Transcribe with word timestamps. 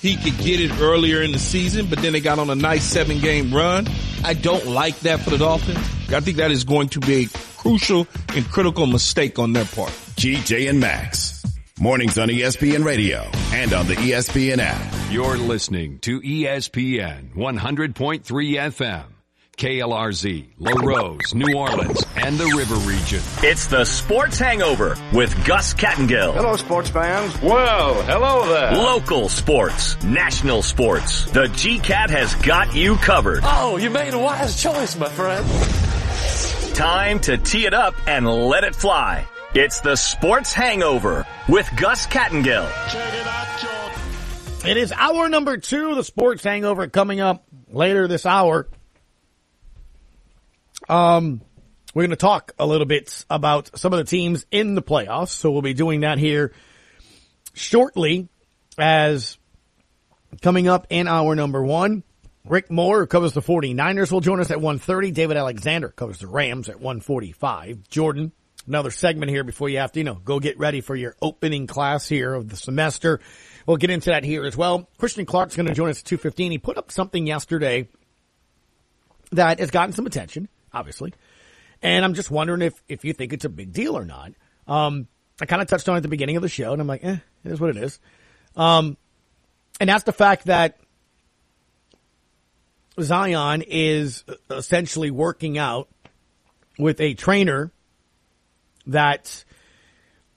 he 0.00 0.16
could 0.16 0.38
get 0.38 0.58
it 0.58 0.80
earlier 0.80 1.20
in 1.20 1.32
the 1.32 1.38
season, 1.38 1.88
but 1.90 1.98
then 1.98 2.14
they 2.14 2.22
got 2.22 2.38
on 2.38 2.48
a 2.48 2.54
nice 2.54 2.82
seven 2.82 3.20
game 3.20 3.52
run. 3.52 3.86
I 4.24 4.32
don't 4.32 4.64
like 4.68 4.98
that 5.00 5.20
for 5.20 5.28
the 5.28 5.36
Dolphins. 5.36 5.76
I 6.08 6.20
think 6.20 6.38
that 6.38 6.50
is 6.50 6.64
going 6.64 6.88
to 6.88 7.00
be 7.00 7.24
a 7.24 7.28
crucial 7.58 8.06
and 8.34 8.46
critical 8.46 8.86
mistake 8.86 9.38
on 9.38 9.52
their 9.52 9.66
part. 9.66 9.90
GJ 10.16 10.70
and 10.70 10.80
Max. 10.80 11.44
Mornings 11.78 12.16
on 12.16 12.30
ESPN 12.30 12.86
Radio 12.86 13.28
and 13.52 13.74
on 13.74 13.86
the 13.86 13.96
ESPN 13.96 14.60
app. 14.60 15.12
You're 15.12 15.36
listening 15.36 15.98
to 15.98 16.22
ESPN 16.22 17.34
100.3 17.34 18.22
FM. 18.24 19.13
KLRZ, 19.56 20.46
Larose, 20.58 21.34
New 21.34 21.56
Orleans, 21.56 22.04
and 22.16 22.36
the 22.36 22.46
River 22.56 22.74
Region. 22.88 23.20
It's 23.42 23.66
the 23.66 23.84
Sports 23.84 24.38
Hangover 24.38 24.96
with 25.12 25.32
Gus 25.46 25.74
Kattengell. 25.74 26.34
Hello, 26.34 26.56
sports 26.56 26.90
fans. 26.90 27.40
Well, 27.40 28.02
hello 28.02 28.46
there. 28.48 28.72
Local 28.72 29.28
sports, 29.28 30.02
national 30.02 30.62
sports. 30.62 31.30
The 31.30 31.44
GCAT 31.46 32.10
has 32.10 32.34
got 32.36 32.74
you 32.74 32.96
covered. 32.96 33.40
Oh, 33.44 33.76
you 33.76 33.90
made 33.90 34.14
a 34.14 34.18
wise 34.18 34.60
choice, 34.60 34.96
my 34.96 35.08
friend. 35.08 35.44
Time 36.74 37.20
to 37.20 37.38
tee 37.38 37.66
it 37.66 37.74
up 37.74 37.94
and 38.08 38.26
let 38.26 38.64
it 38.64 38.74
fly. 38.74 39.26
It's 39.54 39.80
the 39.80 39.94
Sports 39.94 40.52
Hangover 40.52 41.24
with 41.48 41.70
Gus 41.76 42.06
Kattengell. 42.08 42.68
Check 42.90 43.14
it 43.14 43.26
out, 43.26 44.66
It 44.68 44.76
is 44.76 44.90
hour 44.90 45.28
number 45.28 45.56
two, 45.58 45.94
the 45.94 46.02
Sports 46.02 46.42
Hangover, 46.42 46.88
coming 46.88 47.20
up 47.20 47.44
later 47.70 48.08
this 48.08 48.26
hour. 48.26 48.68
Um, 50.88 51.40
we're 51.94 52.02
going 52.02 52.10
to 52.10 52.16
talk 52.16 52.52
a 52.58 52.66
little 52.66 52.86
bit 52.86 53.24
about 53.30 53.78
some 53.78 53.92
of 53.92 53.98
the 53.98 54.04
teams 54.04 54.46
in 54.50 54.74
the 54.74 54.82
playoffs. 54.82 55.28
So 55.28 55.50
we'll 55.52 55.62
be 55.62 55.74
doing 55.74 56.00
that 56.00 56.18
here 56.18 56.52
shortly 57.52 58.28
as 58.76 59.38
coming 60.42 60.68
up 60.68 60.88
in 60.90 61.06
our 61.06 61.34
number 61.34 61.62
one. 61.62 62.02
Rick 62.46 62.70
Moore, 62.70 63.00
who 63.00 63.06
covers 63.06 63.32
the 63.32 63.40
49ers, 63.40 64.12
will 64.12 64.20
join 64.20 64.40
us 64.40 64.50
at 64.50 64.58
1.30. 64.58 65.14
David 65.14 65.36
Alexander 65.36 65.88
covers 65.88 66.18
the 66.18 66.26
Rams 66.26 66.68
at 66.68 66.76
1.45. 66.76 67.88
Jordan, 67.88 68.32
another 68.66 68.90
segment 68.90 69.30
here 69.30 69.44
before 69.44 69.70
you 69.70 69.78
have 69.78 69.92
to, 69.92 70.00
you 70.00 70.04
know, 70.04 70.16
go 70.16 70.40
get 70.40 70.58
ready 70.58 70.82
for 70.82 70.94
your 70.94 71.16
opening 71.22 71.66
class 71.66 72.06
here 72.06 72.34
of 72.34 72.50
the 72.50 72.56
semester. 72.56 73.20
We'll 73.66 73.78
get 73.78 73.88
into 73.88 74.10
that 74.10 74.24
here 74.24 74.44
as 74.44 74.56
well. 74.58 74.90
Christian 74.98 75.24
Clark's 75.24 75.56
going 75.56 75.68
to 75.68 75.74
join 75.74 75.88
us 75.88 76.00
at 76.00 76.06
2.15. 76.06 76.50
He 76.50 76.58
put 76.58 76.76
up 76.76 76.92
something 76.92 77.26
yesterday 77.26 77.88
that 79.32 79.58
has 79.58 79.70
gotten 79.70 79.94
some 79.94 80.04
attention 80.04 80.48
obviously. 80.74 81.14
And 81.82 82.04
I'm 82.04 82.14
just 82.14 82.30
wondering 82.30 82.62
if, 82.62 82.82
if 82.88 83.04
you 83.04 83.12
think 83.12 83.32
it's 83.32 83.44
a 83.44 83.48
big 83.48 83.72
deal 83.72 83.96
or 83.96 84.04
not. 84.04 84.32
Um, 84.66 85.08
I 85.40 85.46
kind 85.46 85.62
of 85.62 85.68
touched 85.68 85.88
on 85.88 85.94
it 85.94 85.98
at 85.98 86.02
the 86.02 86.08
beginning 86.08 86.36
of 86.36 86.42
the 86.42 86.48
show 86.48 86.72
and 86.72 86.80
I'm 86.80 86.86
like, 86.86 87.04
eh, 87.04 87.16
it 87.44 87.52
is 87.52 87.60
what 87.60 87.70
it 87.70 87.76
is. 87.76 87.98
Um, 88.56 88.96
and 89.80 89.88
that's 89.88 90.04
the 90.04 90.12
fact 90.12 90.46
that 90.46 90.78
Zion 93.00 93.62
is 93.62 94.24
essentially 94.50 95.10
working 95.10 95.58
out 95.58 95.88
with 96.78 97.00
a 97.00 97.14
trainer 97.14 97.72
that 98.86 99.44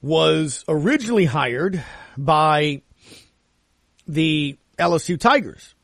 was 0.02 0.64
originally 0.68 1.24
hired 1.24 1.82
by 2.16 2.82
the 4.06 4.58
LSU 4.78 5.18
Tigers. 5.18 5.74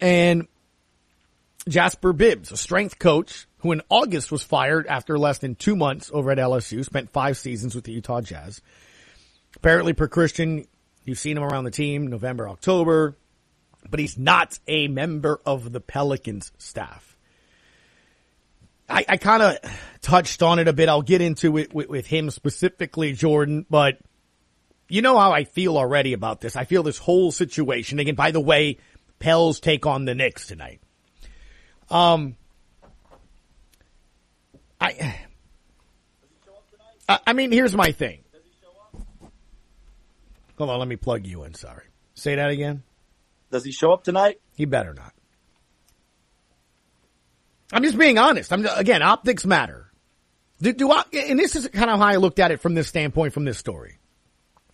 And 0.00 0.48
Jasper 1.68 2.12
Billups, 2.12 2.50
a 2.50 2.56
strength 2.56 2.98
coach 2.98 3.46
who 3.58 3.72
in 3.72 3.82
August 3.88 4.32
was 4.32 4.42
fired 4.42 4.86
after 4.86 5.18
less 5.18 5.38
than 5.38 5.54
two 5.54 5.76
months 5.76 6.10
over 6.12 6.30
at 6.30 6.38
LSU, 6.38 6.84
spent 6.84 7.10
five 7.10 7.36
seasons 7.36 7.74
with 7.74 7.84
the 7.84 7.92
Utah 7.92 8.20
Jazz. 8.20 8.60
Apparently 9.56 9.92
per 9.92 10.08
Christian, 10.08 10.66
you've 11.04 11.18
seen 11.18 11.36
him 11.36 11.44
around 11.44 11.64
the 11.64 11.70
team 11.70 12.08
November, 12.08 12.48
October, 12.48 13.16
but 13.88 14.00
he's 14.00 14.18
not 14.18 14.58
a 14.66 14.88
member 14.88 15.40
of 15.46 15.70
the 15.72 15.80
Pelicans 15.80 16.50
staff. 16.58 17.16
I, 18.88 19.04
I 19.08 19.16
kind 19.16 19.42
of 19.42 19.58
touched 20.00 20.42
on 20.42 20.58
it 20.58 20.66
a 20.68 20.72
bit. 20.72 20.88
I'll 20.88 21.02
get 21.02 21.20
into 21.20 21.56
it 21.58 21.72
with, 21.72 21.88
with 21.88 22.06
him 22.06 22.30
specifically, 22.30 23.12
Jordan, 23.12 23.64
but 23.70 23.98
you 24.88 25.00
know 25.00 25.18
how 25.18 25.32
I 25.32 25.44
feel 25.44 25.78
already 25.78 26.12
about 26.12 26.40
this. 26.40 26.56
I 26.56 26.64
feel 26.64 26.82
this 26.82 26.98
whole 26.98 27.30
situation. 27.30 28.00
Again, 28.00 28.16
by 28.16 28.32
the 28.32 28.40
way, 28.40 28.78
Pels 29.20 29.60
take 29.60 29.86
on 29.86 30.04
the 30.04 30.14
Knicks 30.14 30.48
tonight. 30.48 30.80
Um, 31.92 32.36
I, 34.80 35.18
I 37.26 37.32
mean, 37.34 37.52
here's 37.52 37.76
my 37.76 37.92
thing. 37.92 38.24
Hold 40.56 40.70
on, 40.70 40.78
let 40.78 40.88
me 40.88 40.96
plug 40.96 41.26
you 41.26 41.44
in. 41.44 41.54
Sorry. 41.54 41.84
Say 42.14 42.36
that 42.36 42.50
again. 42.50 42.82
Does 43.50 43.64
he 43.64 43.72
show 43.72 43.92
up 43.92 44.04
tonight? 44.04 44.40
He 44.56 44.64
better 44.64 44.94
not. 44.94 45.12
I'm 47.72 47.82
just 47.82 47.98
being 47.98 48.18
honest. 48.18 48.52
I'm 48.52 48.64
again, 48.64 49.02
optics 49.02 49.44
matter. 49.44 49.90
Do, 50.60 50.72
do 50.72 50.90
I, 50.90 51.04
and 51.12 51.38
this 51.38 51.56
is 51.56 51.68
kind 51.68 51.90
of 51.90 51.98
how 51.98 52.06
I 52.06 52.16
looked 52.16 52.38
at 52.38 52.52
it 52.52 52.60
from 52.60 52.74
this 52.74 52.88
standpoint, 52.88 53.34
from 53.34 53.44
this 53.44 53.58
story. 53.58 53.98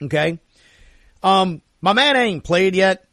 Okay. 0.03 0.39
Um, 1.23 1.63
my 1.81 1.95
man 1.95 2.17
ain't 2.17 2.45
played 2.45 2.77
yet. 2.77 3.09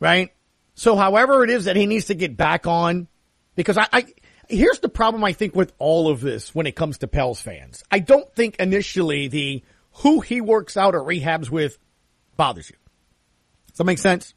Right? 0.00 0.30
So 0.76 0.94
however 0.94 1.42
it 1.42 1.50
is 1.50 1.64
that 1.64 1.74
he 1.74 1.86
needs 1.86 2.06
to 2.06 2.14
get 2.14 2.36
back 2.36 2.66
on, 2.66 3.08
because 3.56 3.78
I, 3.78 3.88
I, 3.92 4.06
here's 4.48 4.78
the 4.78 4.90
problem 4.90 5.24
I 5.24 5.32
think 5.32 5.56
with 5.56 5.72
all 5.78 6.08
of 6.08 6.20
this 6.20 6.54
when 6.54 6.66
it 6.66 6.76
comes 6.76 6.98
to 6.98 7.08
Pels 7.08 7.40
fans. 7.40 7.82
I 7.90 7.98
don't 7.98 8.32
think 8.34 8.56
initially 8.56 9.28
the 9.28 9.64
who 10.02 10.20
he 10.20 10.42
works 10.42 10.76
out 10.76 10.94
or 10.94 11.00
rehabs 11.00 11.50
with 11.50 11.78
bothers 12.36 12.68
you. 12.68 12.76
Does 13.68 13.78
that 13.78 13.84
make 13.84 13.98
sense? 13.98 14.34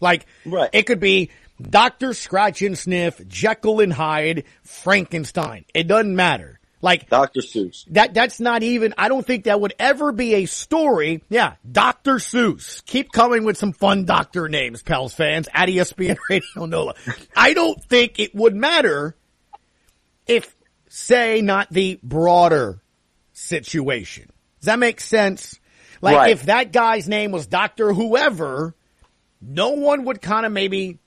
Like, 0.00 0.26
right. 0.44 0.68
it 0.72 0.82
could 0.82 1.00
be 1.00 1.30
Dr. 1.62 2.12
Scratch 2.12 2.60
and 2.62 2.76
Sniff, 2.76 3.26
Jekyll 3.28 3.80
and 3.80 3.92
Hyde, 3.92 4.44
Frankenstein. 4.62 5.64
It 5.74 5.86
doesn't 5.86 6.14
matter. 6.14 6.57
Like 6.80 7.10
Dr. 7.10 7.40
Seuss. 7.40 7.84
That 7.90 8.14
that's 8.14 8.38
not 8.38 8.62
even 8.62 8.94
I 8.96 9.08
don't 9.08 9.26
think 9.26 9.44
that 9.44 9.60
would 9.60 9.74
ever 9.78 10.12
be 10.12 10.34
a 10.34 10.46
story. 10.46 11.22
Yeah, 11.28 11.54
Dr. 11.70 12.14
Seuss. 12.14 12.84
Keep 12.84 13.10
coming 13.10 13.44
with 13.44 13.56
some 13.56 13.72
fun 13.72 14.04
doctor 14.04 14.48
names, 14.48 14.82
Pels 14.82 15.12
fans, 15.12 15.48
at 15.52 15.68
ESPN 15.68 16.16
Radio 16.30 16.66
NOLA. 16.66 16.94
I 17.36 17.52
don't 17.52 17.82
think 17.84 18.20
it 18.20 18.34
would 18.34 18.54
matter 18.54 19.16
if 20.26 20.54
say 20.88 21.40
not 21.42 21.68
the 21.70 21.98
broader 22.02 22.80
situation. 23.32 24.30
Does 24.60 24.66
that 24.66 24.78
make 24.78 25.00
sense? 25.00 25.58
Like 26.00 26.16
right. 26.16 26.30
if 26.30 26.44
that 26.44 26.72
guy's 26.72 27.08
name 27.08 27.32
was 27.32 27.46
Dr. 27.46 27.92
Whoever, 27.92 28.74
no 29.40 29.70
one 29.70 30.04
would 30.04 30.22
kind 30.22 30.46
of 30.46 30.52
maybe 30.52 30.98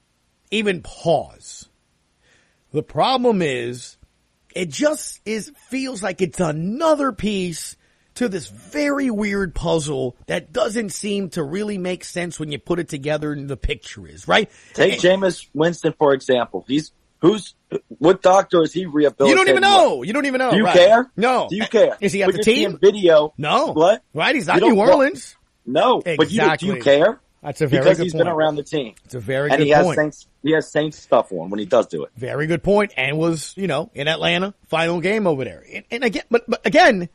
even 0.50 0.81
pause. 0.81 1.69
The 2.74 2.83
problem 2.83 3.41
is 3.41 3.97
it 4.56 4.69
just 4.69 5.21
is 5.25 5.51
feels 5.69 6.01
like 6.03 6.21
it's 6.21 6.39
another 6.39 7.12
piece 7.12 7.75
to 8.15 8.27
this 8.27 8.48
very 8.48 9.09
weird 9.09 9.56
puzzle 9.56 10.15
that 10.27 10.51
doesn't 10.51 10.89
seem 10.89 11.30
to 11.30 11.44
really 11.44 11.77
make 11.77 12.03
sense 12.03 12.39
when 12.39 12.51
you 12.51 12.59
put 12.59 12.80
it 12.80 12.89
together 12.89 13.31
and 13.31 13.50
the 13.50 13.57
picture 13.57 14.06
is, 14.07 14.27
right? 14.27 14.50
Take 14.74 15.03
and, 15.03 15.24
Jameis 15.24 15.48
Winston, 15.53 15.94
for 15.98 16.13
example. 16.13 16.65
He's 16.68 16.92
Who's 17.21 17.53
what 18.00 18.24
doctor 18.24 18.63
is 18.63 18.74
he 18.74 18.88
rehabilitating? 18.88 19.30
You 19.30 19.36
don't 19.36 19.50
even 19.50 19.62
know. 19.62 20.01
You 20.01 20.12
don't 20.12 20.25
even 20.25 20.39
know. 20.39 20.51
Do 20.51 20.57
you 20.57 20.65
right. 20.65 20.75
care? 20.75 21.12
No. 21.15 21.48
Do 21.50 21.56
you 21.56 21.68
care? 21.68 21.95
Is 22.01 22.13
he 22.13 22.24
at 22.24 22.27
But 22.27 22.38
the 22.38 22.44
team? 22.44 22.80
Video. 22.80 23.33
No. 23.38 23.74
What? 23.74 24.03
Right? 24.13 24.33
He's 24.33 24.48
not 24.48 24.59
New 24.59 24.80
Orleans. 24.80 25.36
No. 25.63 26.01
But 26.01 26.31
you, 26.31 26.57
do 26.57 26.65
you 26.65 26.81
care? 26.81 27.21
That's 27.44 27.62
a 27.62 27.68
very 27.68 27.83
because 27.83 28.00
he's 28.00 28.13
point. 28.13 28.25
been 28.25 28.33
around 28.33 28.56
the 28.56 28.63
team. 28.63 28.95
It's 29.06 29.13
a 29.13 29.19
very 29.19 29.51
and 29.51 29.59
good 29.59 29.65
he 29.65 29.71
has 29.71 29.86
point. 29.86 29.98
Saints. 29.98 30.27
He 30.43 30.51
has 30.53 30.71
Saints 30.71 30.97
stuff 30.97 31.31
on 31.31 31.49
when 31.49 31.59
he 31.59 31.65
does 31.65 31.88
do 31.88 32.03
it. 32.03 32.11
Very 32.15 32.47
good 32.47 32.63
point. 32.63 32.93
And 32.97 33.17
was, 33.17 33.53
you 33.55 33.67
know, 33.67 33.91
in 33.93 34.07
Atlanta, 34.07 34.53
final 34.67 34.99
game 34.99 35.27
over 35.27 35.43
there. 35.43 35.63
And, 35.71 35.85
and 35.91 36.03
again, 36.03 36.23
but, 36.31 36.49
but 36.49 36.65
again, 36.65 37.09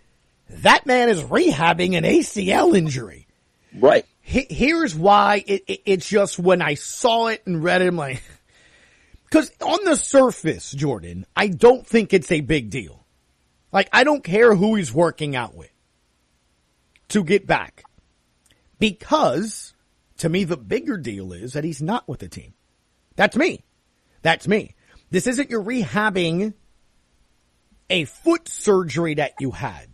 that 0.49 0.87
man 0.87 1.08
is 1.08 1.23
rehabbing 1.23 1.96
an 1.96 2.05
ACL 2.05 2.76
injury. 2.76 3.26
Right. 3.76 4.06
He- 4.20 4.46
here's 4.49 4.94
why 4.94 5.43
it, 5.46 5.64
it, 5.67 5.81
it's 5.87 6.08
just 6.08 6.38
when 6.38 6.62
I 6.62 6.75
saw 6.75 7.26
it 7.26 7.43
and 7.46 7.62
read 7.64 7.82
it, 7.82 7.88
I'm 7.88 7.96
like, 7.96 8.23
cause 9.31 9.50
on 9.61 9.84
the 9.84 9.96
surface, 9.96 10.70
Jordan, 10.70 11.26
I 11.34 11.49
don't 11.49 11.84
think 11.84 12.12
it's 12.12 12.31
a 12.31 12.40
big 12.40 12.70
deal. 12.70 13.05
Like, 13.73 13.88
I 13.93 14.05
don't 14.05 14.23
care 14.23 14.55
who 14.55 14.76
he's 14.76 14.93
working 14.93 15.34
out 15.34 15.55
with 15.55 15.70
to 17.08 17.25
get 17.25 17.46
back. 17.46 17.82
Because 18.78 19.75
to 20.19 20.28
me, 20.28 20.44
the 20.44 20.56
bigger 20.56 20.96
deal 20.96 21.32
is 21.32 21.55
that 21.55 21.64
he's 21.64 21.82
not 21.82 22.08
with 22.08 22.20
the 22.20 22.28
team. 22.28 22.52
That's 23.16 23.36
me. 23.36 23.64
That's 24.22 24.46
me. 24.46 24.74
This 25.10 25.26
isn't 25.26 25.50
your 25.50 25.62
rehabbing 25.62 26.54
a 27.88 28.04
foot 28.04 28.48
surgery 28.48 29.14
that 29.14 29.34
you 29.40 29.50
had. 29.50 29.88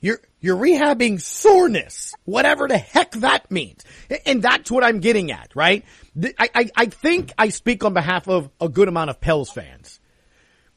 You're, 0.00 0.20
you're 0.40 0.56
rehabbing 0.56 1.20
soreness, 1.20 2.14
whatever 2.24 2.66
the 2.68 2.78
heck 2.78 3.10
that 3.16 3.50
means. 3.50 3.84
And 4.24 4.40
that's 4.42 4.70
what 4.70 4.82
I'm 4.82 5.00
getting 5.00 5.30
at, 5.30 5.50
right? 5.54 5.84
I, 6.38 6.48
I, 6.54 6.70
I 6.74 6.86
think 6.86 7.32
I 7.36 7.50
speak 7.50 7.84
on 7.84 7.92
behalf 7.92 8.26
of 8.28 8.48
a 8.60 8.68
good 8.70 8.88
amount 8.88 9.10
of 9.10 9.20
Pels 9.20 9.50
fans 9.50 10.00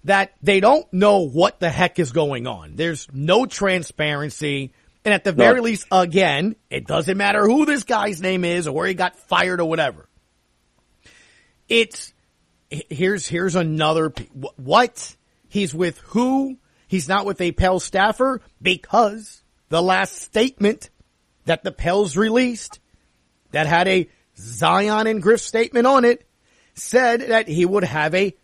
that 0.03 0.33
they 0.41 0.59
don't 0.59 0.91
know 0.91 1.19
what 1.19 1.61
the 1.61 1.69
heck 1.69 1.99
is 1.99 2.11
going 2.11 2.47
on. 2.47 2.75
There's 2.75 3.07
no 3.13 3.45
transparency. 3.45 4.73
And 5.05 5.13
at 5.13 5.23
the 5.23 5.31
very 5.31 5.57
No. 5.57 5.63
least, 5.63 5.87
again, 5.91 6.57
it 6.69 6.85
doesn't 6.85 7.15
matter 7.17 7.45
who 7.45 7.65
this 7.65 7.83
guy's 7.83 8.21
name 8.21 8.43
is 8.43 8.67
or 8.67 8.73
where 8.73 8.87
he 8.87 8.93
got 8.93 9.15
fired 9.17 9.61
or 9.61 9.69
whatever. 9.69 10.09
It's, 11.73 12.13
here's, 12.69 13.27
here's 13.27 13.55
another, 13.55 14.13
what? 14.57 15.15
He's 15.49 15.73
with 15.73 15.97
who? 15.99 16.57
He's 16.87 17.07
not 17.09 17.25
with 17.25 17.41
a 17.41 17.51
Pell 17.51 17.79
staffer 17.79 18.41
because 18.61 19.41
the 19.69 19.81
last 19.81 20.15
statement 20.21 20.89
that 21.45 21.63
the 21.63 21.71
Pels 21.71 22.15
released 22.15 22.79
that 23.51 23.65
had 23.67 23.87
a 23.87 24.07
Zion 24.37 25.07
and 25.07 25.21
Griff 25.21 25.41
statement 25.41 25.87
on 25.87 26.05
it 26.05 26.27
said 26.75 27.21
that 27.21 27.47
he 27.47 27.65
would 27.65 27.83
have 27.83 28.13
a 28.15 28.35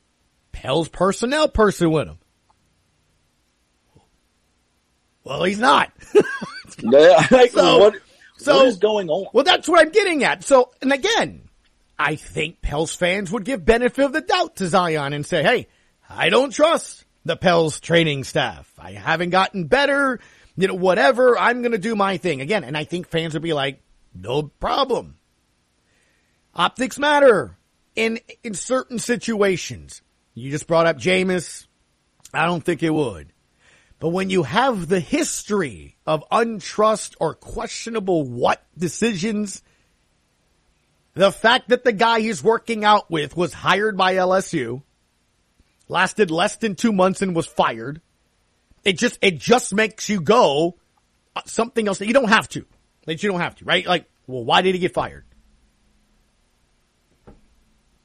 Pels 0.52 0.90
personnel 0.90 1.48
person 1.48 1.92
with 1.92 2.08
him. 2.08 2.18
Well, 5.24 5.44
he's 5.44 5.60
not. 5.60 5.92
Yeah, 6.82 7.28
like, 7.32 7.52
So- 7.52 7.78
what, 7.80 7.96
so- 8.38 8.58
what 8.58 8.66
is 8.68 8.78
going 8.78 9.10
on? 9.10 9.28
Well, 9.34 9.44
that's 9.44 9.68
what 9.68 9.80
I'm 9.86 9.92
getting 9.92 10.24
at. 10.24 10.44
So, 10.44 10.72
and 10.82 10.92
again, 10.92 11.49
I 12.00 12.16
think 12.16 12.62
Pels 12.62 12.96
fans 12.96 13.30
would 13.30 13.44
give 13.44 13.66
benefit 13.66 14.06
of 14.06 14.14
the 14.14 14.22
doubt 14.22 14.56
to 14.56 14.68
Zion 14.70 15.12
and 15.12 15.26
say, 15.26 15.44
hey, 15.44 15.68
I 16.10 16.30
don't 16.30 16.54
trust 16.54 17.04
the 17.26 17.36
Pels 17.36 17.82
training 17.82 18.24
staff. 18.24 18.72
I 18.80 18.94
haven't 18.94 19.32
gotten 19.32 19.66
better, 19.66 20.22
you 20.56 20.70
know, 20.70 20.76
whatever. 20.76 21.38
I'm 21.38 21.62
going 21.62 21.74
to 21.74 21.78
do 21.78 21.98
my 21.98 22.16
thing 22.16 22.40
again. 22.40 22.64
And 22.64 22.78
I 22.78 22.86
think 22.86 23.10
fans 23.10 23.34
would 23.34 23.44
be 23.44 23.52
like, 23.52 23.82
no 24.16 24.44
problem. 24.44 25.18
Optics 26.56 26.98
matter 26.98 27.58
in, 27.98 28.22
in 28.44 28.54
certain 28.54 28.98
situations. 28.98 30.02
You 30.34 30.52
just 30.52 30.68
brought 30.68 30.88
up 30.88 30.98
Jameis. 30.98 31.68
I 32.34 32.46
don't 32.46 32.64
think 32.64 32.82
it 32.82 32.94
would. 32.94 33.34
But 34.00 34.10
when 34.10 34.30
you 34.30 34.44
have 34.44 34.88
the 34.88 35.02
history 35.02 35.98
of 36.08 36.24
untrust 36.32 37.16
or 37.20 37.34
questionable 37.34 38.24
what 38.24 38.66
decisions, 38.78 39.62
the 41.14 41.32
fact 41.32 41.70
that 41.70 41.84
the 41.84 41.92
guy 41.92 42.22
he's 42.22 42.44
working 42.44 42.84
out 42.84 43.10
with 43.10 43.36
was 43.36 43.54
hired 43.54 43.98
by 43.98 44.16
LSU, 44.16 44.84
lasted 45.88 46.32
less 46.32 46.58
than 46.58 46.76
two 46.76 46.94
months 46.94 47.22
and 47.22 47.36
was 47.36 47.46
fired, 47.46 48.02
it 48.84 48.98
just, 48.98 49.18
it 49.22 49.38
just 49.38 49.74
makes 49.74 50.10
you 50.10 50.22
go 50.22 50.78
uh, 51.36 51.42
something 51.46 51.88
else 51.88 52.00
that 52.00 52.08
you 52.08 52.14
don't 52.14 52.30
have 52.30 52.48
to. 52.50 52.66
That 53.06 53.24
you 53.24 53.30
don't 53.30 53.42
have 53.42 53.56
to, 53.56 53.66
right? 53.66 53.86
Like, 53.86 54.06
well, 54.28 54.44
why 54.44 54.62
did 54.62 54.76
he 54.76 54.80
get 54.80 54.94
fired? 54.94 55.26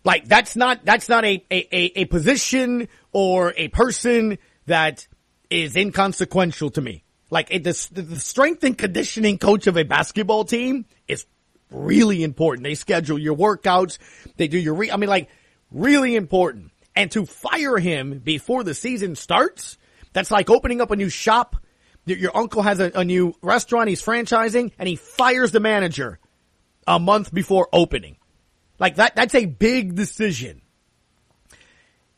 Like 0.04 0.26
that's 0.26 0.54
not 0.54 0.84
that's 0.84 1.08
not 1.08 1.24
a 1.24 1.42
a, 1.50 1.76
a, 1.76 2.00
a 2.00 2.04
position 2.04 2.88
or 3.12 3.54
a 3.56 3.68
person 3.68 4.38
that 4.66 5.08
is 5.48 5.76
inconsequential 5.76 6.70
to 6.70 6.82
me. 6.82 7.04
Like 7.30 7.48
it, 7.50 7.64
the, 7.64 7.88
the 7.92 8.20
strength 8.20 8.62
and 8.64 8.76
conditioning 8.76 9.38
coach 9.38 9.66
of 9.66 9.78
a 9.78 9.82
basketball 9.82 10.44
team 10.44 10.84
is 11.08 11.24
really 11.70 12.22
important. 12.22 12.64
They 12.64 12.74
schedule 12.74 13.18
your 13.18 13.36
workouts. 13.36 13.98
They 14.36 14.48
do 14.48 14.58
your 14.58 14.74
re, 14.74 14.90
I 14.90 14.96
mean 14.96 15.08
like 15.08 15.28
really 15.70 16.16
important. 16.16 16.70
And 16.96 17.10
to 17.12 17.26
fire 17.26 17.78
him 17.78 18.20
before 18.20 18.62
the 18.62 18.74
season 18.74 19.16
starts, 19.16 19.78
that's 20.12 20.30
like 20.30 20.48
opening 20.48 20.80
up 20.80 20.90
a 20.90 20.96
new 20.96 21.08
shop. 21.08 21.56
Your, 22.06 22.36
uncle 22.36 22.62
has 22.62 22.80
a, 22.80 22.92
a 22.94 23.04
new 23.04 23.34
restaurant 23.42 23.88
he's 23.88 24.02
franchising 24.02 24.72
and 24.78 24.88
he 24.88 24.96
fires 24.96 25.52
the 25.52 25.60
manager 25.60 26.18
a 26.86 26.98
month 26.98 27.32
before 27.32 27.68
opening. 27.72 28.16
Like 28.78 28.96
that, 28.96 29.16
that's 29.16 29.34
a 29.34 29.46
big 29.46 29.94
decision. 29.94 30.60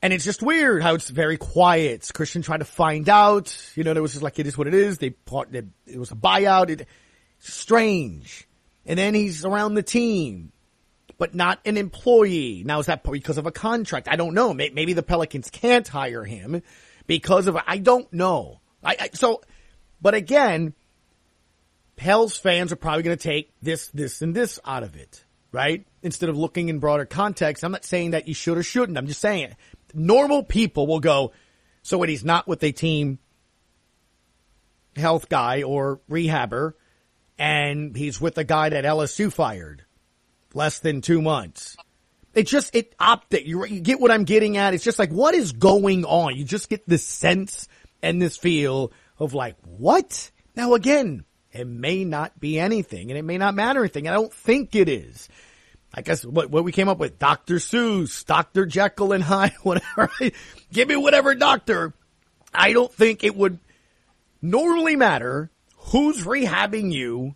And 0.02 0.12
it's 0.12 0.24
just 0.24 0.42
weird 0.42 0.82
how 0.82 0.94
it's 0.94 1.08
very 1.08 1.36
quiet. 1.36 2.10
Christian 2.14 2.42
trying 2.42 2.58
to 2.58 2.64
find 2.64 3.08
out, 3.08 3.56
you 3.74 3.84
know, 3.84 3.94
there 3.94 4.02
was 4.02 4.12
just 4.12 4.22
like, 4.22 4.38
it 4.38 4.46
is 4.46 4.58
what 4.58 4.66
it 4.66 4.74
is. 4.74 4.98
They 4.98 5.10
part, 5.10 5.54
it, 5.54 5.66
it 5.86 5.98
was 5.98 6.10
a 6.10 6.16
buyout. 6.16 6.68
It, 6.68 6.86
strange. 7.38 8.45
And 8.86 8.98
then 8.98 9.14
he's 9.14 9.44
around 9.44 9.74
the 9.74 9.82
team, 9.82 10.52
but 11.18 11.34
not 11.34 11.58
an 11.64 11.76
employee. 11.76 12.62
Now 12.64 12.78
is 12.78 12.86
that 12.86 13.02
because 13.02 13.38
of 13.38 13.46
a 13.46 13.52
contract? 13.52 14.08
I 14.08 14.16
don't 14.16 14.34
know. 14.34 14.54
Maybe 14.54 14.92
the 14.92 15.02
Pelicans 15.02 15.50
can't 15.50 15.86
hire 15.86 16.24
him 16.24 16.62
because 17.06 17.48
of, 17.48 17.58
I 17.66 17.78
don't 17.78 18.10
know. 18.12 18.60
I, 18.82 18.96
I 19.00 19.10
so, 19.12 19.42
but 20.00 20.14
again, 20.14 20.74
Pels 21.96 22.36
fans 22.36 22.72
are 22.72 22.76
probably 22.76 23.02
going 23.02 23.16
to 23.16 23.22
take 23.22 23.52
this, 23.60 23.88
this, 23.88 24.22
and 24.22 24.34
this 24.34 24.60
out 24.64 24.82
of 24.82 24.96
it, 24.96 25.24
right? 25.50 25.86
Instead 26.02 26.28
of 26.28 26.36
looking 26.36 26.68
in 26.68 26.78
broader 26.78 27.06
context. 27.06 27.64
I'm 27.64 27.72
not 27.72 27.84
saying 27.84 28.12
that 28.12 28.28
you 28.28 28.34
should 28.34 28.58
or 28.58 28.62
shouldn't. 28.62 28.96
I'm 28.96 29.06
just 29.06 29.20
saying 29.20 29.56
normal 29.94 30.42
people 30.42 30.86
will 30.86 31.00
go, 31.00 31.32
so 31.82 31.98
when 31.98 32.08
he's 32.08 32.24
not 32.24 32.46
with 32.46 32.62
a 32.62 32.72
team 32.72 33.18
health 34.94 35.28
guy 35.28 35.62
or 35.62 36.00
rehabber 36.10 36.74
and 37.38 37.96
he's 37.96 38.20
with 38.20 38.34
the 38.34 38.44
guy 38.44 38.68
that 38.70 38.84
LSU 38.84 39.32
fired 39.32 39.84
less 40.54 40.78
than 40.78 41.00
two 41.00 41.20
months. 41.20 41.76
It 42.34 42.46
just, 42.46 42.74
it 42.74 42.94
optic. 42.98 43.46
You, 43.46 43.64
you 43.64 43.80
get 43.80 44.00
what 44.00 44.10
I'm 44.10 44.24
getting 44.24 44.56
at? 44.56 44.74
It's 44.74 44.84
just 44.84 44.98
like, 44.98 45.10
what 45.10 45.34
is 45.34 45.52
going 45.52 46.04
on? 46.04 46.36
You 46.36 46.44
just 46.44 46.68
get 46.68 46.86
this 46.86 47.04
sense 47.04 47.68
and 48.02 48.20
this 48.20 48.36
feel 48.36 48.92
of 49.18 49.34
like, 49.34 49.56
what? 49.64 50.30
Now 50.54 50.74
again, 50.74 51.24
it 51.52 51.66
may 51.66 52.04
not 52.04 52.38
be 52.38 52.58
anything 52.58 53.10
and 53.10 53.18
it 53.18 53.22
may 53.22 53.38
not 53.38 53.54
matter 53.54 53.80
anything. 53.80 54.08
I 54.08 54.12
don't 54.12 54.32
think 54.32 54.74
it 54.74 54.88
is. 54.88 55.28
I 55.94 56.02
guess 56.02 56.24
what, 56.24 56.50
what 56.50 56.64
we 56.64 56.72
came 56.72 56.88
up 56.90 56.98
with, 56.98 57.18
Dr. 57.18 57.54
Seuss, 57.54 58.24
Dr. 58.26 58.66
Jekyll 58.66 59.12
and 59.12 59.24
Hyde, 59.24 59.54
whatever. 59.62 60.10
Give 60.72 60.88
me 60.88 60.96
whatever 60.96 61.34
doctor. 61.34 61.94
I 62.52 62.72
don't 62.72 62.92
think 62.92 63.24
it 63.24 63.34
would 63.34 63.58
normally 64.42 64.96
matter 64.96 65.50
who's 65.86 66.24
rehabbing 66.24 66.92
you 66.92 67.34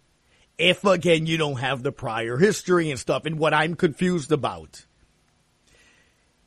if 0.59 0.85
again 0.85 1.27
you 1.27 1.37
don't 1.39 1.59
have 1.59 1.83
the 1.83 1.93
prior 1.93 2.37
history 2.37 2.91
and 2.91 2.99
stuff. 2.99 3.25
And 3.25 3.39
what 3.39 3.55
I'm 3.55 3.75
confused 3.75 4.31
about 4.33 4.85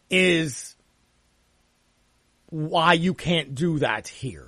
is 0.10 0.76
why 2.50 2.94
you 2.94 3.14
can't 3.14 3.56
do 3.56 3.80
that 3.80 4.08
here. 4.08 4.48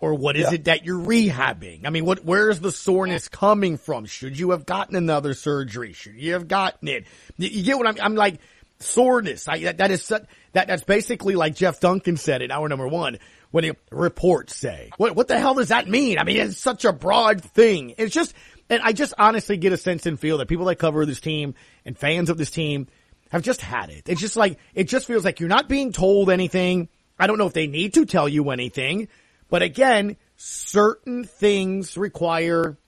Or 0.00 0.14
what 0.14 0.36
is 0.36 0.46
Yeah. 0.48 0.54
it 0.54 0.64
that 0.64 0.84
you're 0.84 0.98
rehabbing? 0.98 1.86
I 1.86 1.90
mean, 1.90 2.04
what, 2.04 2.24
where's 2.24 2.58
the 2.58 2.72
soreness 2.72 3.28
coming 3.28 3.76
from? 3.76 4.06
Should 4.06 4.36
you 4.36 4.50
have 4.50 4.66
gotten 4.66 4.96
another 4.96 5.32
surgery? 5.34 5.92
Should 5.92 6.14
you 6.16 6.32
have 6.32 6.48
gotten 6.48 6.88
it? 6.88 7.04
You, 7.36 7.48
you 7.48 7.62
get 7.62 7.78
what 7.78 7.86
I'm, 7.86 7.96
I'm 8.02 8.14
like, 8.16 8.40
soreness. 8.80 9.46
I, 9.46 9.60
that, 9.60 9.76
that 9.78 9.90
is, 9.92 10.08
that, 10.08 10.26
that's 10.52 10.82
basically 10.82 11.36
like 11.36 11.54
Jeff 11.54 11.78
Duncan 11.78 12.16
said 12.16 12.42
in 12.42 12.50
hour 12.50 12.68
number 12.68 12.88
one 12.88 13.18
when 13.52 13.64
the 13.64 13.76
reports 13.92 14.56
say. 14.56 14.90
What, 14.96 15.14
what 15.14 15.28
the 15.28 15.38
hell 15.38 15.54
does 15.54 15.68
that 15.68 15.88
mean? 15.88 16.18
I 16.18 16.24
mean, 16.24 16.38
it's 16.38 16.58
such 16.58 16.84
a 16.84 16.92
broad 16.92 17.42
thing. 17.42 17.94
It's 17.98 18.12
just, 18.12 18.34
and 18.68 18.82
I 18.82 18.92
just 18.92 19.14
honestly 19.16 19.56
get 19.58 19.72
a 19.72 19.76
sense 19.76 20.06
and 20.06 20.18
feel 20.18 20.38
that 20.38 20.48
people 20.48 20.64
that 20.64 20.76
cover 20.76 21.06
this 21.06 21.20
team 21.20 21.54
and 21.84 21.96
fans 21.96 22.30
of 22.30 22.38
this 22.38 22.50
team 22.50 22.88
have 23.30 23.42
just 23.42 23.60
had 23.60 23.90
it. 23.90 24.08
It's 24.08 24.20
just 24.20 24.36
like, 24.36 24.58
it 24.74 24.84
just 24.84 25.06
feels 25.06 25.24
like 25.24 25.38
you're 25.38 25.48
not 25.48 25.68
being 25.68 25.92
told 25.92 26.30
anything. 26.30 26.88
I 27.18 27.26
don't 27.26 27.38
know 27.38 27.46
if 27.46 27.52
they 27.52 27.66
need 27.66 27.94
to 27.94 28.06
tell 28.06 28.28
you 28.28 28.50
anything, 28.50 29.08
but 29.48 29.62
again, 29.62 30.16
certain 30.36 31.24
things 31.24 31.96
require 31.96 32.78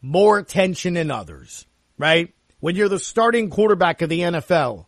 more 0.00 0.38
attention 0.38 0.94
than 0.94 1.10
others, 1.10 1.66
right? 1.98 2.32
When 2.60 2.76
you're 2.76 2.88
the 2.88 2.98
starting 2.98 3.50
quarterback 3.50 4.02
of 4.02 4.08
the 4.08 4.20
NFL, 4.20 4.86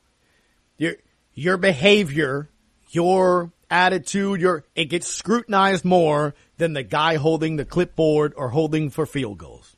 you're, 0.79 0.95
your 1.35 1.57
behavior, 1.57 2.49
your 2.91 3.53
attitude, 3.71 4.41
your, 4.41 4.65
it 4.75 4.87
gets 4.87 5.07
scrutinized 5.07 5.85
more 5.85 6.35
than 6.59 6.73
the 6.73 6.83
guy 6.83 7.17
holding 7.17 7.57
the 7.57 7.65
clipboard 7.65 8.33
or 8.37 8.51
holding 8.51 8.91
for 8.91 9.07
field 9.07 9.39
goals. 9.39 9.77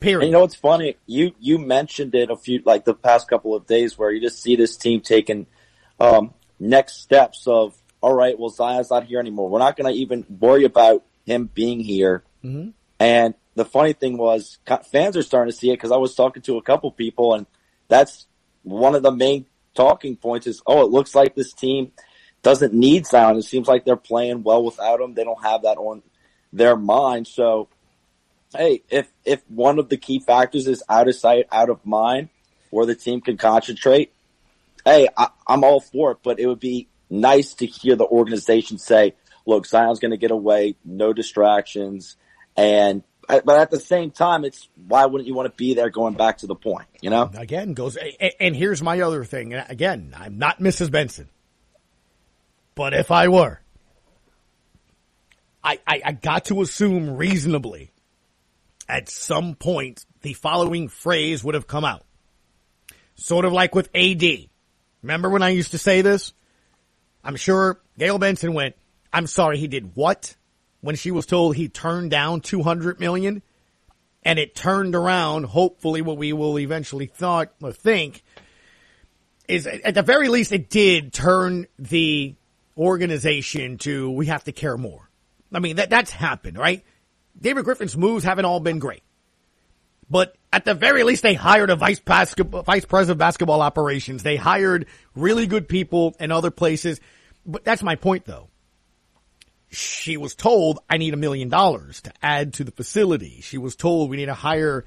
Period. 0.00 0.22
And 0.22 0.28
you 0.28 0.32
know 0.32 0.40
what's 0.40 0.54
funny? 0.54 0.96
You 1.06 1.32
you 1.38 1.58
mentioned 1.58 2.14
it 2.14 2.30
a 2.30 2.36
few 2.36 2.60
like 2.66 2.84
the 2.84 2.92
past 2.92 3.26
couple 3.26 3.54
of 3.54 3.66
days 3.66 3.96
where 3.96 4.10
you 4.10 4.20
just 4.20 4.42
see 4.42 4.54
this 4.54 4.76
team 4.76 5.00
taking 5.00 5.46
um, 5.98 6.34
next 6.60 7.00
steps 7.00 7.46
of 7.46 7.74
all 8.02 8.12
right, 8.12 8.38
well 8.38 8.50
Zion's 8.50 8.90
not 8.90 9.04
here 9.04 9.18
anymore. 9.18 9.48
We're 9.48 9.60
not 9.60 9.78
going 9.78 9.90
to 9.90 9.98
even 9.98 10.26
worry 10.28 10.64
about 10.64 11.04
him 11.24 11.48
being 11.54 11.80
here. 11.80 12.22
Mm-hmm. 12.44 12.70
And 13.00 13.34
the 13.54 13.64
funny 13.64 13.94
thing 13.94 14.18
was, 14.18 14.58
fans 14.90 15.16
are 15.16 15.22
starting 15.22 15.50
to 15.50 15.56
see 15.56 15.70
it 15.70 15.76
because 15.76 15.92
I 15.92 15.96
was 15.96 16.14
talking 16.14 16.42
to 16.42 16.58
a 16.58 16.62
couple 16.62 16.90
people, 16.90 17.34
and 17.34 17.46
that's 17.88 18.26
one 18.62 18.94
of 18.94 19.02
the 19.02 19.12
main 19.12 19.46
talking 19.74 20.16
points 20.16 20.46
is, 20.46 20.62
oh, 20.66 20.82
it 20.82 20.90
looks 20.90 21.14
like 21.14 21.34
this 21.34 21.52
team 21.52 21.92
doesn't 22.44 22.72
need 22.72 23.06
Zion. 23.06 23.36
It 23.36 23.42
seems 23.42 23.66
like 23.66 23.84
they're 23.84 23.96
playing 23.96 24.44
well 24.44 24.62
without 24.62 25.00
him. 25.00 25.14
They 25.14 25.24
don't 25.24 25.42
have 25.42 25.62
that 25.62 25.78
on 25.78 26.02
their 26.52 26.76
mind. 26.76 27.26
So 27.26 27.68
hey, 28.56 28.82
if 28.88 29.10
if 29.24 29.42
one 29.48 29.78
of 29.78 29.88
the 29.88 29.96
key 29.96 30.20
factors 30.20 30.66
is 30.66 30.82
out 30.88 31.08
of 31.08 31.16
sight, 31.16 31.46
out 31.50 31.70
of 31.70 31.84
mind, 31.84 32.28
where 32.70 32.86
the 32.86 32.94
team 32.94 33.20
can 33.20 33.36
concentrate, 33.36 34.12
hey, 34.84 35.08
I, 35.16 35.28
I'm 35.46 35.64
all 35.64 35.80
for 35.80 36.12
it. 36.12 36.18
But 36.22 36.38
it 36.38 36.46
would 36.46 36.60
be 36.60 36.88
nice 37.10 37.54
to 37.54 37.66
hear 37.66 37.96
the 37.96 38.06
organization 38.06 38.78
say, 38.78 39.14
"Look, 39.46 39.66
Zion's 39.66 39.98
going 39.98 40.12
to 40.12 40.16
get 40.16 40.30
away, 40.30 40.76
no 40.84 41.12
distractions," 41.12 42.16
and 42.56 43.02
uh, 43.28 43.40
but 43.44 43.58
at 43.58 43.70
the 43.70 43.80
same 43.80 44.10
time, 44.10 44.44
it's 44.44 44.68
why 44.86 45.06
wouldn't 45.06 45.26
you 45.26 45.34
want 45.34 45.46
to 45.46 45.56
be 45.56 45.74
there? 45.74 45.90
Going 45.90 46.14
back 46.14 46.38
to 46.38 46.46
the 46.46 46.54
point, 46.54 46.86
you 47.00 47.10
know. 47.10 47.30
Again, 47.34 47.74
goes 47.74 47.96
and 48.40 48.56
here's 48.56 48.82
my 48.82 49.00
other 49.00 49.24
thing. 49.24 49.54
Again, 49.54 50.14
I'm 50.16 50.38
not 50.38 50.60
Mrs. 50.60 50.90
Benson, 50.90 51.28
but 52.74 52.94
if 52.94 53.10
I 53.10 53.28
were. 53.28 53.60
I, 55.62 55.78
I, 55.86 56.02
I 56.04 56.12
got 56.12 56.46
to 56.46 56.60
assume 56.60 57.16
reasonably 57.16 57.90
at 58.88 59.08
some 59.08 59.54
point 59.54 60.04
the 60.22 60.34
following 60.34 60.88
phrase 60.88 61.42
would 61.42 61.54
have 61.54 61.66
come 61.66 61.84
out. 61.84 62.04
Sort 63.14 63.44
of 63.44 63.52
like 63.52 63.74
with 63.74 63.88
AD. 63.94 64.22
Remember 65.02 65.30
when 65.30 65.42
I 65.42 65.50
used 65.50 65.70
to 65.70 65.78
say 65.78 66.02
this? 66.02 66.32
I'm 67.22 67.36
sure 67.36 67.80
Gail 67.98 68.18
Benson 68.18 68.52
went, 68.52 68.74
I'm 69.12 69.26
sorry, 69.26 69.58
he 69.58 69.68
did 69.68 69.94
what? 69.94 70.36
When 70.80 70.96
she 70.96 71.10
was 71.10 71.24
told 71.24 71.56
he 71.56 71.68
turned 71.68 72.10
down 72.10 72.40
200 72.40 73.00
million 73.00 73.42
and 74.22 74.38
it 74.38 74.54
turned 74.54 74.94
around, 74.94 75.44
hopefully 75.44 76.02
what 76.02 76.18
we 76.18 76.32
will 76.32 76.58
eventually 76.58 77.06
thought 77.06 77.52
or 77.62 77.72
think 77.72 78.22
is 79.48 79.66
at 79.66 79.94
the 79.94 80.02
very 80.02 80.28
least 80.28 80.52
it 80.52 80.70
did 80.70 81.12
turn 81.12 81.66
the 81.78 82.34
organization 82.76 83.78
to 83.78 84.10
we 84.10 84.26
have 84.26 84.44
to 84.44 84.52
care 84.52 84.76
more. 84.76 85.08
I 85.52 85.60
mean, 85.60 85.76
that, 85.76 85.90
that's 85.90 86.10
happened, 86.10 86.58
right? 86.58 86.84
David 87.40 87.64
Griffin's 87.64 87.96
moves 87.96 88.24
haven't 88.24 88.44
all 88.44 88.60
been 88.60 88.78
great. 88.78 89.02
But 90.10 90.36
at 90.52 90.64
the 90.64 90.74
very 90.74 91.02
least, 91.02 91.22
they 91.22 91.34
hired 91.34 91.70
a 91.70 91.76
vice 91.76 91.98
basketball, 91.98 92.62
vice 92.62 92.84
president 92.84 93.16
of 93.16 93.18
basketball 93.18 93.62
operations. 93.62 94.22
They 94.22 94.36
hired 94.36 94.86
really 95.14 95.46
good 95.46 95.68
people 95.68 96.14
in 96.20 96.30
other 96.30 96.50
places. 96.50 97.00
But 97.46 97.64
that's 97.64 97.82
my 97.82 97.96
point 97.96 98.24
though. 98.24 98.48
She 99.70 100.16
was 100.16 100.34
told, 100.34 100.78
I 100.88 100.98
need 100.98 101.14
a 101.14 101.16
million 101.16 101.48
dollars 101.48 102.02
to 102.02 102.12
add 102.22 102.54
to 102.54 102.64
the 102.64 102.70
facility. 102.70 103.40
She 103.40 103.58
was 103.58 103.74
told 103.74 104.08
we 104.08 104.16
need 104.16 104.26
to 104.26 104.34
hire, 104.34 104.84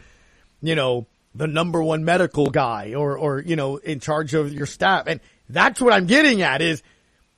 you 0.62 0.76
know, 0.76 1.08
the 1.36 1.48
number 1.48 1.84
one 1.84 2.06
medical 2.06 2.48
guy 2.50 2.94
or, 2.94 3.18
or, 3.18 3.42
you 3.42 3.56
know, 3.56 3.78
in 3.78 4.00
charge 4.00 4.34
of 4.34 4.54
your 4.54 4.66
staff. 4.66 5.08
And 5.08 5.20
that's 5.50 5.82
what 5.82 5.94
I'm 5.94 6.06
getting 6.06 6.42
at 6.42 6.62
is 6.62 6.84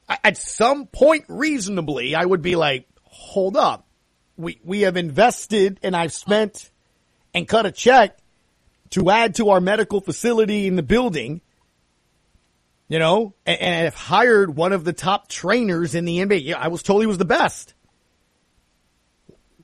at 0.10 0.38
some 0.38 0.88
point 0.88 1.26
reasonably, 1.28 2.16
I 2.16 2.26
would 2.26 2.42
be 2.42 2.56
like, 2.56 2.88
hold 3.04 3.56
up 3.56 3.90
we, 4.40 4.60
we 4.64 4.82
have 4.82 4.96
invested 4.96 5.80
and 5.84 5.96
I've 5.96 6.14
spent 6.14 6.72
and 7.34 7.48
cut 7.48 7.66
a 7.66 7.72
check 7.72 8.18
to 8.92 9.12
add 9.12 9.36
to 9.36 9.50
our 9.50 9.60
medical 9.60 10.00
facility 10.00 10.66
in 10.66 10.78
the 10.78 10.82
building, 10.82 11.42
you 12.88 13.00
know, 13.00 13.36
and, 13.46 13.60
and 13.60 13.84
have 13.84 13.96
hired 13.96 14.56
one 14.56 14.72
of 14.72 14.86
the 14.86 14.94
top 14.94 15.28
trainers 15.28 15.94
in 15.94 16.06
the 16.06 16.20
NBA. 16.20 16.54
I 16.54 16.70
was 16.70 16.82
told 16.82 17.02
he 17.02 17.08
was 17.08 17.18
the 17.18 17.26
best. 17.26 17.74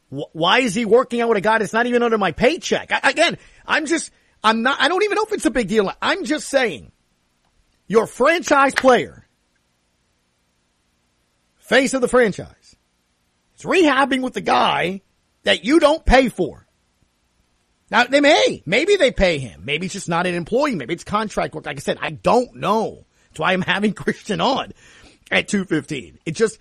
Why 0.10 0.60
is 0.60 0.76
he 0.76 0.86
working 0.86 1.22
out 1.22 1.30
with 1.30 1.38
a 1.38 1.42
guy 1.42 1.58
that's 1.58 1.74
not 1.74 1.88
even 1.88 2.04
under 2.04 2.18
my 2.18 2.34
paycheck? 2.34 2.92
I, 2.92 3.10
again, 3.10 3.38
I'm 3.66 3.86
just, 3.86 4.12
I'm 4.44 4.62
not, 4.62 4.80
I 4.80 4.90
don't 4.90 5.04
even 5.04 5.16
know 5.16 5.24
if 5.24 5.32
it's 5.32 5.46
a 5.46 5.52
big 5.52 5.70
deal. 5.70 5.92
I'm 6.02 6.26
just 6.26 6.50
saying 6.50 6.92
your 7.88 8.08
franchise 8.08 8.76
player, 8.76 9.25
face 11.66 11.94
of 11.94 12.02
the 12.02 12.08
franchise, 12.08 12.76
it's 13.56 13.64
rehabbing 13.64 14.22
with 14.22 14.34
the 14.34 14.42
guy 14.42 15.02
that 15.44 15.64
you 15.64 15.80
don't 15.80 16.06
pay 16.06 16.30
for. 16.30 16.66
Now 17.90 18.06
they 18.06 18.22
may, 18.22 18.64
maybe 18.66 18.96
they 18.96 19.12
pay 19.12 19.38
him. 19.40 19.64
Maybe 19.66 19.86
it's 19.86 19.94
just 19.94 20.10
not 20.10 20.28
an 20.28 20.36
employee. 20.36 20.76
Maybe 20.76 20.94
it's 20.94 21.04
contract 21.04 21.54
work. 21.54 21.66
Like 21.66 21.78
I 21.78 21.80
said, 21.80 21.98
I 22.02 22.12
don't 22.12 22.56
know. 22.56 23.06
That's 23.30 23.40
why 23.40 23.54
I'm 23.54 23.62
having 23.74 23.94
Christian 23.94 24.42
on 24.42 24.74
at 25.32 25.48
215. 25.48 26.20
It 26.26 26.32
just, 26.32 26.60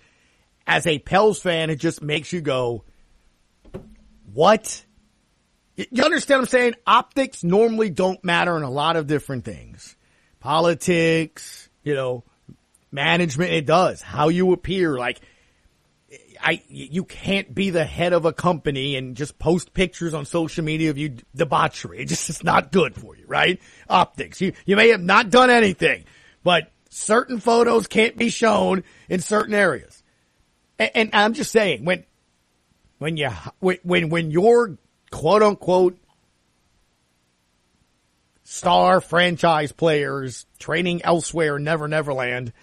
as 0.67 0.87
a 0.87 0.99
Pels 0.99 1.39
fan, 1.39 1.69
it 1.69 1.79
just 1.79 2.01
makes 2.01 2.31
you 2.31 2.41
go, 2.41 2.83
what? 4.33 4.85
You 5.75 6.03
understand 6.03 6.39
what 6.39 6.47
I'm 6.47 6.49
saying? 6.49 6.75
Optics 6.85 7.43
normally 7.43 7.89
don't 7.89 8.23
matter 8.23 8.55
in 8.57 8.63
a 8.63 8.71
lot 8.71 8.95
of 8.95 9.07
different 9.07 9.45
things. 9.45 9.95
Politics, 10.39 11.69
you 11.83 11.95
know, 11.95 12.23
management, 12.95 13.51
it 13.51 13.67
does. 13.67 14.01
How 14.01 14.29
you 14.29 14.51
appear, 14.53 14.97
like, 14.97 15.21
I, 16.41 16.61
you 16.67 17.03
can't 17.03 17.53
be 17.53 17.69
the 17.69 17.85
head 17.85 18.13
of 18.13 18.25
a 18.25 18.33
company 18.33 18.95
and 18.95 19.15
just 19.15 19.39
post 19.39 19.73
pictures 19.73 20.13
on 20.13 20.25
social 20.25 20.63
media 20.63 20.89
of 20.89 20.97
you 20.97 21.17
debauchery. 21.35 21.99
It 21.99 22.05
just 22.05 22.29
is 22.29 22.43
not 22.43 22.71
good 22.71 22.95
for 22.95 23.15
you, 23.15 23.25
right? 23.27 23.59
Optics. 23.89 24.41
You, 24.41 24.53
you 24.65 24.75
may 24.75 24.89
have 24.89 25.01
not 25.01 25.29
done 25.29 25.49
anything, 25.49 26.05
but 26.43 26.71
certain 26.89 27.39
photos 27.39 27.87
can't 27.87 28.15
be 28.17 28.29
shown 28.29 28.83
in 29.09 29.19
certain 29.21 29.53
areas. 29.53 30.03
And, 30.77 30.91
and 30.95 31.09
I'm 31.13 31.33
just 31.33 31.51
saying, 31.51 31.83
when, 31.85 32.05
when 32.99 33.17
you, 33.17 33.29
when, 33.59 34.09
when 34.09 34.31
your 34.31 34.77
quote 35.11 35.43
unquote 35.43 35.97
star 38.43 39.01
franchise 39.01 39.71
players 39.71 40.45
training 40.59 41.01
elsewhere, 41.03 41.57
Never 41.57 41.87
Neverland, 41.87 42.53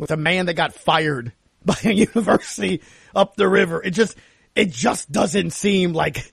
with 0.00 0.10
a 0.10 0.16
man 0.16 0.46
that 0.46 0.54
got 0.54 0.74
fired 0.74 1.32
by 1.64 1.76
a 1.84 1.92
university 1.92 2.82
up 3.14 3.36
the 3.36 3.48
river. 3.48 3.82
It 3.84 3.90
just, 3.90 4.16
it 4.56 4.70
just 4.70 5.12
doesn't 5.12 5.50
seem 5.50 5.92
like, 5.92 6.32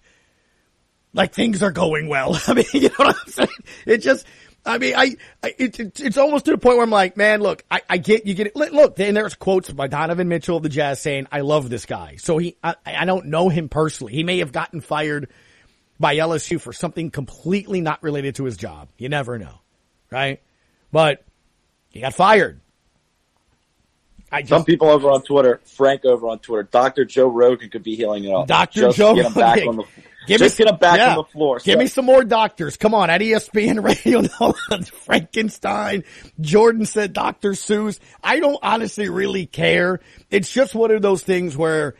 like 1.14 1.34
things 1.34 1.62
are 1.62 1.72
going 1.72 2.08
well. 2.08 2.40
I 2.48 2.54
mean, 2.54 2.66
you 2.74 2.90
know 2.90 2.96
what 2.98 3.18
I'm 3.20 3.32
saying? 3.32 3.50
It 3.86 3.98
just, 3.98 4.26
I 4.66 4.78
mean, 4.78 4.96
I, 4.96 5.16
I 5.44 5.54
it, 5.58 5.80
it, 5.80 6.00
it's 6.00 6.18
almost 6.18 6.46
to 6.46 6.52
the 6.52 6.58
point 6.58 6.78
where 6.78 6.84
I'm 6.84 6.90
like, 6.90 7.18
man, 7.18 7.42
look, 7.42 7.64
I, 7.70 7.82
I 7.90 7.98
get, 7.98 8.26
you 8.26 8.34
get 8.34 8.48
it. 8.48 8.56
Look, 8.56 9.00
and 9.00 9.16
there's 9.16 9.36
quotes 9.36 9.70
by 9.70 9.88
Donovan 9.88 10.28
Mitchell 10.28 10.58
of 10.58 10.64
the 10.64 10.70
Jazz 10.70 11.02
saying, 11.02 11.28
I 11.32 11.42
love 11.42 11.70
this 11.70 11.86
guy. 11.86 12.16
So 12.18 12.38
he, 12.38 12.58
I, 12.64 12.76
I 12.86 13.06
don't 13.06 13.28
know 13.28 13.50
him 13.50 13.70
personally. 13.70 14.14
He 14.14 14.24
may 14.24 14.40
have 14.40 14.52
gotten 14.52 14.82
fired 14.82 15.30
by 16.00 16.16
LSU 16.16 16.60
for 16.60 16.74
something 16.74 17.12
completely 17.12 17.82
not 17.82 18.02
related 18.02 18.36
to 18.36 18.46
his 18.46 18.56
job. 18.58 18.90
You 18.98 19.10
never 19.10 19.38
know. 19.38 19.60
Right? 20.10 20.42
But 20.92 21.26
he 21.90 22.00
got 22.02 22.14
fired. 22.14 22.62
Just, 24.32 24.50
Some 24.50 24.66
people 24.66 24.90
over 24.90 25.10
on 25.10 25.22
Twitter, 25.22 25.62
Frank 25.64 26.04
over 26.04 26.28
on 26.28 26.40
Twitter, 26.40 26.64
Dr. 26.64 27.06
Joe 27.06 27.28
Rogan 27.28 27.70
could 27.70 27.84
be 27.84 27.96
healing 27.96 28.26
it 28.26 28.34
up. 28.34 28.48
Dr. 28.48 28.82
Just 28.82 28.98
Joe 28.98 29.16
get 29.16 29.26
him 29.26 29.34
back 29.34 29.66
on 29.66 29.78
the 29.78 29.84
Give 30.28 30.40
just 30.40 30.60
me, 30.60 30.66
get 30.66 30.74
him 30.74 30.80
back 30.80 30.98
yeah, 30.98 31.12
on 31.12 31.16
the 31.16 31.24
floor. 31.24 31.60
Give 31.60 31.80
me 31.80 31.88
some 31.88 32.04
more 32.04 32.26
doctors. 32.26 32.76
Come 32.76 32.94
on, 32.94 33.10
at 33.10 33.22
ESPN 33.22 33.82
Radio, 34.06 34.52
Frankenstein. 35.06 36.04
Jordan 36.42 36.86
said 36.86 37.14
Dr. 37.14 37.52
Seuss. 37.52 38.00
I 38.22 38.42
don't 38.42 38.60
honestly 38.62 39.08
really 39.08 39.46
care. 39.46 40.02
It's 40.30 40.52
just 40.52 40.76
one 40.76 40.92
of 40.92 41.02
those 41.02 41.24
things 41.24 41.56
where 41.56 41.96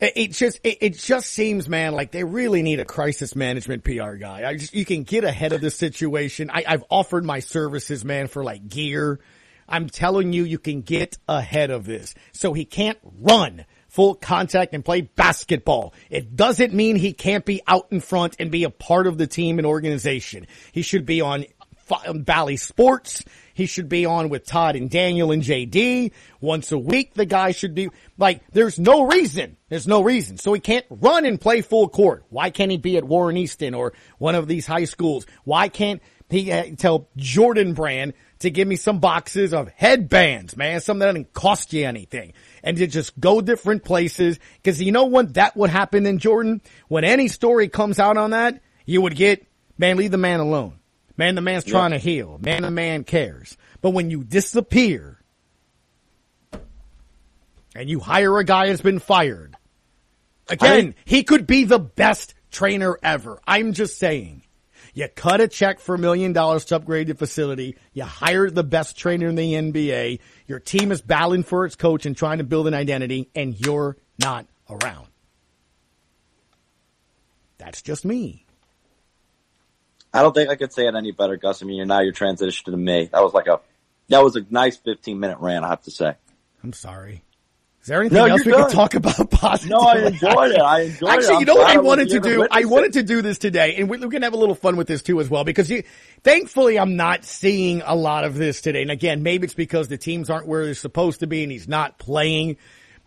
it, 0.00 0.12
it 0.16 0.32
just 0.32 0.60
it, 0.64 0.78
it, 0.80 0.98
just 0.98 1.28
seems, 1.28 1.68
man, 1.68 1.92
like 1.92 2.12
they 2.12 2.24
really 2.24 2.62
need 2.62 2.80
a 2.80 2.86
crisis 2.86 3.36
management 3.36 3.84
PR 3.84 4.14
guy. 4.14 4.48
I 4.48 4.56
just 4.56 4.72
you 4.72 4.86
can 4.86 5.02
get 5.02 5.24
ahead 5.24 5.52
of 5.52 5.60
the 5.60 5.70
situation. 5.70 6.48
I, 6.50 6.64
I've 6.66 6.84
offered 6.88 7.26
my 7.26 7.40
services, 7.40 8.06
man, 8.06 8.28
for 8.28 8.42
like 8.42 8.66
gear 8.66 9.20
I'm 9.68 9.88
telling 9.88 10.32
you, 10.32 10.44
you 10.44 10.58
can 10.58 10.82
get 10.82 11.18
ahead 11.28 11.70
of 11.70 11.84
this. 11.84 12.14
So 12.32 12.52
he 12.52 12.64
can't 12.64 12.98
run 13.20 13.64
full 13.88 14.14
contact 14.14 14.72
and 14.72 14.84
play 14.84 15.02
basketball. 15.02 15.92
It 16.08 16.34
doesn't 16.34 16.72
mean 16.72 16.96
he 16.96 17.12
can't 17.12 17.44
be 17.44 17.62
out 17.66 17.88
in 17.90 18.00
front 18.00 18.36
and 18.38 18.50
be 18.50 18.64
a 18.64 18.70
part 18.70 19.06
of 19.06 19.18
the 19.18 19.26
team 19.26 19.58
and 19.58 19.66
organization. 19.66 20.46
He 20.72 20.80
should 20.80 21.04
be 21.04 21.20
on 21.20 21.44
Bally 22.14 22.56
Sports. 22.56 23.22
He 23.54 23.66
should 23.66 23.88
be 23.90 24.06
on 24.06 24.30
with 24.30 24.46
Todd 24.46 24.76
and 24.76 24.88
Daniel 24.88 25.30
and 25.30 25.42
JD 25.42 26.12
once 26.40 26.72
a 26.72 26.78
week. 26.78 27.12
The 27.14 27.26
guy 27.26 27.52
should 27.52 27.74
be 27.74 27.90
like, 28.16 28.40
there's 28.52 28.78
no 28.78 29.02
reason. 29.02 29.58
There's 29.68 29.86
no 29.86 30.02
reason. 30.02 30.38
So 30.38 30.54
he 30.54 30.60
can't 30.60 30.86
run 30.88 31.26
and 31.26 31.40
play 31.40 31.60
full 31.60 31.88
court. 31.88 32.24
Why 32.30 32.48
can't 32.48 32.70
he 32.70 32.78
be 32.78 32.96
at 32.96 33.04
Warren 33.04 33.36
Easton 33.36 33.74
or 33.74 33.92
one 34.16 34.34
of 34.34 34.48
these 34.48 34.66
high 34.66 34.84
schools? 34.84 35.26
Why 35.44 35.68
can't 35.68 36.00
he 36.30 36.50
uh, 36.50 36.64
tell 36.78 37.08
Jordan 37.16 37.74
Brand 37.74 38.14
to 38.42 38.50
give 38.50 38.68
me 38.68 38.76
some 38.76 39.00
boxes 39.00 39.52
of 39.52 39.68
headbands, 39.70 40.56
man, 40.56 40.80
something 40.80 41.00
that 41.00 41.06
doesn't 41.06 41.32
cost 41.32 41.72
you 41.72 41.86
anything. 41.86 42.32
And 42.62 42.76
to 42.76 42.86
just 42.86 43.18
go 43.18 43.40
different 43.40 43.84
places. 43.84 44.38
Cause 44.62 44.80
you 44.80 44.92
know 44.92 45.04
what 45.04 45.34
that 45.34 45.56
would 45.56 45.70
happen 45.70 46.06
in 46.06 46.18
Jordan? 46.18 46.60
When 46.88 47.04
any 47.04 47.28
story 47.28 47.68
comes 47.68 47.98
out 47.98 48.16
on 48.16 48.30
that, 48.30 48.60
you 48.86 49.00
would 49.02 49.16
get, 49.16 49.46
man, 49.78 49.96
leave 49.96 50.10
the 50.10 50.18
man 50.18 50.40
alone. 50.40 50.78
Man, 51.16 51.34
the 51.34 51.40
man's 51.40 51.64
trying 51.64 51.90
to 51.90 51.98
heal. 51.98 52.38
Man, 52.40 52.62
the 52.62 52.70
man 52.70 53.04
cares. 53.04 53.56
But 53.80 53.90
when 53.90 54.10
you 54.10 54.24
disappear 54.24 55.18
and 57.74 57.88
you 57.88 58.00
hire 58.00 58.38
a 58.38 58.44
guy 58.44 58.68
that's 58.68 58.80
been 58.80 58.98
fired, 58.98 59.56
again, 60.48 60.94
he 61.04 61.22
could 61.22 61.46
be 61.46 61.64
the 61.64 61.78
best 61.78 62.34
trainer 62.50 62.98
ever. 63.02 63.40
I'm 63.46 63.72
just 63.72 63.98
saying. 63.98 64.41
You 64.94 65.08
cut 65.08 65.40
a 65.40 65.48
check 65.48 65.80
for 65.80 65.94
a 65.94 65.98
million 65.98 66.32
dollars 66.32 66.66
to 66.66 66.76
upgrade 66.76 67.06
the 67.06 67.14
facility. 67.14 67.76
You 67.94 68.04
hire 68.04 68.50
the 68.50 68.62
best 68.62 68.96
trainer 68.96 69.28
in 69.28 69.36
the 69.36 69.54
NBA. 69.54 70.20
Your 70.46 70.60
team 70.60 70.92
is 70.92 71.00
battling 71.00 71.44
for 71.44 71.64
its 71.64 71.76
coach 71.76 72.04
and 72.04 72.16
trying 72.16 72.38
to 72.38 72.44
build 72.44 72.66
an 72.66 72.74
identity 72.74 73.30
and 73.34 73.58
you're 73.58 73.96
not 74.18 74.46
around. 74.68 75.06
That's 77.56 77.80
just 77.80 78.04
me. 78.04 78.44
I 80.12 80.20
don't 80.20 80.34
think 80.34 80.50
I 80.50 80.56
could 80.56 80.74
say 80.74 80.86
it 80.86 80.94
any 80.94 81.12
better, 81.12 81.36
Gus. 81.36 81.62
I 81.62 81.66
mean, 81.66 81.76
you're 81.76 81.86
now 81.86 82.00
you're 82.00 82.12
transitioning 82.12 82.64
to 82.64 82.76
me. 82.76 83.08
That 83.12 83.22
was 83.22 83.32
like 83.32 83.46
a 83.46 83.60
that 84.08 84.22
was 84.22 84.36
a 84.36 84.44
nice 84.50 84.76
15 84.76 85.18
minute 85.18 85.38
rant. 85.38 85.64
I 85.64 85.68
have 85.68 85.82
to 85.82 85.90
say. 85.90 86.14
I'm 86.62 86.74
sorry. 86.74 87.22
Is 87.82 87.88
there 87.88 88.00
anything 88.00 88.18
No, 88.18 88.26
else 88.26 88.44
we 88.44 88.52
you're 88.52 88.60
can 88.62 88.70
talk 88.70 88.94
about 88.94 89.28
positively? 89.30 89.76
No, 89.76 89.88
I 89.88 90.06
enjoyed 90.06 90.52
it. 90.52 90.60
I 90.60 90.80
enjoyed 90.82 91.02
it. 91.02 91.12
Actually, 91.12 91.34
I'm 91.34 91.40
you 91.40 91.46
know 91.46 91.56
what 91.56 91.76
I 91.76 91.80
wanted 91.80 92.10
to 92.10 92.20
do? 92.20 92.46
I 92.48 92.64
wanted 92.64 92.92
to 92.92 93.02
do 93.02 93.22
this 93.22 93.38
today, 93.38 93.74
and 93.74 93.90
we, 93.90 93.98
we 93.98 94.08
can 94.08 94.22
have 94.22 94.34
a 94.34 94.36
little 94.36 94.54
fun 94.54 94.76
with 94.76 94.86
this 94.86 95.02
too 95.02 95.20
as 95.20 95.28
well, 95.28 95.42
because 95.42 95.68
you, 95.68 95.82
thankfully 96.22 96.78
I'm 96.78 96.94
not 96.94 97.24
seeing 97.24 97.82
a 97.84 97.96
lot 97.96 98.22
of 98.22 98.36
this 98.36 98.60
today. 98.60 98.82
And 98.82 98.90
again, 98.92 99.24
maybe 99.24 99.46
it's 99.46 99.54
because 99.54 99.88
the 99.88 99.98
teams 99.98 100.30
aren't 100.30 100.46
where 100.46 100.64
they're 100.64 100.74
supposed 100.74 101.20
to 101.20 101.26
be 101.26 101.42
and 101.42 101.50
he's 101.50 101.66
not 101.66 101.98
playing, 101.98 102.56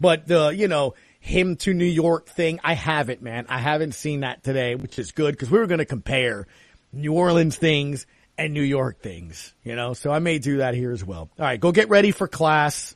but 0.01 0.27
the, 0.27 0.49
you 0.49 0.67
know, 0.67 0.93
him 1.21 1.55
to 1.55 1.73
New 1.73 1.85
York 1.85 2.27
thing, 2.27 2.59
I 2.61 2.73
haven't, 2.73 3.21
man. 3.21 3.45
I 3.47 3.59
haven't 3.59 3.93
seen 3.93 4.19
that 4.19 4.43
today, 4.43 4.75
which 4.75 4.99
is 4.99 5.13
good 5.13 5.31
because 5.31 5.49
we 5.49 5.57
were 5.57 5.67
going 5.67 5.79
to 5.79 5.85
compare 5.85 6.47
New 6.91 7.13
Orleans 7.13 7.55
things 7.55 8.05
and 8.37 8.53
New 8.53 8.61
York 8.61 8.99
things, 8.99 9.53
you 9.63 9.75
know, 9.75 9.93
so 9.93 10.11
I 10.11 10.19
may 10.19 10.39
do 10.39 10.57
that 10.57 10.73
here 10.75 10.91
as 10.91 11.03
well. 11.03 11.29
All 11.39 11.45
right, 11.45 11.59
go 11.59 11.71
get 11.71 11.87
ready 11.87 12.11
for 12.11 12.27
class. 12.27 12.94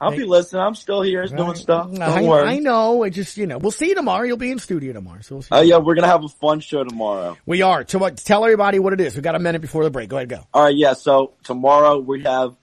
I'll 0.00 0.10
be 0.10 0.24
listening. 0.24 0.62
I'm 0.62 0.74
still 0.74 1.02
here 1.02 1.26
doing 1.26 1.54
stuff. 1.54 1.90
Don't 1.90 2.02
I, 2.02 2.22
worry. 2.22 2.48
I 2.48 2.58
know. 2.58 3.04
I 3.04 3.10
just, 3.10 3.36
you 3.36 3.46
know, 3.46 3.58
we'll 3.58 3.70
see 3.70 3.88
you 3.88 3.94
tomorrow. 3.94 4.24
You'll 4.24 4.36
be 4.36 4.50
in 4.50 4.58
studio 4.58 4.92
tomorrow. 4.92 5.20
So 5.22 5.36
we'll 5.36 5.42
see. 5.42 5.48
Oh 5.52 5.60
yeah, 5.62 5.78
we're 5.78 5.94
gonna 5.94 6.08
have 6.08 6.24
a 6.24 6.28
fun 6.28 6.60
show 6.60 6.84
tomorrow. 6.84 7.36
We 7.46 7.62
are. 7.62 7.86
So 7.86 7.98
what, 7.98 8.16
tell 8.16 8.44
everybody 8.44 8.78
what 8.78 8.92
it 8.92 9.00
is. 9.00 9.16
We 9.16 9.22
got 9.22 9.34
a 9.34 9.38
minute 9.38 9.62
before 9.62 9.84
the 9.84 9.90
break. 9.90 10.08
Go 10.08 10.16
ahead, 10.16 10.28
go. 10.28 10.46
All 10.52 10.64
right, 10.64 10.76
yeah. 10.76 10.94
So 10.94 11.34
tomorrow 11.44 11.98
we 11.98 12.22
have 12.24 12.56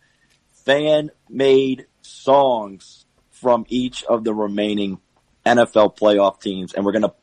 fan 0.66 1.12
made 1.30 1.88
songs 2.02 3.06
from 3.30 3.66
each 3.70 4.04
of 4.04 4.24
the 4.24 4.34
remaining 4.34 5.00
NFL 5.46 5.98
playoff 5.98 6.42
teams, 6.42 6.74
and 6.74 6.86
we're 6.86 6.92
gonna 6.92 7.14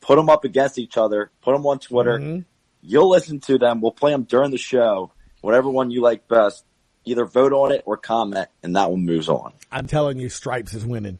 put 0.00 0.16
them 0.16 0.30
up 0.30 0.44
against 0.44 0.78
each 0.78 0.96
other. 0.96 1.30
Put 1.42 1.52
them 1.52 1.66
on 1.66 1.78
Twitter. 1.78 2.18
Mm-hmm. 2.18 2.40
You'll 2.80 3.10
listen 3.10 3.40
to 3.40 3.58
them. 3.58 3.80
We'll 3.80 3.92
play 3.92 4.12
them 4.12 4.22
during 4.22 4.50
the 4.50 4.58
show. 4.58 5.12
Whatever 5.40 5.68
one 5.68 5.90
you 5.90 6.00
like 6.00 6.26
best, 6.26 6.64
either 7.08 7.24
vote 7.24 7.52
on 7.52 7.72
it 7.72 7.82
or 7.86 7.96
comment, 7.96 8.48
and 8.62 8.76
that 8.76 8.90
one 8.90 9.04
moves 9.04 9.28
on. 9.28 9.52
I'm 9.72 9.86
telling 9.86 10.18
you, 10.18 10.28
Stripes 10.28 10.74
is 10.74 10.84
winning. 10.84 11.18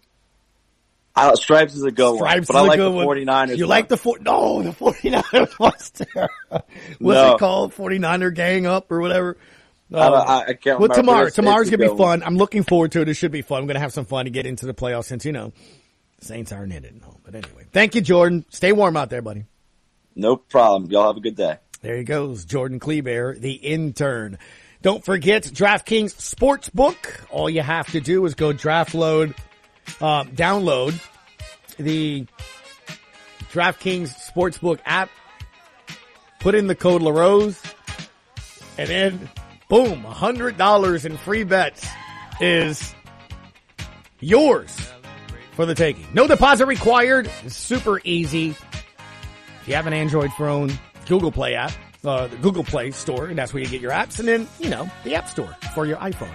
I 1.15 1.35
Stripes 1.35 1.75
is 1.75 1.83
a 1.83 1.91
good 1.91 2.17
Stripes 2.17 2.49
one, 2.49 2.55
but 2.55 2.57
I 2.57 2.69
like 2.69 2.79
the 2.79 2.91
49ers. 2.91 3.57
You 3.57 3.65
one. 3.65 3.69
like 3.71 3.89
the 3.89 3.97
four? 3.97 4.19
No, 4.21 4.63
the 4.63 4.71
49ers 4.71 5.59
was 5.59 5.91
there. 5.91 6.29
What's 6.51 6.63
No. 7.01 7.35
it 7.35 7.39
called? 7.39 7.75
49er 7.75 8.33
gang 8.35 8.67
up 8.67 8.91
or 8.93 9.01
whatever. 9.01 9.37
I 9.93 9.97
uh, 9.97 10.11
I- 10.13 10.45
I 10.51 10.53
can't 10.55 10.79
Well, 10.79 10.89
remember. 10.89 10.95
tomorrow, 10.95 11.21
It's- 11.23 11.35
tomorrow's 11.35 11.69
it's 11.69 11.77
gonna 11.77 11.85
be 11.93 11.99
one. 11.99 12.21
fun. 12.21 12.23
I'm 12.27 12.37
looking 12.37 12.63
forward 12.63 12.93
to 12.93 13.01
it. 13.01 13.09
It 13.09 13.15
should 13.15 13.33
be 13.33 13.43
fun. 13.43 13.63
I'm 13.63 13.67
gonna 13.67 13.81
have 13.81 13.93
some 13.93 14.05
fun 14.05 14.27
to 14.27 14.31
get 14.31 14.47
into 14.47 14.67
the 14.67 14.75
playoffs 14.75 15.07
since 15.07 15.25
you 15.25 15.33
know 15.33 15.53
Saints 16.21 16.53
aren't 16.53 16.73
in 16.73 16.85
it. 16.85 16.95
No, 17.01 17.17
but 17.25 17.35
anyway, 17.35 17.65
thank 17.73 17.95
you, 17.97 18.01
Jordan. 18.01 18.45
Stay 18.51 18.71
warm 18.73 18.97
out 18.97 19.11
there, 19.11 19.23
buddy. 19.23 19.45
No 20.15 20.37
problem. 20.37 20.91
Y'all 20.91 21.07
have 21.09 21.17
a 21.17 21.21
good 21.21 21.37
day. 21.37 21.57
There 21.81 21.97
he 21.97 22.05
goes, 22.05 22.45
Jordan 22.45 22.79
Kleber, 22.81 23.37
the 23.39 23.53
intern. 23.53 24.39
Don't 24.81 25.05
forget 25.05 25.43
DraftKings 25.43 26.15
Sportsbook. 26.15 26.97
All 27.31 27.51
you 27.51 27.63
have 27.63 27.91
to 27.93 28.01
do 28.01 28.25
is 28.27 28.35
go 28.35 28.53
draft 28.53 28.95
load, 28.95 29.35
um, 30.01 30.29
download 30.31 31.01
the 31.79 32.27
DraftKings 33.53 34.15
Sportsbook 34.33 34.79
app, 34.85 35.11
put 36.39 36.55
in 36.55 36.69
the 36.69 36.75
code 36.77 37.03
LaRose, 37.03 37.61
and 38.77 38.89
then 38.89 39.31
boom, 39.69 40.03
$100 40.05 41.05
in 41.05 41.17
free 41.17 41.45
bets 41.45 41.87
is 42.41 42.95
yours 44.21 44.93
for 45.53 45.67
the 45.67 45.75
taking. 45.75 46.07
No 46.15 46.29
deposit 46.29 46.67
required. 46.67 47.29
It's 47.45 47.57
super 47.57 48.01
easy. 48.05 48.51
If 48.51 49.67
you 49.67 49.75
have 49.75 49.89
an 49.89 49.93
Android 49.93 50.33
phone, 50.35 50.73
Google 51.07 51.33
Play 51.33 51.55
app, 51.55 51.73
uh, 52.05 52.27
the 52.27 52.37
Google 52.37 52.65
Play 52.65 52.91
Store, 52.91 53.27
and 53.27 53.39
that's 53.39 53.53
where 53.53 53.63
you 53.63 53.69
get 53.69 53.81
your 53.81 53.93
apps, 53.93 54.19
and 54.19 54.29
then 54.29 54.49
you 54.59 54.71
know 54.71 54.91
the 55.05 55.15
App 55.15 55.29
Store 55.29 55.57
for 55.75 55.87
your 55.87 55.99
iPhone, 55.99 56.35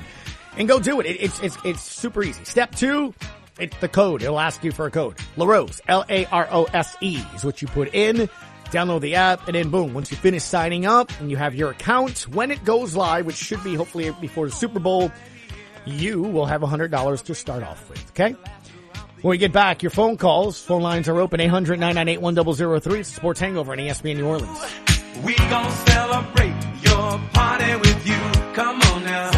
and 0.58 0.68
go 0.68 0.80
do 0.80 1.00
it. 1.00 1.06
it 1.06 1.22
it's 1.22 1.40
it's 1.42 1.58
it's 1.64 1.82
super 1.82 2.24
easy. 2.24 2.44
Step 2.46 2.76
two, 2.76 3.14
it's 3.60 3.78
the 3.78 3.88
code. 3.88 4.22
It'll 4.22 4.40
ask 4.40 4.64
you 4.64 4.72
for 4.72 4.86
a 4.86 4.92
code. 4.92 5.18
Larose, 5.38 5.82
L 5.88 6.06
A 6.10 6.26
R 6.26 6.48
O 6.52 6.66
S 6.66 6.96
E, 7.02 7.22
is 7.36 7.46
what 7.46 7.62
you 7.62 7.68
put 7.68 7.94
in. 7.94 8.30
Download 8.72 9.02
the 9.02 9.16
app, 9.16 9.48
and 9.48 9.56
then 9.56 9.70
boom. 9.70 9.94
Once 9.94 10.10
you 10.10 10.18
finish 10.18 10.44
signing 10.44 10.86
up 10.86 11.12
and 11.20 11.30
you 11.30 11.38
have 11.38 11.54
your 11.54 11.72
account, 11.72 12.28
when 12.30 12.50
it 12.50 12.64
goes 12.66 12.96
live, 12.96 13.26
which 13.26 13.36
should 13.36 13.64
be 13.64 13.76
hopefully 13.76 14.10
before 14.20 14.48
the 14.48 14.52
Super 14.52 14.80
Bowl, 14.80 15.12
you 15.86 16.22
will 16.22 16.48
have 16.48 16.62
hundred 16.64 16.90
dollars 16.92 17.22
to 17.24 17.36
start 17.36 17.64
off 17.64 17.88
with. 17.90 18.04
Okay. 18.12 18.36
When 19.22 19.30
we 19.32 19.38
get 19.38 19.54
back, 19.54 19.84
your 19.84 19.90
phone 19.90 20.18
calls, 20.18 20.62
phone 20.62 20.82
lines 20.82 21.08
are 21.08 21.18
open, 21.18 21.40
800-998-1003. 21.40 23.06
Sports 23.06 23.40
Hangover 23.40 23.72
on 23.72 23.78
ESPN 23.78 24.18
New 24.18 24.28
Orleans. 24.28 24.60
We 25.24 25.36
gon' 25.36 25.72
celebrate 25.88 26.54
your 26.82 27.20
party 27.32 27.76
with 27.78 28.06
you. 28.06 28.20
Come 28.54 28.82
on 28.82 29.04
now. 29.06 29.32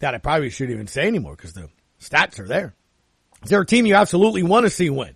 that 0.00 0.14
I 0.14 0.18
probably 0.18 0.50
shouldn't 0.50 0.74
even 0.74 0.88
say 0.88 1.06
anymore 1.06 1.36
because 1.36 1.54
the 1.54 1.70
stats 1.98 2.38
are 2.38 2.46
there. 2.46 2.74
Is 3.44 3.50
there 3.50 3.60
a 3.60 3.66
team 3.66 3.86
you 3.86 3.94
absolutely 3.94 4.42
want 4.42 4.64
to 4.64 4.70
see 4.70 4.90
win? 4.90 5.14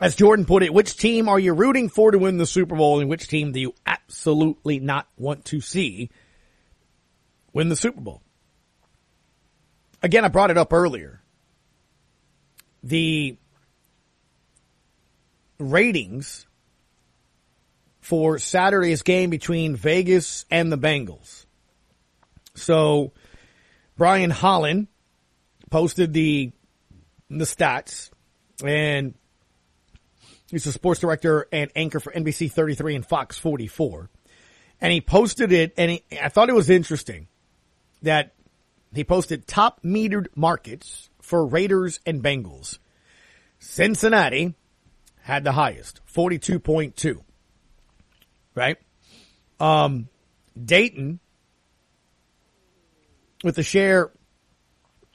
As 0.00 0.16
Jordan 0.16 0.44
put 0.44 0.62
it, 0.62 0.72
which 0.72 0.96
team 0.96 1.28
are 1.28 1.38
you 1.38 1.52
rooting 1.52 1.88
for 1.88 2.10
to 2.10 2.18
win 2.18 2.36
the 2.36 2.46
Super 2.46 2.76
Bowl 2.76 3.00
and 3.00 3.08
which 3.08 3.28
team 3.28 3.52
do 3.52 3.60
you 3.60 3.74
absolutely 3.86 4.80
not 4.80 5.06
want 5.16 5.44
to 5.46 5.60
see 5.60 6.10
win 7.52 7.68
the 7.68 7.76
Super 7.76 8.00
Bowl? 8.00 8.22
Again, 10.02 10.24
I 10.24 10.28
brought 10.28 10.50
it 10.50 10.58
up 10.58 10.72
earlier. 10.72 11.20
The 12.82 13.36
ratings 15.58 16.46
for 18.00 18.38
Saturday's 18.38 19.02
game 19.02 19.30
between 19.30 19.76
Vegas 19.76 20.44
and 20.50 20.72
the 20.72 20.78
Bengals. 20.78 21.46
So 22.54 23.12
Brian 23.96 24.30
Holland 24.30 24.88
posted 25.72 26.12
the 26.12 26.52
the 27.30 27.46
stats 27.46 28.10
and 28.62 29.14
he's 30.50 30.66
a 30.66 30.72
sports 30.72 31.00
director 31.00 31.48
and 31.50 31.70
anchor 31.74 31.98
for 31.98 32.12
NBC 32.12 32.52
33 32.52 32.96
and 32.96 33.06
Fox 33.06 33.38
44. 33.38 34.10
And 34.82 34.92
he 34.92 35.00
posted 35.00 35.50
it 35.50 35.72
and 35.78 35.92
he, 35.92 36.04
I 36.22 36.28
thought 36.28 36.50
it 36.50 36.54
was 36.54 36.68
interesting 36.68 37.26
that 38.02 38.34
he 38.94 39.02
posted 39.02 39.46
top 39.46 39.82
metered 39.82 40.26
markets 40.36 41.08
for 41.22 41.46
Raiders 41.46 42.00
and 42.04 42.22
Bengals. 42.22 42.78
Cincinnati 43.58 44.54
had 45.22 45.42
the 45.42 45.52
highest, 45.52 46.02
42.2. 46.12 47.22
Right? 48.54 48.76
Um, 49.58 50.08
Dayton 50.62 51.18
with 53.42 53.56
the 53.56 53.62
share 53.62 54.10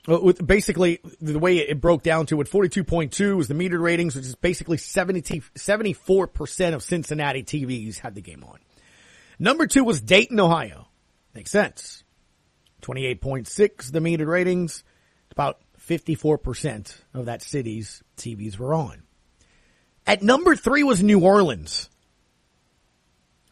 Uh, 0.08 0.32
basically 0.46 1.00
the 1.20 1.38
way 1.38 1.58
it 1.58 1.82
broke 1.82 2.02
down 2.02 2.26
to 2.28 2.40
it, 2.40 2.50
42.2 2.50 3.36
was 3.36 3.50
the 3.50 3.54
metered 3.54 3.82
ratings, 3.82 4.16
which 4.16 4.26
is 4.26 4.36
basically 4.36 4.78
70, 4.78 5.42
74% 5.56 6.74
of 6.74 6.82
Cincinnati 6.82 7.44
TVs 7.44 8.00
had 8.00 8.16
the 8.16 8.22
game 8.22 8.44
on. 8.44 8.60
Number 9.38 9.68
two 9.68 9.84
was 9.84 10.00
Dayton, 10.00 10.40
Ohio. 10.40 10.88
Makes 11.34 11.52
sense. 11.52 12.04
28.6, 12.84 13.92
the 13.92 14.00
metered 14.00 14.28
ratings. 14.28 14.84
About 15.32 15.60
54% 15.78 16.96
of 17.14 17.26
that 17.26 17.42
city's 17.42 18.02
TVs 18.16 18.58
were 18.58 18.74
on. 18.74 19.04
At 20.06 20.24
number 20.24 20.56
three 20.56 20.84
was 20.84 21.04
New 21.04 21.20
Orleans. 21.20 21.90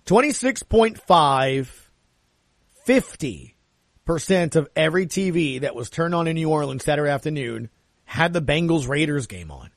26.5, 0.06 1.68
50 2.86 3.55
percent 4.06 4.56
of 4.56 4.70
every 4.76 5.08
TV 5.08 5.62
that 5.62 5.76
was 5.76 5.90
turned 5.90 6.16
on 6.16 6.28
in 6.28 6.36
New 6.36 6.50
Orleans 6.50 6.84
Saturday 6.84 7.10
afternoon 7.10 7.70
had 8.06 8.34
the 8.34 8.42
Bengals 8.42 8.88
Raiders 8.88 9.28
game 9.28 9.52
on. 9.52 9.72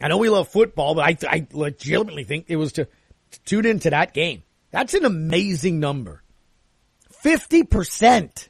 I 0.00 0.08
know 0.08 0.18
we 0.18 0.28
love 0.28 0.48
football, 0.48 0.94
but 0.94 1.04
I, 1.04 1.16
I 1.28 1.46
legitimately 1.52 2.24
think 2.24 2.46
it 2.48 2.56
was 2.56 2.72
to, 2.74 2.84
to 2.84 3.40
tune 3.44 3.66
into 3.66 3.90
that 3.90 4.12
game. 4.12 4.42
That's 4.70 4.94
an 4.94 5.04
amazing 5.04 5.80
number. 5.80 6.22
50% 7.24 8.48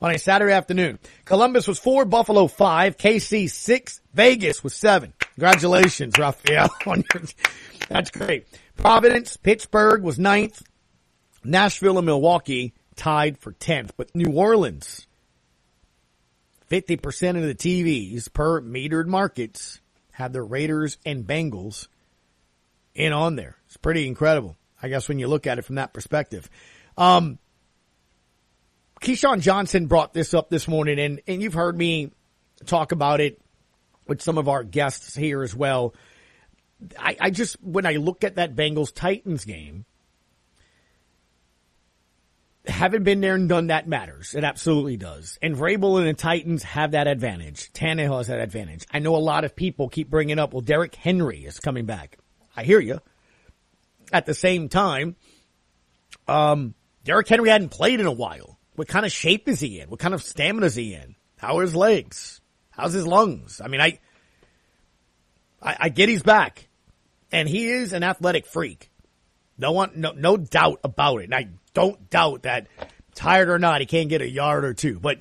on 0.00 0.10
a 0.10 0.18
Saturday 0.18 0.52
afternoon. 0.52 0.98
Columbus 1.24 1.68
was 1.68 1.78
four, 1.78 2.04
Buffalo 2.04 2.48
five, 2.48 2.96
KC 2.96 3.50
six, 3.50 4.00
Vegas 4.14 4.64
was 4.64 4.74
seven. 4.74 5.12
Congratulations, 5.34 6.18
Raphael. 6.18 6.68
That's 7.88 8.10
great. 8.10 8.46
Providence, 8.76 9.36
Pittsburgh 9.36 10.02
was 10.02 10.18
ninth. 10.18 10.62
Nashville 11.44 11.98
and 11.98 12.06
Milwaukee 12.06 12.74
tied 12.96 13.38
for 13.38 13.52
10th. 13.52 13.90
But 13.96 14.14
New 14.14 14.32
Orleans, 14.32 15.06
50% 16.70 17.36
of 17.36 17.42
the 17.42 17.54
TVs 17.54 18.32
per 18.32 18.60
metered 18.60 19.06
markets 19.06 19.80
have 20.12 20.32
the 20.32 20.42
Raiders 20.42 20.98
and 21.04 21.26
Bengals 21.26 21.88
in 22.94 23.12
on 23.12 23.36
there. 23.36 23.56
It's 23.66 23.76
pretty 23.76 24.06
incredible. 24.06 24.56
I 24.82 24.88
guess 24.88 25.08
when 25.08 25.18
you 25.18 25.28
look 25.28 25.46
at 25.46 25.58
it 25.58 25.62
from 25.62 25.76
that 25.76 25.92
perspective. 25.92 26.50
Um, 26.96 27.38
Keyshawn 29.00 29.40
Johnson 29.40 29.86
brought 29.86 30.14
this 30.14 30.34
up 30.34 30.48
this 30.48 30.66
morning 30.66 30.98
and, 30.98 31.20
and 31.26 31.42
you've 31.42 31.54
heard 31.54 31.76
me 31.76 32.10
talk 32.64 32.92
about 32.92 33.20
it 33.20 33.40
with 34.06 34.22
some 34.22 34.38
of 34.38 34.48
our 34.48 34.64
guests 34.64 35.14
here 35.14 35.42
as 35.42 35.54
well. 35.54 35.94
I, 36.98 37.16
I 37.20 37.30
just, 37.30 37.62
when 37.62 37.86
I 37.86 37.96
look 37.96 38.24
at 38.24 38.36
that 38.36 38.54
Bengals 38.54 38.94
Titans 38.94 39.44
game, 39.44 39.84
having 42.68 43.02
been 43.02 43.20
there 43.20 43.34
and 43.34 43.48
done 43.48 43.68
that 43.68 43.88
matters. 43.88 44.34
It 44.34 44.44
absolutely 44.44 44.96
does. 44.96 45.38
And 45.42 45.56
Vrabel 45.56 45.98
and 45.98 46.06
the 46.06 46.14
Titans 46.14 46.62
have 46.62 46.92
that 46.92 47.06
advantage. 47.06 47.72
Tannehill 47.72 48.18
has 48.18 48.28
that 48.28 48.40
advantage. 48.40 48.86
I 48.92 48.98
know 48.98 49.16
a 49.16 49.18
lot 49.18 49.44
of 49.44 49.56
people 49.56 49.88
keep 49.88 50.10
bringing 50.10 50.38
up, 50.38 50.52
well, 50.52 50.60
Derrick 50.60 50.94
Henry 50.94 51.44
is 51.44 51.60
coming 51.60 51.86
back. 51.86 52.18
I 52.56 52.64
hear 52.64 52.80
you. 52.80 53.00
At 54.12 54.26
the 54.26 54.34
same 54.34 54.68
time, 54.68 55.16
um, 56.28 56.74
Derrick 57.04 57.28
Henry 57.28 57.50
hadn't 57.50 57.70
played 57.70 58.00
in 58.00 58.06
a 58.06 58.12
while. 58.12 58.58
What 58.74 58.88
kind 58.88 59.06
of 59.06 59.12
shape 59.12 59.48
is 59.48 59.60
he 59.60 59.80
in? 59.80 59.88
What 59.88 60.00
kind 60.00 60.14
of 60.14 60.22
stamina 60.22 60.66
is 60.66 60.74
he 60.74 60.94
in? 60.94 61.16
How 61.38 61.58
are 61.58 61.62
his 61.62 61.74
legs? 61.74 62.40
How's 62.70 62.92
his 62.92 63.06
lungs? 63.06 63.60
I 63.64 63.68
mean, 63.68 63.80
I, 63.80 63.98
I, 65.62 65.76
I 65.80 65.88
get 65.88 66.08
he's 66.08 66.22
back 66.22 66.68
and 67.32 67.48
he 67.48 67.68
is 67.68 67.92
an 67.92 68.02
athletic 68.02 68.46
freak. 68.46 68.90
No 69.58 69.72
one, 69.72 69.92
no, 69.96 70.12
no 70.12 70.36
doubt 70.36 70.80
about 70.84 71.22
it. 71.22 71.24
And 71.24 71.34
I 71.34 71.48
don't 71.76 72.08
doubt 72.08 72.44
that 72.44 72.68
tired 73.14 73.50
or 73.50 73.58
not, 73.58 73.80
he 73.80 73.86
can't 73.86 74.08
get 74.08 74.22
a 74.22 74.28
yard 74.28 74.64
or 74.64 74.72
two, 74.72 74.98
but 74.98 75.20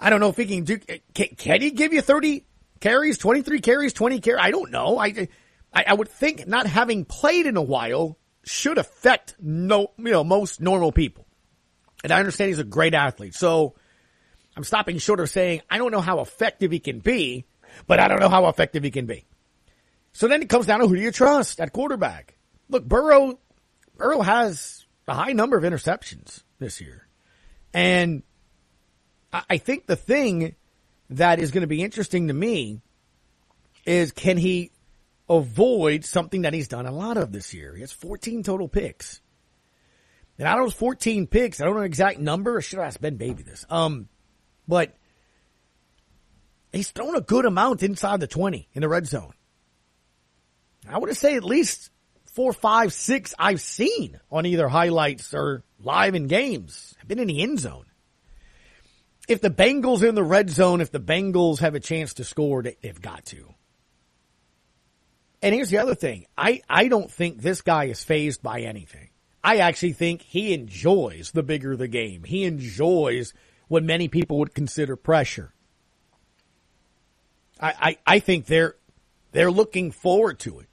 I 0.00 0.08
don't 0.08 0.18
know 0.18 0.30
if 0.30 0.36
he 0.38 0.46
can 0.46 0.64
do, 0.64 0.78
can, 1.12 1.28
can 1.36 1.60
he 1.60 1.72
give 1.72 1.92
you 1.92 2.00
30 2.00 2.46
carries, 2.80 3.18
23 3.18 3.60
carries, 3.60 3.92
20 3.92 4.20
carries? 4.20 4.40
I 4.42 4.50
don't 4.50 4.70
know. 4.70 4.98
I, 4.98 5.28
I, 5.74 5.84
I 5.88 5.92
would 5.92 6.08
think 6.08 6.48
not 6.48 6.66
having 6.66 7.04
played 7.04 7.44
in 7.44 7.58
a 7.58 7.62
while 7.62 8.16
should 8.44 8.78
affect 8.78 9.34
no, 9.38 9.92
you 9.98 10.10
know, 10.10 10.24
most 10.24 10.58
normal 10.58 10.90
people. 10.90 11.26
And 12.02 12.10
I 12.10 12.18
understand 12.18 12.48
he's 12.48 12.58
a 12.58 12.64
great 12.64 12.94
athlete. 12.94 13.34
So 13.34 13.74
I'm 14.56 14.64
stopping 14.64 14.96
short 14.96 15.20
of 15.20 15.28
saying, 15.28 15.60
I 15.68 15.76
don't 15.76 15.92
know 15.92 16.00
how 16.00 16.20
effective 16.20 16.72
he 16.72 16.78
can 16.78 17.00
be, 17.00 17.44
but 17.86 18.00
I 18.00 18.08
don't 18.08 18.20
know 18.20 18.30
how 18.30 18.48
effective 18.48 18.84
he 18.84 18.90
can 18.90 19.04
be. 19.04 19.26
So 20.12 20.28
then 20.28 20.40
it 20.40 20.48
comes 20.48 20.64
down 20.64 20.80
to 20.80 20.88
who 20.88 20.96
do 20.96 21.02
you 21.02 21.12
trust 21.12 21.60
at 21.60 21.74
quarterback? 21.74 22.38
Look, 22.70 22.86
Burrow, 22.86 23.38
Burrow 23.98 24.22
has 24.22 24.77
a 25.08 25.14
high 25.14 25.32
number 25.32 25.56
of 25.56 25.64
interceptions 25.64 26.42
this 26.58 26.80
year. 26.80 27.08
And 27.72 28.22
I 29.32 29.58
think 29.58 29.86
the 29.86 29.96
thing 29.96 30.54
that 31.10 31.38
is 31.38 31.50
going 31.50 31.62
to 31.62 31.66
be 31.66 31.82
interesting 31.82 32.28
to 32.28 32.34
me 32.34 32.80
is 33.84 34.12
can 34.12 34.36
he 34.36 34.70
avoid 35.28 36.04
something 36.04 36.42
that 36.42 36.54
he's 36.54 36.68
done 36.68 36.86
a 36.86 36.92
lot 36.92 37.16
of 37.16 37.32
this 37.32 37.52
year? 37.52 37.74
He 37.74 37.80
has 37.80 37.92
14 37.92 38.42
total 38.42 38.68
picks. 38.68 39.20
And 40.38 40.46
out 40.46 40.58
of 40.60 40.66
those 40.66 40.74
14 40.74 41.26
picks, 41.26 41.60
I 41.60 41.64
don't 41.64 41.74
know 41.74 41.80
the 41.80 41.86
exact 41.86 42.18
number. 42.20 42.58
I 42.58 42.60
should 42.60 42.78
have 42.78 42.86
asked 42.86 43.00
Ben 43.00 43.16
Baby 43.16 43.42
this. 43.42 43.66
Um, 43.68 44.08
but 44.66 44.94
he's 46.72 46.90
thrown 46.90 47.16
a 47.16 47.20
good 47.20 47.44
amount 47.44 47.82
inside 47.82 48.20
the 48.20 48.26
20 48.26 48.68
in 48.72 48.82
the 48.82 48.88
red 48.88 49.06
zone. 49.06 49.32
I 50.88 50.98
would 50.98 51.14
say 51.16 51.36
at 51.36 51.44
least 51.44 51.90
four, 52.38 52.52
five, 52.52 52.92
six 52.92 53.34
I've 53.36 53.60
seen 53.60 54.20
on 54.30 54.46
either 54.46 54.68
highlights 54.68 55.34
or 55.34 55.64
live 55.80 56.14
in 56.14 56.28
games. 56.28 56.94
I've 57.00 57.08
been 57.08 57.18
in 57.18 57.26
the 57.26 57.42
end 57.42 57.58
zone. 57.58 57.86
If 59.26 59.40
the 59.40 59.50
Bengals 59.50 60.08
in 60.08 60.14
the 60.14 60.22
red 60.22 60.48
zone, 60.48 60.80
if 60.80 60.92
the 60.92 61.00
Bengals 61.00 61.58
have 61.58 61.74
a 61.74 61.80
chance 61.80 62.14
to 62.14 62.22
score, 62.22 62.62
they, 62.62 62.76
they've 62.80 63.02
got 63.02 63.26
to. 63.26 63.52
And 65.42 65.52
here's 65.52 65.70
the 65.70 65.78
other 65.78 65.96
thing. 65.96 66.26
I, 66.36 66.62
I 66.70 66.86
don't 66.86 67.10
think 67.10 67.42
this 67.42 67.60
guy 67.60 67.86
is 67.86 68.04
phased 68.04 68.40
by 68.40 68.60
anything. 68.60 69.10
I 69.42 69.56
actually 69.56 69.94
think 69.94 70.22
he 70.22 70.54
enjoys 70.54 71.32
the 71.32 71.42
bigger 71.42 71.76
the 71.76 71.88
game. 71.88 72.22
He 72.22 72.44
enjoys 72.44 73.34
what 73.66 73.82
many 73.82 74.06
people 74.06 74.38
would 74.38 74.54
consider 74.54 74.94
pressure. 74.94 75.52
I, 77.60 77.74
I, 77.80 77.98
I 78.06 78.18
think 78.20 78.46
they're, 78.46 78.76
they're 79.32 79.50
looking 79.50 79.90
forward 79.90 80.38
to 80.40 80.60
it. 80.60 80.67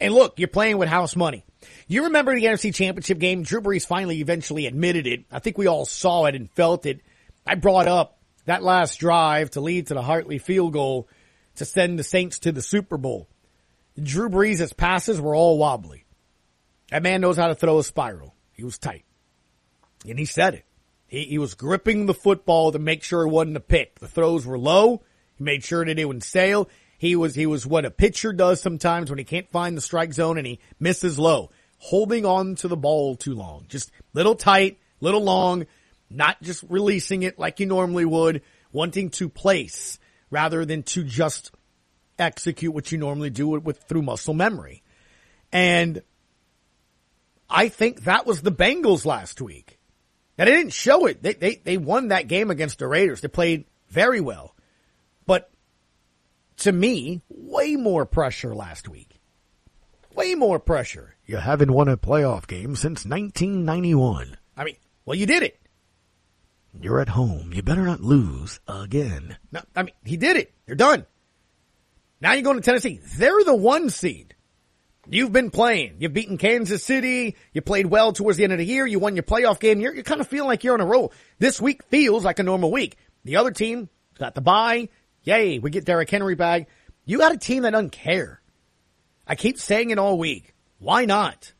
And 0.00 0.14
look, 0.14 0.38
you're 0.38 0.48
playing 0.48 0.78
with 0.78 0.88
house 0.88 1.16
money. 1.16 1.44
You 1.86 2.04
remember 2.04 2.34
the 2.34 2.44
NFC 2.44 2.74
championship 2.74 3.18
game? 3.18 3.42
Drew 3.42 3.60
Brees 3.60 3.86
finally 3.86 4.20
eventually 4.20 4.66
admitted 4.66 5.06
it. 5.06 5.24
I 5.30 5.38
think 5.38 5.56
we 5.56 5.66
all 5.66 5.86
saw 5.86 6.26
it 6.26 6.34
and 6.34 6.50
felt 6.50 6.86
it. 6.86 7.00
I 7.46 7.54
brought 7.54 7.88
up 7.88 8.18
that 8.46 8.62
last 8.62 8.98
drive 8.98 9.50
to 9.52 9.60
lead 9.60 9.88
to 9.88 9.94
the 9.94 10.02
Hartley 10.02 10.38
field 10.38 10.72
goal 10.72 11.08
to 11.56 11.64
send 11.64 11.98
the 11.98 12.04
Saints 12.04 12.40
to 12.40 12.52
the 12.52 12.62
Super 12.62 12.96
Bowl. 12.96 13.28
Drew 14.02 14.28
Brees' 14.28 14.76
passes 14.76 15.20
were 15.20 15.34
all 15.34 15.58
wobbly. 15.58 16.04
That 16.90 17.02
man 17.02 17.20
knows 17.20 17.36
how 17.36 17.48
to 17.48 17.54
throw 17.54 17.78
a 17.78 17.84
spiral. 17.84 18.34
He 18.52 18.64
was 18.64 18.78
tight. 18.78 19.04
And 20.06 20.18
he 20.18 20.24
said 20.24 20.54
it. 20.54 20.64
He, 21.06 21.24
he 21.24 21.38
was 21.38 21.54
gripping 21.54 22.06
the 22.06 22.14
football 22.14 22.72
to 22.72 22.78
make 22.78 23.02
sure 23.02 23.22
it 23.22 23.30
wasn't 23.30 23.56
a 23.56 23.60
pick. 23.60 23.98
The 24.00 24.08
throws 24.08 24.46
were 24.46 24.58
low. 24.58 25.02
He 25.36 25.44
made 25.44 25.64
sure 25.64 25.84
that 25.84 25.98
it 25.98 26.04
would 26.04 26.22
sail. 26.22 26.68
He 27.04 27.16
was, 27.16 27.34
he 27.34 27.44
was 27.44 27.66
what 27.66 27.84
a 27.84 27.90
pitcher 27.90 28.32
does 28.32 28.62
sometimes 28.62 29.10
when 29.10 29.18
he 29.18 29.26
can't 29.26 29.50
find 29.50 29.76
the 29.76 29.82
strike 29.82 30.14
zone 30.14 30.38
and 30.38 30.46
he 30.46 30.58
misses 30.80 31.18
low. 31.18 31.50
Holding 31.76 32.24
on 32.24 32.54
to 32.54 32.68
the 32.68 32.78
ball 32.78 33.14
too 33.14 33.34
long. 33.34 33.66
Just 33.68 33.90
little 34.14 34.34
tight, 34.34 34.78
little 35.02 35.22
long, 35.22 35.66
not 36.08 36.40
just 36.40 36.64
releasing 36.66 37.22
it 37.22 37.38
like 37.38 37.60
you 37.60 37.66
normally 37.66 38.06
would, 38.06 38.40
wanting 38.72 39.10
to 39.10 39.28
place 39.28 39.98
rather 40.30 40.64
than 40.64 40.82
to 40.82 41.04
just 41.04 41.50
execute 42.18 42.72
what 42.72 42.90
you 42.90 42.96
normally 42.96 43.28
do 43.28 43.48
with, 43.48 43.64
with 43.64 43.82
through 43.82 44.00
muscle 44.00 44.32
memory. 44.32 44.82
And 45.52 46.00
I 47.50 47.68
think 47.68 48.04
that 48.04 48.24
was 48.24 48.40
the 48.40 48.50
Bengals 48.50 49.04
last 49.04 49.42
week. 49.42 49.78
Now 50.38 50.46
they 50.46 50.52
didn't 50.52 50.72
show 50.72 51.04
it. 51.04 51.22
They, 51.22 51.34
they, 51.34 51.56
they 51.56 51.76
won 51.76 52.08
that 52.08 52.28
game 52.28 52.50
against 52.50 52.78
the 52.78 52.88
Raiders. 52.88 53.20
They 53.20 53.28
played 53.28 53.66
very 53.90 54.22
well. 54.22 54.53
To 56.58 56.72
me, 56.72 57.22
way 57.28 57.76
more 57.76 58.06
pressure 58.06 58.54
last 58.54 58.88
week. 58.88 59.20
Way 60.14 60.34
more 60.34 60.60
pressure. 60.60 61.16
You 61.26 61.36
haven't 61.38 61.72
won 61.72 61.88
a 61.88 61.96
playoff 61.96 62.46
game 62.46 62.76
since 62.76 63.04
1991. 63.04 64.36
I 64.56 64.64
mean, 64.64 64.76
well, 65.04 65.16
you 65.16 65.26
did 65.26 65.42
it. 65.42 65.58
You're 66.80 67.00
at 67.00 67.08
home. 67.08 67.52
You 67.52 67.62
better 67.62 67.82
not 67.82 68.00
lose 68.00 68.60
again. 68.66 69.36
No, 69.52 69.60
I 69.74 69.82
mean, 69.84 69.94
he 70.04 70.16
did 70.16 70.36
it. 70.36 70.52
You're 70.66 70.76
done. 70.76 71.06
Now 72.20 72.32
you're 72.32 72.42
going 72.42 72.56
to 72.56 72.62
Tennessee. 72.62 73.00
They're 73.16 73.44
the 73.44 73.54
one 73.54 73.90
seed. 73.90 74.34
You've 75.08 75.32
been 75.32 75.50
playing. 75.50 75.96
You've 75.98 76.14
beaten 76.14 76.38
Kansas 76.38 76.82
City. 76.82 77.36
You 77.52 77.60
played 77.60 77.86
well 77.86 78.12
towards 78.12 78.38
the 78.38 78.44
end 78.44 78.52
of 78.52 78.58
the 78.58 78.64
year. 78.64 78.86
You 78.86 78.98
won 78.98 79.16
your 79.16 79.22
playoff 79.22 79.60
game. 79.60 79.80
You're, 79.80 79.94
you're 79.94 80.02
kind 80.02 80.20
of 80.20 80.28
feeling 80.28 80.48
like 80.48 80.64
you're 80.64 80.74
on 80.74 80.80
a 80.80 80.86
roll. 80.86 81.12
This 81.38 81.60
week 81.60 81.82
feels 81.84 82.24
like 82.24 82.38
a 82.38 82.42
normal 82.42 82.70
week. 82.70 82.96
The 83.24 83.36
other 83.36 83.50
team 83.50 83.88
got 84.18 84.34
the 84.34 84.40
bye. 84.40 84.88
Yay, 85.24 85.58
we 85.58 85.70
get 85.70 85.84
Derrick 85.84 86.10
Henry 86.10 86.34
back. 86.34 86.68
You 87.04 87.18
got 87.18 87.32
a 87.32 87.38
team 87.38 87.62
that 87.62 87.70
doesn't 87.70 87.90
care. 87.90 88.40
I 89.26 89.34
keep 89.34 89.58
saying 89.58 89.90
it 89.90 89.98
all 89.98 90.18
week. 90.18 90.54
Why 90.78 91.06
not? 91.06 91.52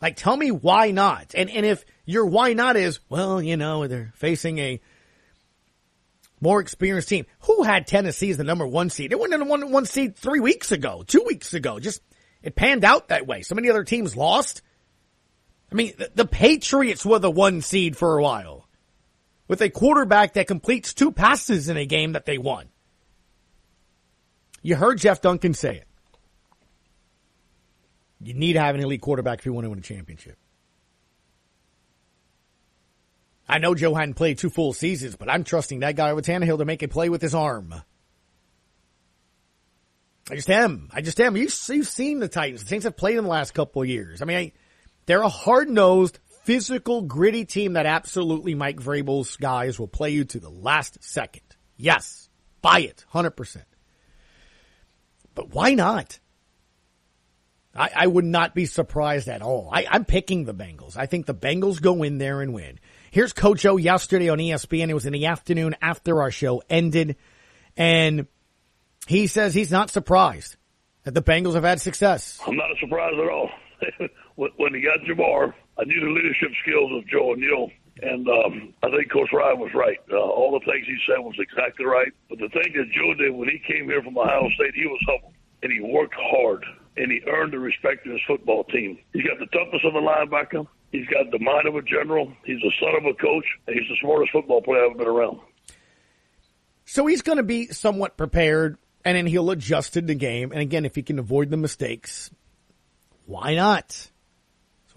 Like, 0.00 0.16
tell 0.16 0.36
me 0.36 0.50
why 0.50 0.90
not? 0.90 1.34
And, 1.34 1.50
and 1.50 1.64
if 1.64 1.84
your 2.04 2.26
why 2.26 2.52
not 2.52 2.76
is, 2.76 3.00
well, 3.08 3.42
you 3.42 3.56
know, 3.56 3.86
they're 3.86 4.12
facing 4.14 4.58
a 4.58 4.80
more 6.40 6.60
experienced 6.60 7.08
team. 7.08 7.26
Who 7.40 7.62
had 7.62 7.86
Tennessee 7.86 8.30
as 8.30 8.36
the 8.36 8.44
number 8.44 8.66
one 8.66 8.90
seed? 8.90 9.10
They 9.10 9.16
went 9.16 9.32
in 9.32 9.40
the 9.40 9.46
one, 9.46 9.72
one 9.72 9.86
seed 9.86 10.16
three 10.16 10.40
weeks 10.40 10.70
ago, 10.70 11.02
two 11.06 11.24
weeks 11.26 11.54
ago. 11.54 11.80
Just, 11.80 12.00
it 12.42 12.54
panned 12.54 12.84
out 12.84 13.08
that 13.08 13.26
way. 13.26 13.42
So 13.42 13.54
many 13.54 13.70
other 13.70 13.84
teams 13.84 14.16
lost. 14.16 14.62
I 15.70 15.74
mean, 15.74 15.94
the, 15.98 16.10
the 16.14 16.26
Patriots 16.26 17.04
were 17.04 17.18
the 17.18 17.30
one 17.30 17.60
seed 17.60 17.96
for 17.96 18.18
a 18.18 18.22
while 18.22 18.68
with 19.48 19.60
a 19.62 19.70
quarterback 19.70 20.34
that 20.34 20.46
completes 20.46 20.94
two 20.94 21.10
passes 21.10 21.68
in 21.68 21.76
a 21.76 21.86
game 21.86 22.12
that 22.12 22.26
they 22.26 22.38
won. 22.38 22.68
You 24.62 24.76
heard 24.76 24.98
Jeff 24.98 25.20
Duncan 25.20 25.54
say 25.54 25.76
it. 25.76 25.88
You 28.20 28.34
need 28.34 28.54
to 28.54 28.60
have 28.60 28.74
an 28.74 28.80
elite 28.80 29.00
quarterback 29.00 29.38
if 29.40 29.46
you 29.46 29.52
want 29.52 29.64
to 29.64 29.70
win 29.70 29.78
a 29.78 29.82
championship. 29.82 30.36
I 33.48 33.58
know 33.58 33.74
Joe 33.74 33.94
hadn't 33.94 34.14
played 34.14 34.38
two 34.38 34.50
full 34.50 34.72
seasons, 34.72 35.16
but 35.16 35.30
I'm 35.30 35.44
trusting 35.44 35.80
that 35.80 35.96
guy 35.96 36.12
with 36.12 36.26
Tannehill 36.26 36.58
to 36.58 36.64
make 36.64 36.82
a 36.82 36.88
play 36.88 37.08
with 37.08 37.22
his 37.22 37.34
arm. 37.34 37.74
I 40.30 40.34
just 40.34 40.50
am. 40.50 40.90
I 40.92 41.00
just 41.00 41.18
am. 41.20 41.36
You've, 41.36 41.54
you've 41.68 41.88
seen 41.88 42.18
the 42.18 42.28
Titans. 42.28 42.62
The 42.62 42.68
Saints 42.68 42.84
have 42.84 42.96
played 42.96 43.16
in 43.16 43.24
the 43.24 43.30
last 43.30 43.54
couple 43.54 43.80
of 43.80 43.88
years. 43.88 44.20
I 44.20 44.26
mean, 44.26 44.36
I, 44.36 44.52
they're 45.06 45.22
a 45.22 45.28
hard-nosed, 45.30 46.18
physical, 46.42 47.02
gritty 47.02 47.46
team 47.46 47.74
that 47.74 47.86
absolutely 47.86 48.54
Mike 48.54 48.76
Vrabel's 48.76 49.36
guys 49.36 49.78
will 49.78 49.88
play 49.88 50.10
you 50.10 50.24
to 50.24 50.40
the 50.40 50.50
last 50.50 51.02
second. 51.02 51.42
Yes. 51.78 52.28
Buy 52.60 52.80
it. 52.80 53.06
100%. 53.14 53.62
But 55.38 55.54
why 55.54 55.74
not? 55.74 56.18
I, 57.72 57.90
I 57.94 58.06
would 58.08 58.24
not 58.24 58.56
be 58.56 58.66
surprised 58.66 59.28
at 59.28 59.40
all. 59.40 59.70
I, 59.72 59.86
I'm 59.88 60.04
picking 60.04 60.44
the 60.44 60.52
Bengals. 60.52 60.96
I 60.96 61.06
think 61.06 61.26
the 61.26 61.34
Bengals 61.34 61.80
go 61.80 62.02
in 62.02 62.18
there 62.18 62.42
and 62.42 62.52
win. 62.52 62.80
Here's 63.12 63.32
Coach 63.32 63.64
O 63.64 63.76
yesterday 63.76 64.30
on 64.30 64.38
ESPN. 64.38 64.88
It 64.88 64.94
was 64.94 65.06
in 65.06 65.12
the 65.12 65.26
afternoon 65.26 65.76
after 65.80 66.22
our 66.22 66.32
show 66.32 66.60
ended. 66.68 67.14
And 67.76 68.26
he 69.06 69.28
says 69.28 69.54
he's 69.54 69.70
not 69.70 69.90
surprised 69.90 70.56
that 71.04 71.14
the 71.14 71.22
Bengals 71.22 71.54
have 71.54 71.62
had 71.62 71.80
success. 71.80 72.40
I'm 72.44 72.56
not 72.56 72.70
surprised 72.80 73.20
at 73.20 73.30
all. 73.30 73.48
when 74.34 74.74
he 74.74 74.80
got 74.80 74.98
Ja'Marr, 75.06 75.54
I 75.78 75.84
knew 75.84 76.00
the 76.00 76.10
leadership 76.10 76.50
skills 76.62 76.90
of 76.96 77.06
Joe 77.06 77.30
O'Neill. 77.30 77.70
And 78.02 78.28
um, 78.28 78.74
I 78.82 78.90
think 78.90 79.10
Coach 79.10 79.30
Ryan 79.32 79.58
was 79.58 79.72
right. 79.74 79.98
Uh, 80.10 80.16
all 80.16 80.52
the 80.52 80.64
things 80.70 80.86
he 80.86 80.96
said 81.06 81.18
was 81.18 81.34
exactly 81.38 81.84
right. 81.84 82.12
But 82.28 82.38
the 82.38 82.48
thing 82.48 82.72
that 82.76 82.90
Joe 82.94 83.14
did 83.14 83.34
when 83.34 83.48
he 83.48 83.58
came 83.66 83.86
here 83.86 84.02
from 84.02 84.16
Ohio 84.16 84.48
State, 84.54 84.74
he 84.74 84.86
was 84.86 85.00
humble 85.06 85.32
and 85.62 85.72
he 85.72 85.80
worked 85.80 86.14
hard 86.14 86.64
and 86.96 87.10
he 87.10 87.20
earned 87.30 87.52
the 87.52 87.58
respect 87.58 88.06
of 88.06 88.12
his 88.12 88.20
football 88.26 88.64
team. 88.64 88.98
He's 89.12 89.24
got 89.24 89.38
the 89.38 89.46
toughness 89.46 89.82
of 89.84 89.94
a 89.94 90.00
linebacker. 90.00 90.66
He's 90.90 91.06
got 91.06 91.30
the 91.30 91.38
mind 91.38 91.68
of 91.68 91.76
a 91.76 91.82
general. 91.82 92.32
He's 92.44 92.60
the 92.60 92.72
son 92.80 92.94
of 92.96 93.04
a 93.04 93.14
coach, 93.14 93.44
and 93.66 93.76
he's 93.78 93.88
the 93.88 93.96
smartest 94.00 94.32
football 94.32 94.62
player 94.62 94.84
I've 94.84 94.90
ever 94.92 94.98
been 94.98 95.06
around. 95.06 95.40
So 96.86 97.06
he's 97.06 97.22
going 97.22 97.36
to 97.36 97.42
be 97.42 97.66
somewhat 97.66 98.16
prepared, 98.16 98.78
and 99.04 99.16
then 99.16 99.26
he'll 99.26 99.50
adjust 99.50 99.94
to 99.94 100.00
the 100.00 100.14
game. 100.14 100.50
And 100.50 100.60
again, 100.60 100.86
if 100.86 100.94
he 100.94 101.02
can 101.02 101.18
avoid 101.18 101.50
the 101.50 101.58
mistakes, 101.58 102.30
why 103.26 103.54
not? 103.54 104.10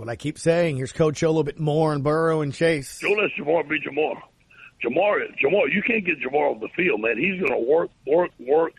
That's 0.02 0.08
what 0.08 0.14
I 0.14 0.16
keep 0.16 0.40
saying. 0.40 0.78
Here's 0.78 0.94
Coach 0.94 1.22
O 1.22 1.28
a 1.28 1.30
little 1.30 1.44
bit 1.44 1.60
more 1.60 1.94
on 1.94 2.02
Burrow 2.02 2.42
and 2.42 2.52
Chase. 2.52 2.98
Joe 2.98 3.12
lets 3.12 3.34
Ja'Marr 3.38 3.70
be 3.70 3.80
Ja'Marr. 3.82 4.20
Ja'Marr, 4.84 5.30
Ja'Marr, 5.40 5.72
you 5.72 5.84
can't 5.84 6.04
get 6.04 6.20
Ja'Marr 6.20 6.56
off 6.56 6.60
the 6.60 6.70
field, 6.76 7.02
man. 7.02 7.20
He's 7.20 7.40
going 7.40 7.54
to 7.54 7.72
work, 7.72 7.92
work, 8.08 8.32
work. 8.40 8.74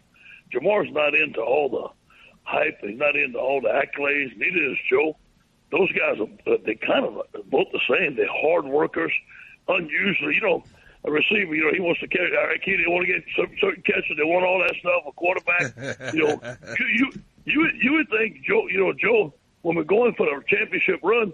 Ja'Marr's 0.52 0.92
not 0.92 1.14
into 1.14 1.40
all 1.40 1.68
the 1.68 1.86
hype. 2.42 2.76
He's 2.80 2.98
not 2.98 3.14
into 3.14 3.38
all 3.38 3.60
the 3.60 3.68
accolades. 3.68 4.36
Neither 4.36 4.72
is 4.72 4.78
Joe. 4.90 5.16
Those 5.70 5.92
guys 5.92 6.18
are 6.18 6.52
uh, 6.52 6.58
they 6.66 6.74
kind 6.74 7.06
of 7.06 7.18
uh, 7.18 7.38
both 7.46 7.68
the 7.70 7.80
same. 7.88 8.16
They're 8.16 8.26
hard 8.28 8.64
workers. 8.64 9.12
Unusually, 9.68 10.34
you 10.34 10.40
know, 10.40 10.64
a 11.04 11.10
receiver, 11.12 11.54
you 11.54 11.66
know, 11.66 11.70
he 11.72 11.78
wants 11.78 12.00
to 12.00 12.08
catch. 12.08 12.32
All 12.36 12.48
right, 12.48 12.60
kid, 12.60 12.80
they 12.84 12.90
want 12.90 13.06
to 13.06 13.12
get 13.12 13.22
certain, 13.36 13.56
certain 13.60 13.82
catches. 13.84 14.16
They 14.18 14.24
want 14.24 14.44
all 14.44 14.58
that 14.58 14.74
stuff. 14.74 15.06
A 15.06 15.12
quarterback, 15.12 16.12
you 16.14 16.26
know, 16.26 16.40
you 16.98 17.12
you 17.44 17.70
you 17.80 17.92
would 17.92 18.08
think 18.10 18.42
Joe, 18.44 18.66
you 18.66 18.80
know, 18.80 18.92
Joe, 18.92 19.32
when 19.62 19.76
we're 19.76 19.84
going 19.84 20.14
for 20.14 20.26
the 20.26 20.42
championship 20.46 21.00
run, 21.02 21.32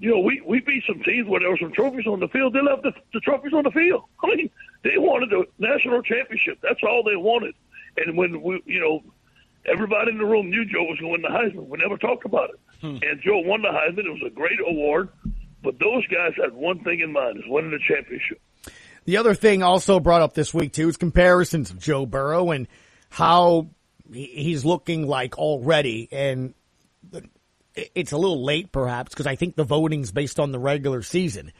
you 0.00 0.10
know, 0.10 0.18
we 0.20 0.42
we 0.46 0.60
beat 0.60 0.84
some 0.86 1.02
teams 1.02 1.28
where 1.28 1.40
there 1.40 1.50
were 1.50 1.58
some 1.60 1.72
trophies 1.72 2.06
on 2.06 2.20
the 2.20 2.28
field. 2.28 2.52
They 2.52 2.60
left 2.62 2.82
the, 2.82 2.92
the 3.12 3.20
trophies 3.20 3.52
on 3.52 3.64
the 3.64 3.70
field. 3.70 4.04
I 4.22 4.26
mean, 4.28 4.50
they 4.84 4.98
wanted 4.98 5.30
the 5.30 5.44
national 5.58 6.02
championship. 6.02 6.58
That's 6.62 6.80
all 6.82 7.02
they 7.02 7.16
wanted. 7.16 7.54
And 7.96 8.16
when 8.16 8.42
we, 8.42 8.62
you 8.66 8.80
know, 8.80 9.02
everybody 9.66 10.12
in 10.12 10.18
the 10.18 10.24
room 10.24 10.50
knew 10.50 10.64
Joe 10.64 10.84
was 10.84 10.98
going 11.00 11.22
to 11.22 11.22
win 11.22 11.22
the 11.22 11.28
Heisman. 11.28 11.68
We 11.68 11.78
never 11.78 11.96
talked 11.96 12.24
about 12.24 12.50
it. 12.50 12.60
Hmm. 12.80 12.98
And 13.02 13.20
Joe 13.22 13.40
won 13.40 13.62
the 13.62 13.68
Heisman. 13.68 14.06
It 14.06 14.10
was 14.10 14.22
a 14.26 14.30
great 14.30 14.58
award. 14.66 15.08
But 15.62 15.78
those 15.80 16.06
guys 16.06 16.32
had 16.40 16.52
one 16.52 16.84
thing 16.84 17.00
in 17.00 17.12
mind: 17.12 17.38
is 17.38 17.44
winning 17.46 17.70
the 17.70 17.80
championship. 17.86 18.40
The 19.04 19.16
other 19.16 19.34
thing 19.34 19.62
also 19.62 20.00
brought 20.00 20.22
up 20.22 20.34
this 20.34 20.52
week 20.52 20.72
too 20.72 20.88
is 20.88 20.96
comparisons 20.96 21.70
of 21.70 21.78
Joe 21.78 22.06
Burrow 22.06 22.50
and 22.50 22.68
how 23.10 23.70
he's 24.12 24.64
looking 24.64 25.06
like 25.06 25.38
already. 25.38 26.08
And 26.12 26.54
it's 27.94 28.12
a 28.12 28.18
little 28.18 28.44
late, 28.44 28.72
perhaps, 28.72 29.10
because 29.10 29.26
I 29.26 29.36
think 29.36 29.56
the 29.56 29.64
voting's 29.64 30.10
based 30.10 30.40
on 30.40 30.52
the 30.52 30.58
regular 30.58 31.02
season. 31.02 31.52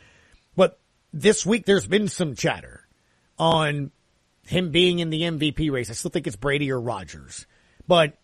But 0.57 0.79
this 1.13 1.47
week, 1.47 1.67
there's 1.67 1.87
been 1.87 2.09
some 2.09 2.35
chatter 2.35 2.87
on 3.39 3.91
him 4.47 4.71
being 4.71 4.99
in 4.99 5.11
the 5.11 5.23
MVP 5.23 5.71
race. 5.71 5.91
I 5.91 5.95
still 5.95 6.11
think 6.11 6.27
it's 6.27 6.37
Brady 6.37 6.73
or 6.73 6.81
Rodgers. 6.81 7.47
But 7.87 8.19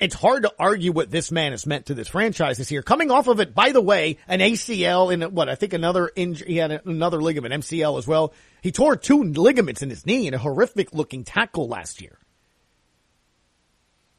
it's 0.00 0.14
hard 0.14 0.44
to 0.44 0.52
argue 0.58 0.92
what 0.92 1.10
this 1.10 1.32
man 1.32 1.52
has 1.52 1.66
meant 1.66 1.86
to 1.86 1.94
this 1.94 2.08
franchise 2.08 2.58
this 2.58 2.70
year. 2.70 2.82
Coming 2.82 3.10
off 3.10 3.26
of 3.26 3.40
it, 3.40 3.54
by 3.54 3.72
the 3.72 3.80
way, 3.80 4.18
an 4.28 4.40
ACL 4.40 5.12
and 5.12 5.34
what 5.34 5.48
I 5.48 5.54
think 5.54 5.72
another 5.72 6.10
injury, 6.14 6.48
he 6.48 6.56
had 6.56 6.82
another 6.84 7.20
ligament, 7.20 7.54
MCL 7.54 7.98
as 7.98 8.06
well. 8.06 8.32
He 8.62 8.72
tore 8.72 8.96
two 8.96 9.24
ligaments 9.24 9.82
in 9.82 9.90
his 9.90 10.06
knee 10.06 10.26
in 10.26 10.34
a 10.34 10.38
horrific 10.38 10.92
looking 10.92 11.24
tackle 11.24 11.68
last 11.68 12.00
year. 12.00 12.18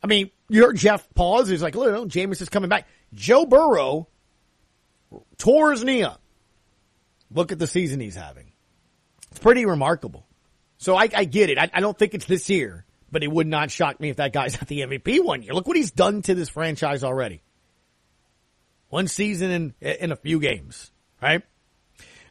I 0.03 0.07
mean, 0.07 0.31
you 0.49 0.63
heard 0.65 0.77
Jeff 0.77 1.07
pause. 1.13 1.47
He's 1.47 1.61
like, 1.61 1.75
look, 1.75 1.91
no, 1.91 2.05
Jameis 2.05 2.41
is 2.41 2.49
coming 2.49 2.69
back. 2.69 2.87
Joe 3.13 3.45
Burrow 3.45 4.07
tore 5.37 5.71
his 5.71 5.83
knee 5.83 6.03
up. 6.03 6.21
Look 7.31 7.51
at 7.51 7.59
the 7.59 7.67
season 7.67 7.99
he's 7.99 8.15
having. 8.15 8.51
It's 9.31 9.39
pretty 9.39 9.65
remarkable. 9.65 10.25
So 10.77 10.95
I, 10.95 11.09
I 11.15 11.25
get 11.25 11.49
it. 11.49 11.57
I, 11.57 11.69
I 11.73 11.79
don't 11.81 11.97
think 11.97 12.13
it's 12.13 12.25
this 12.25 12.49
year, 12.49 12.85
but 13.11 13.23
it 13.23 13.31
would 13.31 13.47
not 13.47 13.69
shock 13.69 13.99
me 13.99 14.09
if 14.09 14.17
that 14.17 14.33
guy's 14.33 14.55
at 14.55 14.67
the 14.67 14.81
MVP 14.81 15.23
one 15.23 15.43
year. 15.43 15.53
Look 15.53 15.67
what 15.67 15.77
he's 15.77 15.91
done 15.91 16.21
to 16.23 16.33
this 16.33 16.49
franchise 16.49 17.03
already. 17.03 17.43
One 18.89 19.07
season 19.07 19.51
in, 19.81 19.87
in 19.87 20.11
a 20.11 20.15
few 20.15 20.39
games, 20.39 20.91
right? 21.21 21.43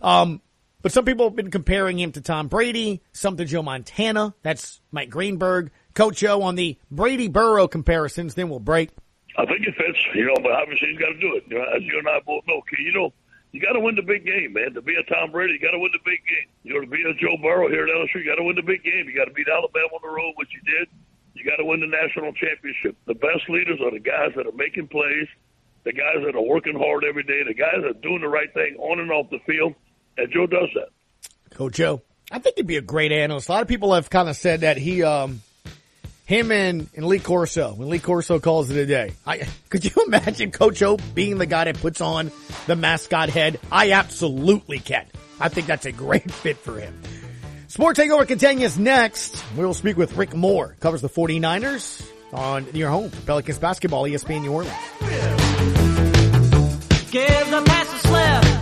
Um, 0.03 0.41
but 0.83 0.93
some 0.93 1.05
people 1.05 1.27
have 1.27 1.37
been 1.37 1.51
comparing 1.51 1.99
him 1.99 2.13
to 2.13 2.21
Tom 2.21 2.49
Brady, 2.49 3.03
some 3.13 3.37
to 3.37 3.45
Joe 3.45 3.63
Montana. 3.63 4.35
That's 4.43 4.81
Mike 4.91 5.11
Greenberg. 5.11 5.71
Coach 5.99 6.23
O 6.23 6.43
on 6.47 6.55
the 6.55 6.79
Brady 6.95 7.27
Burrow 7.27 7.67
comparisons, 7.67 8.39
then 8.39 8.49
we'll 8.49 8.63
break. 8.63 8.95
I 9.35 9.43
think 9.51 9.67
it 9.67 9.75
fits, 9.75 9.99
you 10.15 10.31
know, 10.31 10.39
but 10.39 10.55
obviously 10.55 10.95
he's 10.95 10.99
got 11.03 11.11
to 11.11 11.19
do 11.19 11.35
it. 11.35 11.43
You 11.51 11.59
know, 11.59 11.67
as 11.75 11.83
you 11.83 11.99
and 11.99 12.07
I 12.07 12.23
both 12.23 12.47
know, 12.47 12.63
you 12.79 12.95
know, 12.95 13.11
you 13.51 13.59
got 13.59 13.75
to 13.75 13.83
win 13.83 13.99
the 13.99 14.07
big 14.07 14.25
game, 14.25 14.53
man. 14.55 14.75
To 14.75 14.81
be 14.81 14.95
a 14.95 15.03
Tom 15.11 15.35
Brady, 15.35 15.55
you 15.55 15.59
got 15.59 15.75
to 15.75 15.83
win 15.83 15.91
the 15.91 15.99
big 16.07 16.23
game. 16.23 16.47
You 16.63 16.75
know, 16.75 16.81
to 16.83 16.87
be 16.87 17.03
a 17.03 17.11
Joe 17.19 17.35
Burrow 17.43 17.67
here 17.67 17.83
at 17.83 17.91
LSU, 17.91 18.23
you 18.23 18.31
got 18.31 18.39
to 18.39 18.47
win 18.47 18.55
the 18.55 18.63
big 18.63 18.87
game. 18.87 19.11
You 19.11 19.15
got 19.19 19.27
to 19.27 19.35
beat 19.35 19.51
Alabama 19.51 19.91
on 19.91 20.03
the 20.07 20.15
road, 20.15 20.39
which 20.39 20.55
you 20.55 20.63
did. 20.63 20.87
You 21.35 21.43
got 21.43 21.59
to 21.59 21.67
win 21.67 21.83
the 21.83 21.91
national 21.91 22.31
championship. 22.39 22.95
The 23.11 23.19
best 23.19 23.51
leaders 23.51 23.83
are 23.83 23.91
the 23.91 23.99
guys 23.99 24.39
that 24.39 24.47
are 24.47 24.55
making 24.55 24.87
plays, 24.95 25.27
the 25.83 25.91
guys 25.91 26.23
that 26.23 26.39
are 26.39 26.47
working 26.47 26.79
hard 26.79 27.03
every 27.03 27.27
day, 27.27 27.43
the 27.43 27.59
guys 27.59 27.83
that 27.83 27.99
are 27.99 28.03
doing 28.07 28.23
the 28.23 28.31
right 28.31 28.55
thing 28.55 28.79
on 28.79 29.03
and 29.03 29.11
off 29.11 29.35
the 29.35 29.43
field. 29.51 29.75
And 30.15 30.31
Joe 30.31 30.47
does 30.47 30.71
that. 30.79 30.95
Coach 31.59 31.83
O, 31.83 32.07
I 32.31 32.39
think 32.39 32.55
he'd 32.55 32.71
be 32.71 32.79
a 32.79 32.87
great 32.87 33.11
analyst. 33.11 33.49
A 33.49 33.59
lot 33.59 33.63
of 33.63 33.69
people 33.69 33.95
have 33.99 34.07
kind 34.11 34.29
of 34.29 34.37
said 34.39 34.61
that 34.61 34.79
he, 34.79 35.03
um, 35.03 35.43
him 36.29 36.53
and, 36.53 36.89
and 36.95 37.07
Lee 37.07 37.21
Corso, 37.21 37.73
when 37.73 37.89
Lee 37.89 37.99
Corso 37.99 38.39
calls 38.39 38.71
it 38.71 38.77
a 38.77 38.85
day. 38.85 39.15
I, 39.27 39.49
could 39.71 39.83
you 39.83 39.91
imagine 40.07 40.51
Coach 40.51 40.83
O 40.83 40.99
being 41.15 41.39
the 41.39 41.47
guy 41.47 41.65
that 41.65 41.81
puts 41.81 42.03
on 42.03 42.31
the 42.67 42.77
mascot 42.77 43.31
head? 43.31 43.59
I 43.73 43.93
absolutely 43.93 44.79
can. 44.79 45.07
I 45.41 45.49
think 45.49 45.67
that's 45.67 45.87
a 45.87 45.93
great 45.93 46.31
fit 46.31 46.59
for 46.59 46.79
him. 46.79 47.01
Sports 47.67 47.99
Takeover 47.99 48.29
continues 48.29 48.79
next. 48.79 49.43
We'll 49.57 49.73
speak 49.73 49.97
with 49.97 50.19
Rick 50.19 50.35
Moore, 50.35 50.77
covers 50.81 51.01
the 51.01 51.09
49ers 51.09 52.07
on 52.35 52.67
your 52.75 52.91
home, 52.91 53.11
Pelicans 53.25 53.59
basketball, 53.59 54.05
ESPN 54.05 54.43
New 54.43 54.53
Orleans. 54.53 54.77
Give 57.11 57.51
the 57.51 57.63
pass 57.65 58.05
a 58.05 58.07
slip. 58.07 58.58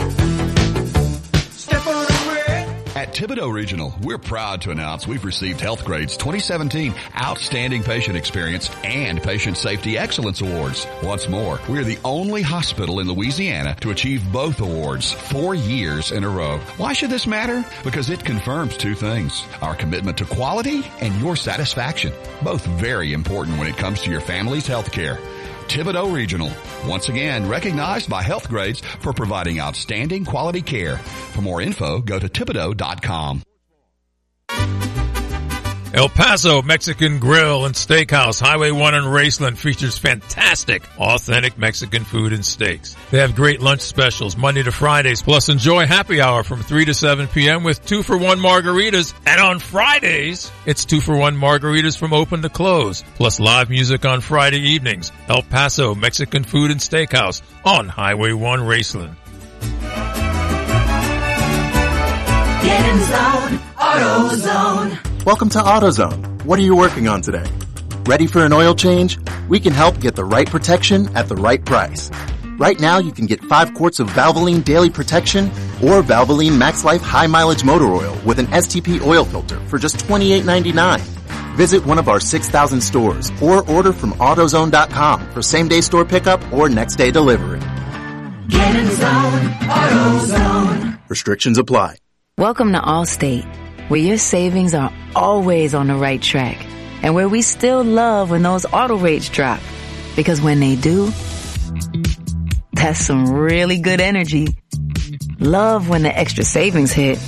At 2.96 3.12
Thibodaux 3.12 3.52
Regional, 3.52 3.94
we're 4.00 4.16
proud 4.16 4.62
to 4.62 4.70
announce 4.70 5.06
we've 5.06 5.26
received 5.26 5.60
Health 5.60 5.84
Grades 5.84 6.16
2017 6.16 6.94
Outstanding 7.20 7.82
Patient 7.82 8.16
Experience 8.16 8.70
and 8.84 9.22
Patient 9.22 9.58
Safety 9.58 9.98
Excellence 9.98 10.40
Awards. 10.40 10.86
Once 11.02 11.28
more, 11.28 11.60
we're 11.68 11.84
the 11.84 11.98
only 12.06 12.40
hospital 12.40 13.00
in 13.00 13.06
Louisiana 13.06 13.76
to 13.82 13.90
achieve 13.90 14.24
both 14.32 14.62
awards 14.62 15.12
four 15.12 15.54
years 15.54 16.10
in 16.10 16.24
a 16.24 16.28
row. 16.30 16.56
Why 16.78 16.94
should 16.94 17.10
this 17.10 17.26
matter? 17.26 17.66
Because 17.84 18.08
it 18.08 18.24
confirms 18.24 18.78
two 18.78 18.94
things. 18.94 19.44
Our 19.60 19.74
commitment 19.74 20.16
to 20.16 20.24
quality 20.24 20.82
and 21.02 21.14
your 21.20 21.36
satisfaction. 21.36 22.14
Both 22.42 22.64
very 22.64 23.12
important 23.12 23.58
when 23.58 23.68
it 23.68 23.76
comes 23.76 24.00
to 24.04 24.10
your 24.10 24.22
family's 24.22 24.66
health 24.66 24.90
care. 24.90 25.18
Thibodaux 25.68 26.12
Regional, 26.12 26.50
once 26.86 27.08
again 27.08 27.48
recognized 27.48 28.08
by 28.08 28.22
Health 28.22 28.48
Grades 28.48 28.80
for 28.80 29.12
providing 29.12 29.60
outstanding 29.60 30.24
quality 30.24 30.62
care. 30.62 30.96
For 30.96 31.42
more 31.42 31.60
info, 31.60 32.00
go 32.00 32.18
to 32.18 32.28
thibodaux.com. 32.28 33.42
El 35.96 36.10
Paso 36.10 36.60
Mexican 36.60 37.18
Grill 37.18 37.64
and 37.64 37.74
Steakhouse, 37.74 38.38
Highway 38.38 38.70
1 38.70 38.94
in 38.94 39.04
Raceland 39.04 39.56
features 39.56 39.96
fantastic, 39.96 40.82
authentic 40.98 41.56
Mexican 41.56 42.04
food 42.04 42.34
and 42.34 42.44
steaks. 42.44 42.94
They 43.10 43.20
have 43.20 43.34
great 43.34 43.62
lunch 43.62 43.80
specials 43.80 44.36
Monday 44.36 44.62
to 44.62 44.72
Fridays, 44.72 45.22
plus 45.22 45.48
enjoy 45.48 45.86
happy 45.86 46.20
hour 46.20 46.42
from 46.42 46.62
3 46.62 46.84
to 46.84 46.92
7 46.92 47.28
p.m. 47.28 47.64
with 47.64 47.82
2 47.86 48.02
for 48.02 48.18
1 48.18 48.38
margaritas. 48.38 49.14
And 49.24 49.40
on 49.40 49.58
Fridays, 49.58 50.52
it's 50.66 50.84
2 50.84 51.00
for 51.00 51.16
1 51.16 51.34
margaritas 51.34 51.96
from 51.96 52.12
open 52.12 52.42
to 52.42 52.50
close, 52.50 53.02
plus 53.14 53.40
live 53.40 53.70
music 53.70 54.04
on 54.04 54.20
Friday 54.20 54.60
evenings. 54.60 55.12
El 55.30 55.40
Paso 55.40 55.94
Mexican 55.94 56.44
Food 56.44 56.72
and 56.72 56.80
Steakhouse 56.80 57.40
on 57.64 57.88
Highway 57.88 58.34
1 58.34 58.60
Raceland. 58.60 59.16
Get 62.62 62.86
in 62.86 62.98
zone, 62.98 63.58
AutoZone. 63.78 65.15
Welcome 65.26 65.48
to 65.50 65.58
AutoZone. 65.58 66.44
What 66.44 66.56
are 66.60 66.62
you 66.62 66.76
working 66.76 67.08
on 67.08 67.20
today? 67.20 67.44
Ready 68.04 68.28
for 68.28 68.44
an 68.44 68.52
oil 68.52 68.76
change? 68.76 69.18
We 69.48 69.58
can 69.58 69.72
help 69.72 69.98
get 69.98 70.14
the 70.14 70.24
right 70.24 70.48
protection 70.48 71.08
at 71.16 71.26
the 71.26 71.34
right 71.34 71.64
price. 71.64 72.12
Right 72.60 72.78
now, 72.78 72.98
you 72.98 73.10
can 73.10 73.26
get 73.26 73.42
5 73.42 73.74
quarts 73.74 73.98
of 73.98 74.08
Valvoline 74.10 74.64
Daily 74.64 74.88
Protection 74.88 75.46
or 75.82 76.00
Valvoline 76.00 76.56
Max 76.56 76.84
Life 76.84 77.02
High 77.02 77.26
Mileage 77.26 77.64
Motor 77.64 77.86
Oil 77.86 78.16
with 78.24 78.38
an 78.38 78.46
STP 78.46 79.04
oil 79.04 79.24
filter 79.24 79.58
for 79.66 79.80
just 79.80 79.96
$28.99. 79.96 81.00
Visit 81.56 81.84
one 81.84 81.98
of 81.98 82.08
our 82.08 82.20
6,000 82.20 82.80
stores 82.80 83.32
or 83.42 83.68
order 83.68 83.92
from 83.92 84.12
AutoZone.com 84.12 85.32
for 85.32 85.42
same 85.42 85.66
day 85.66 85.80
store 85.80 86.04
pickup 86.04 86.40
or 86.52 86.68
next 86.68 86.94
day 86.94 87.10
delivery. 87.10 87.58
Get 88.46 88.76
in 88.76 88.88
zone, 88.92 89.40
AutoZone. 89.66 91.00
Restrictions 91.08 91.58
apply. 91.58 91.96
Welcome 92.38 92.70
to 92.74 92.78
Allstate, 92.78 93.44
where 93.88 94.00
your 94.00 94.18
savings 94.18 94.74
are 94.74 94.92
always 95.14 95.74
on 95.74 95.86
the 95.86 95.94
right 95.94 96.20
track 96.20 96.64
and 97.02 97.14
where 97.14 97.28
we 97.28 97.42
still 97.42 97.84
love 97.84 98.30
when 98.30 98.42
those 98.42 98.66
auto 98.66 98.96
rates 98.96 99.28
drop. 99.28 99.60
Because 100.16 100.40
when 100.40 100.60
they 100.60 100.76
do, 100.76 101.12
that's 102.72 103.00
some 103.00 103.30
really 103.30 103.78
good 103.78 104.00
energy. 104.00 104.48
Love 105.38 105.88
when 105.88 106.02
the 106.02 106.18
extra 106.18 106.44
savings 106.44 106.92
hit, 106.92 107.18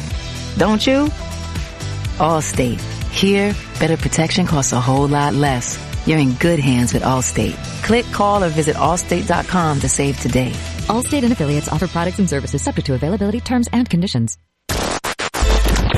don't 0.57 0.87
you? 0.87 1.07
Allstate. 2.19 2.81
Here, 3.13 3.55
better 3.79 3.97
protection 3.97 4.47
costs 4.47 4.73
a 4.73 4.81
whole 4.81 5.09
lot 5.09 5.35
less. 5.35 5.79
You're 6.07 6.19
in 6.19 6.33
good 6.35 6.59
hands 6.59 6.95
with 6.95 7.03
Allstate. 7.03 7.57
Click, 7.83 8.07
call, 8.07 8.43
or 8.43 8.49
visit 8.49 8.77
allstate.com 8.77 9.81
to 9.81 9.89
save 9.89 10.19
today. 10.21 10.53
Allstate 10.89 11.23
and 11.23 11.33
affiliates 11.33 11.69
offer 11.69 11.87
products 11.87 12.19
and 12.19 12.29
services 12.29 12.63
subject 12.63 12.87
to 12.87 12.95
availability, 12.95 13.41
terms, 13.41 13.69
and 13.73 13.89
conditions. 13.89 14.39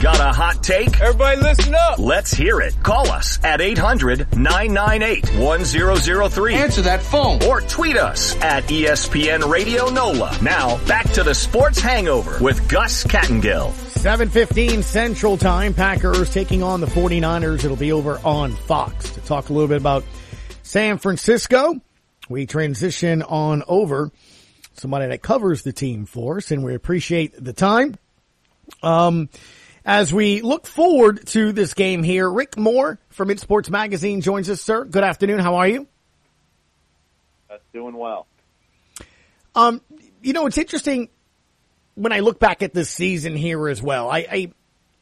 Got 0.00 0.18
a 0.18 0.32
hot 0.32 0.62
take? 0.62 0.98
Everybody 0.98 1.42
listen 1.42 1.74
up. 1.74 1.98
Let's 1.98 2.32
hear 2.32 2.62
it. 2.62 2.74
Call 2.82 3.10
us 3.10 3.38
at 3.44 3.60
800-998-1003. 3.60 6.54
Answer 6.54 6.80
that 6.80 7.02
phone. 7.02 7.42
Or 7.42 7.60
tweet 7.60 7.98
us 7.98 8.34
at 8.36 8.64
ESPN 8.64 9.52
Radio 9.52 9.90
NOLA. 9.90 10.38
Now, 10.40 10.82
back 10.86 11.04
to 11.12 11.22
the 11.22 11.34
Sports 11.34 11.80
Hangover 11.80 12.42
with 12.42 12.66
Gus 12.66 13.04
Kattengell. 13.04 13.72
7.15 13.72 14.82
Central 14.82 15.36
Time. 15.36 15.74
Packers 15.74 16.32
taking 16.32 16.62
on 16.62 16.80
the 16.80 16.86
49ers. 16.86 17.62
It'll 17.62 17.76
be 17.76 17.92
over 17.92 18.18
on 18.24 18.52
Fox. 18.52 19.10
To 19.10 19.20
talk 19.20 19.50
a 19.50 19.52
little 19.52 19.68
bit 19.68 19.76
about 19.76 20.02
San 20.62 20.96
Francisco, 20.96 21.78
we 22.30 22.46
transition 22.46 23.22
on 23.22 23.62
over 23.68 24.10
somebody 24.72 25.08
that 25.08 25.20
covers 25.20 25.62
the 25.62 25.74
team 25.74 26.06
for 26.06 26.38
us, 26.38 26.50
and 26.50 26.64
we 26.64 26.74
appreciate 26.74 27.34
the 27.38 27.52
time. 27.52 27.98
Um, 28.82 29.28
as 29.85 30.12
we 30.12 30.43
look 30.43 30.66
forward 30.66 31.27
to 31.29 31.53
this 31.53 31.75
game 31.75 32.03
here, 32.03 32.31
Rick 32.31 32.59
Moore 32.59 32.99
from 33.11 33.31
It 33.31 33.40
Sports 33.40 33.71
Magazine 33.71 34.21
joins 34.21 34.51
us, 34.51 34.61
sir. 34.61 34.85
Good 34.85 35.05
afternoon. 35.05 35.40
How 35.40 35.57
are 35.57 35.69
you? 35.69 35.87
That's 37.49 37.62
doing 37.73 37.97
well. 37.97 38.27
Um, 39.55 39.81
you 40.23 40.33
know, 40.33 40.47
it's 40.47 40.59
interesting 40.59 41.09
when 41.95 42.12
I 42.12 42.21
look 42.21 42.38
back 42.38 42.62
at 42.62 42.73
this 42.73 42.90
season 42.90 43.35
here 43.35 43.69
as 43.69 43.83
well. 43.83 44.11
I, 44.11 44.19
I 44.31 44.53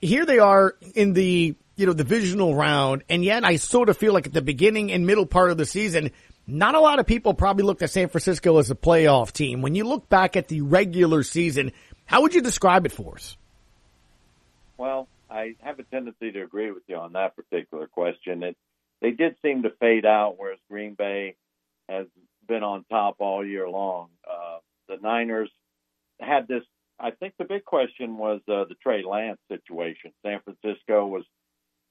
here 0.00 0.24
they 0.24 0.38
are 0.38 0.74
in 0.94 1.12
the 1.12 1.54
you 1.76 1.86
know 1.86 1.92
the 1.92 2.04
divisional 2.04 2.54
round, 2.54 3.02
and 3.08 3.24
yet 3.24 3.44
I 3.44 3.56
sort 3.56 3.88
of 3.88 3.96
feel 3.96 4.12
like 4.12 4.26
at 4.26 4.32
the 4.32 4.42
beginning 4.42 4.90
and 4.92 5.06
middle 5.06 5.26
part 5.26 5.50
of 5.50 5.58
the 5.58 5.66
season, 5.66 6.10
not 6.46 6.74
a 6.74 6.80
lot 6.80 6.98
of 6.98 7.06
people 7.06 7.34
probably 7.34 7.64
looked 7.64 7.82
at 7.82 7.90
San 7.90 8.08
Francisco 8.08 8.58
as 8.58 8.70
a 8.70 8.74
playoff 8.74 9.32
team. 9.32 9.60
When 9.60 9.74
you 9.74 9.84
look 9.84 10.08
back 10.08 10.36
at 10.36 10.48
the 10.48 10.62
regular 10.62 11.22
season, 11.22 11.72
how 12.06 12.22
would 12.22 12.34
you 12.34 12.40
describe 12.40 12.86
it 12.86 12.92
for 12.92 13.16
us? 13.16 13.36
Well, 14.78 15.08
I 15.28 15.56
have 15.60 15.78
a 15.80 15.82
tendency 15.82 16.32
to 16.32 16.42
agree 16.42 16.70
with 16.70 16.84
you 16.86 16.96
on 16.96 17.12
that 17.12 17.36
particular 17.36 17.88
question. 17.88 18.42
It 18.42 18.56
they 19.00 19.10
did 19.10 19.36
seem 19.42 19.62
to 19.62 19.70
fade 19.78 20.06
out, 20.06 20.36
whereas 20.38 20.58
Green 20.70 20.94
Bay 20.94 21.36
has 21.88 22.06
been 22.48 22.62
on 22.62 22.84
top 22.90 23.16
all 23.20 23.46
year 23.46 23.68
long. 23.68 24.08
Uh, 24.28 24.58
the 24.88 24.96
Niners 24.96 25.50
had 26.20 26.48
this. 26.48 26.62
I 26.98 27.12
think 27.12 27.34
the 27.38 27.44
big 27.44 27.64
question 27.64 28.16
was 28.16 28.40
uh, 28.48 28.64
the 28.64 28.74
Trey 28.82 29.04
Lance 29.04 29.38
situation. 29.48 30.12
San 30.24 30.40
Francisco 30.40 31.06
was 31.06 31.24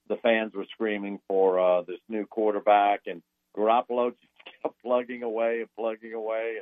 the 0.10 0.18
fans 0.18 0.54
were 0.54 0.66
screaming 0.72 1.20
for 1.28 1.60
uh, 1.60 1.82
this 1.84 2.00
new 2.10 2.26
quarterback, 2.26 3.02
and 3.06 3.22
Garoppolo 3.56 4.12
just 4.22 4.62
kept 4.62 4.82
plugging 4.84 5.24
away 5.24 5.60
and 5.60 5.70
plugging 5.78 6.14
away 6.14 6.58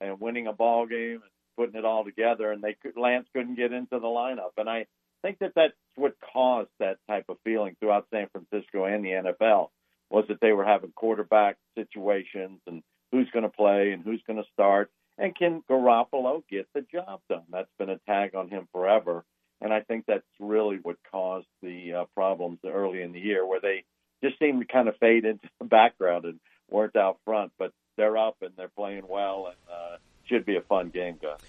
and, 0.00 0.10
and 0.10 0.20
winning 0.20 0.48
a 0.48 0.52
ball 0.52 0.86
game 0.86 1.20
and 1.22 1.30
putting 1.56 1.78
it 1.78 1.84
all 1.84 2.04
together. 2.04 2.52
And 2.52 2.62
they 2.62 2.74
could, 2.74 2.96
Lance 2.96 3.26
couldn't 3.34 3.56
get 3.56 3.72
into 3.72 3.98
the 3.98 4.06
lineup. 4.06 4.52
And 4.58 4.68
I 4.68 4.86
think 5.22 5.38
that 5.40 5.52
that's 5.54 5.74
what 5.96 6.14
caused 6.32 6.70
that 6.78 6.98
type 7.08 7.26
of 7.28 7.36
feeling 7.44 7.76
throughout 7.80 8.06
San 8.12 8.28
Francisco 8.30 8.84
and 8.84 9.04
the 9.04 9.10
NFL 9.10 9.68
was 10.10 10.24
that 10.28 10.40
they 10.40 10.52
were 10.52 10.64
having 10.64 10.92
quarterback 10.92 11.56
situations 11.76 12.60
and 12.66 12.82
who's 13.12 13.28
going 13.30 13.42
to 13.42 13.48
play 13.48 13.92
and 13.92 14.02
who's 14.02 14.22
going 14.26 14.38
to 14.38 14.48
start. 14.52 14.90
And 15.18 15.36
can 15.36 15.62
Garoppolo 15.68 16.42
get 16.48 16.68
the 16.74 16.82
job 16.82 17.20
done? 17.28 17.42
That's 17.50 17.70
been 17.78 17.90
a 17.90 17.98
tag 18.06 18.34
on 18.34 18.48
him 18.48 18.68
forever. 18.72 19.24
And 19.60 19.72
I 19.72 19.80
think 19.80 20.04
that's 20.06 20.22
really 20.38 20.78
what 20.82 20.96
caused 21.10 21.48
the 21.62 21.92
uh, 21.94 22.04
problems 22.14 22.60
early 22.64 23.02
in 23.02 23.12
the 23.12 23.20
year, 23.20 23.44
where 23.44 23.60
they 23.60 23.84
just 24.22 24.38
seemed 24.38 24.60
to 24.60 24.72
kind 24.72 24.88
of 24.88 24.96
fade 24.98 25.24
into 25.24 25.48
the 25.58 25.66
background 25.66 26.24
and 26.24 26.38
weren't 26.70 26.94
out 26.94 27.18
front. 27.24 27.50
But 27.58 27.72
they're 27.96 28.16
up 28.16 28.36
and 28.40 28.52
they're 28.56 28.68
playing 28.68 29.02
well, 29.08 29.48
and 29.48 29.56
uh, 29.68 29.96
should 30.26 30.46
be 30.46 30.56
a 30.56 30.60
fun 30.60 30.90
game, 30.90 31.18
Gus. 31.20 31.40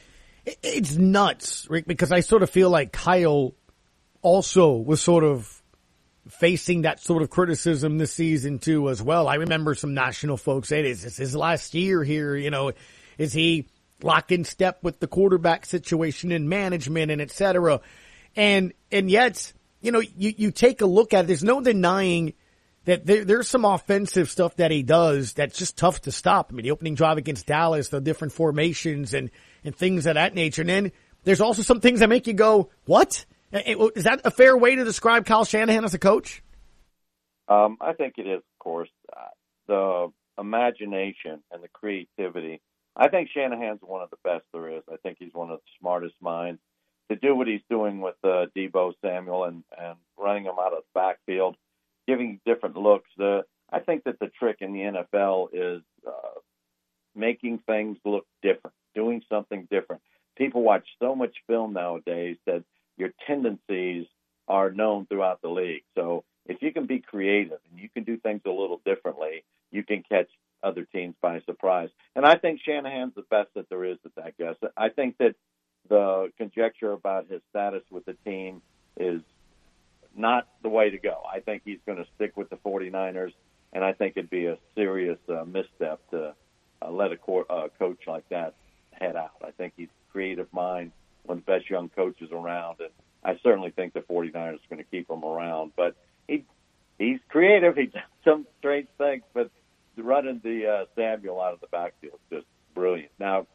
It's 0.64 0.96
nuts, 0.96 1.68
Rick, 1.70 1.86
because 1.86 2.12
I 2.12 2.22
sort 2.22 2.42
of 2.42 2.50
feel 2.50 2.72
like 2.72 2.92
Kyle 2.92 3.54
also 4.22 4.76
was 4.76 5.02
sort 5.02 5.24
of 5.24 5.62
facing 6.30 6.84
that 6.84 7.00
sort 7.00 7.24
of 7.24 7.30
criticism 7.30 7.98
this 7.98 8.14
season 8.14 8.60
too 8.60 8.90
as 8.90 9.02
well. 9.02 9.28
I 9.28 9.36
remember 9.36 9.74
some 9.74 9.94
national 9.94 10.38
folks 10.38 10.70
saying, 10.70 10.86
is 10.86 11.04
this 11.04 11.18
his 11.18 11.36
last 11.36 11.74
year 11.74 12.04
here? 12.04 12.36
You 12.36 12.52
know, 12.52 12.74
is 13.18 13.34
he 13.34 13.68
lock 14.04 14.32
in 14.32 14.44
step 14.44 14.84
with 14.84 15.00
the 15.00 15.08
quarterback 15.08 15.66
situation 15.66 16.32
and 16.32 16.48
management 16.48 17.12
and 17.12 17.22
et 17.22 17.32
cetera? 17.32 17.82
And, 18.36 18.74
and 18.92 19.10
yet, 19.10 19.52
you 19.82 19.92
know, 19.92 20.00
you, 20.00 20.34
you 20.38 20.52
take 20.52 20.82
a 20.82 20.86
look 20.86 21.14
at 21.14 21.26
it, 21.26 21.28
there's 21.28 21.44
no 21.44 21.62
denying 21.62 22.34
that 22.86 23.06
there, 23.06 23.26
there's 23.26 23.48
some 23.48 23.66
offensive 23.66 24.30
stuff 24.30 24.56
that 24.58 24.72
he 24.72 24.84
does 24.84 25.34
that's 25.34 25.58
just 25.58 25.78
tough 25.78 26.02
to 26.02 26.12
stop. 26.12 26.50
I 26.52 26.54
mean, 26.54 26.64
the 26.64 26.72
opening 26.72 26.96
drive 26.96 27.18
against 27.18 27.48
Dallas, 27.48 27.90
the 27.90 28.02
different 28.02 28.34
formations 28.34 29.14
and, 29.14 29.32
and 29.64 29.76
things 29.76 30.06
of 30.06 30.14
that 30.14 30.36
nature. 30.36 30.62
And 30.62 30.70
then 30.70 30.92
there's 31.24 31.42
also 31.42 31.62
some 31.62 31.82
things 31.82 32.02
that 32.02 32.10
make 32.10 32.28
you 32.28 32.34
go, 32.34 32.70
what? 32.86 33.26
Is 33.52 34.04
that 34.04 34.22
a 34.26 34.32
fair 34.32 34.56
way 34.58 34.76
to 34.76 34.84
describe 34.84 35.26
Kyle 35.26 35.46
Shanahan 35.46 35.84
as 35.84 35.94
a 35.94 36.00
coach? 36.00 36.44
Um, 37.48 37.78
I 37.82 37.94
think 37.94 38.16
it 38.18 38.28
is, 38.28 38.38
of 38.38 38.60
course. 38.60 38.90
Uh, 39.12 39.26
the 39.68 40.12
imagination 40.40 41.42
and 41.52 41.64
the 41.64 41.68
creativity. 41.74 42.62
I 42.96 43.08
think 43.10 43.30
Shanahan's 43.34 43.80
one 43.82 44.02
of 44.02 44.10
the 44.10 44.18
best 44.24 44.44
there 44.54 44.70
is. 44.70 44.84
I 44.92 44.98
think 44.98 45.18
he's 45.20 45.34
one 45.34 45.50
of 45.50 45.60
the 45.60 45.72
smartest 45.80 46.16
minds 46.22 46.60
to 47.10 47.16
do 47.16 47.36
what 47.36 47.48
he's 47.48 47.62
doing 47.70 48.02
with 48.02 48.16
uh, 48.24 48.46
Deebo 48.56 48.94
Samuel 49.04 49.46
and 49.46 49.64
and 49.78 49.98
running 50.18 50.44
him 50.44 50.56
out 50.60 50.74
of 50.74 50.84
the 50.84 51.00
backfield, 51.00 51.56
giving 52.08 52.40
different 52.46 52.78
looks. 52.78 53.10
The 53.18 53.44
I 53.72 53.80
think 53.80 54.04
that 54.04 54.20
the 54.20 54.28
trick 54.40 54.58
in 54.62 54.74
the 54.74 54.80
NFL 54.80 55.50
is 55.54 55.82
uh, 56.08 56.40
making 57.16 57.60
things 57.68 57.98
look 58.06 58.26
different, 58.42 58.76
doing 58.96 59.22
something 59.30 59.68
different. 59.72 60.02
People 60.38 60.62
watch 60.62 60.88
so 61.02 61.16
much 61.16 61.36
film 61.48 61.74
nowadays 61.74 62.38
that 62.46 62.64
your 63.00 63.10
tendencies 63.26 64.06
are 64.48 64.72
known 64.72 65.06
throughout 65.08 65.42
the 65.42 65.50
league. 65.50 65.84
So 65.96 66.24
if 66.46 66.62
you 66.62 66.72
can 66.74 66.86
be 66.86 67.00
creative 67.00 67.60
and 67.72 67.80
you 67.80 67.90
can 67.90 68.04
do 68.04 68.18
things 68.18 68.42
a 68.46 68.50
little 68.50 68.82
differently, 68.86 69.44
you 69.72 69.84
can 69.84 70.04
catch 70.08 70.28
other 70.62 70.86
teams 70.86 71.16
by 71.22 71.40
surprise. 71.42 71.90
And 72.16 72.26
I 72.26 72.36
think 72.36 72.60
Shanahan's 72.64 73.16
the 73.16 73.24
best 73.30 73.50
that 73.56 73.70
there 73.70 73.86
is 73.86 73.98
at 74.06 74.16
that, 74.16 74.38
Gus. 74.38 74.58
I 74.76 74.90
think 74.90 75.18
that 75.20 75.36
the 75.88 76.32
conjecture 76.38 76.92
about 76.92 77.28
his 77.30 77.42
status 77.50 77.84
with 77.90 78.06
the 78.06 78.16
team 78.26 78.62
is 78.98 79.22
not 80.16 80.48
the 80.62 80.70
way 80.70 80.90
to 80.90 80.98
go. 80.98 81.22
I 81.32 81.40
think 81.40 81.62
he's 81.64 81.80
going 81.86 82.00
to 82.00 82.06
stick 82.16 82.36
with 82.36 82.50
the 82.50 82.58
49ers, 82.58 83.32
and 83.72 83.84
I 83.84 83.94
think 83.94 84.14
it'd 84.18 84.30
be 84.30 84.48
a 84.48 84.58
serious 84.76 85.20
uh, 85.30 85.46
misstep 85.46 86.02
to 86.12 86.34
uh, 86.82 86.92
let 86.92 87.12
a 87.12 87.18
co- 87.18 87.46
uh, 87.50 87.68
coach 87.78 88.00
like 88.08 88.28
that 88.30 88.56
head 88.92 89.16
out. 89.16 89.32
I 89.46 89.52
think 89.52 89.74
he's 89.78 89.88
creative 90.12 90.52
mind, 90.52 90.92
one 91.30 91.38
of 91.38 91.46
the 91.46 91.52
best 91.52 91.70
young 91.70 91.90
coaches 91.90 92.30
around, 92.32 92.80
and 92.80 92.90
I 93.24 93.40
certainly 93.44 93.70
think 93.70 93.94
the 93.94 94.02
49ers 94.02 94.36
are 94.36 94.58
going 94.70 94.84
to 94.84 94.84
keep 94.84 95.10
him 95.10 95.24
around. 95.24 95.74
But 95.78 95.96
he 96.28 96.44
he's 96.98 97.20
creative. 97.30 97.76
He 97.76 97.86
does 97.86 98.02
some 98.26 98.48
strange 98.58 98.88
things, 98.98 99.24
but 99.34 99.52
running 99.96 100.42
the 100.44 100.68
uh, 100.68 100.86
Samuel 100.96 101.40
out 101.40 101.54
of 101.54 101.62
the 101.62 101.68
backfield 101.68 102.20
is 102.32 102.40
just 102.40 102.48
brilliant. 102.74 103.12
Now, 103.20 103.48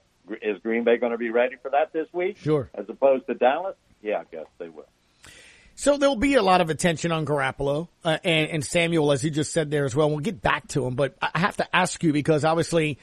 is 0.42 0.58
Green 0.62 0.84
Bay 0.84 0.96
going 0.98 1.12
to 1.12 1.18
be 1.18 1.30
ready 1.30 1.56
for 1.60 1.70
that 1.70 1.92
this 1.92 2.06
week? 2.12 2.38
Sure. 2.38 2.70
As 2.74 2.86
opposed 2.88 3.26
to 3.26 3.34
Dallas? 3.34 3.76
Yeah, 4.02 4.20
I 4.20 4.24
guess 4.30 4.46
they 4.58 4.68
will. 4.68 4.86
So 5.76 5.96
there'll 5.96 6.14
be 6.14 6.34
a 6.34 6.42
lot 6.42 6.60
of 6.60 6.70
attention 6.70 7.10
on 7.10 7.26
Garoppolo 7.26 7.88
uh, 8.04 8.18
and, 8.22 8.48
and 8.48 8.64
Samuel, 8.64 9.10
as 9.10 9.24
you 9.24 9.30
just 9.30 9.52
said 9.52 9.70
there 9.70 9.84
as 9.84 9.96
well. 9.96 10.08
We'll 10.08 10.20
get 10.20 10.40
back 10.40 10.68
to 10.68 10.86
him, 10.86 10.94
but 10.94 11.16
I 11.20 11.38
have 11.38 11.56
to 11.56 11.76
ask 11.76 12.02
you 12.04 12.12
because 12.12 12.44
obviously, 12.44 12.98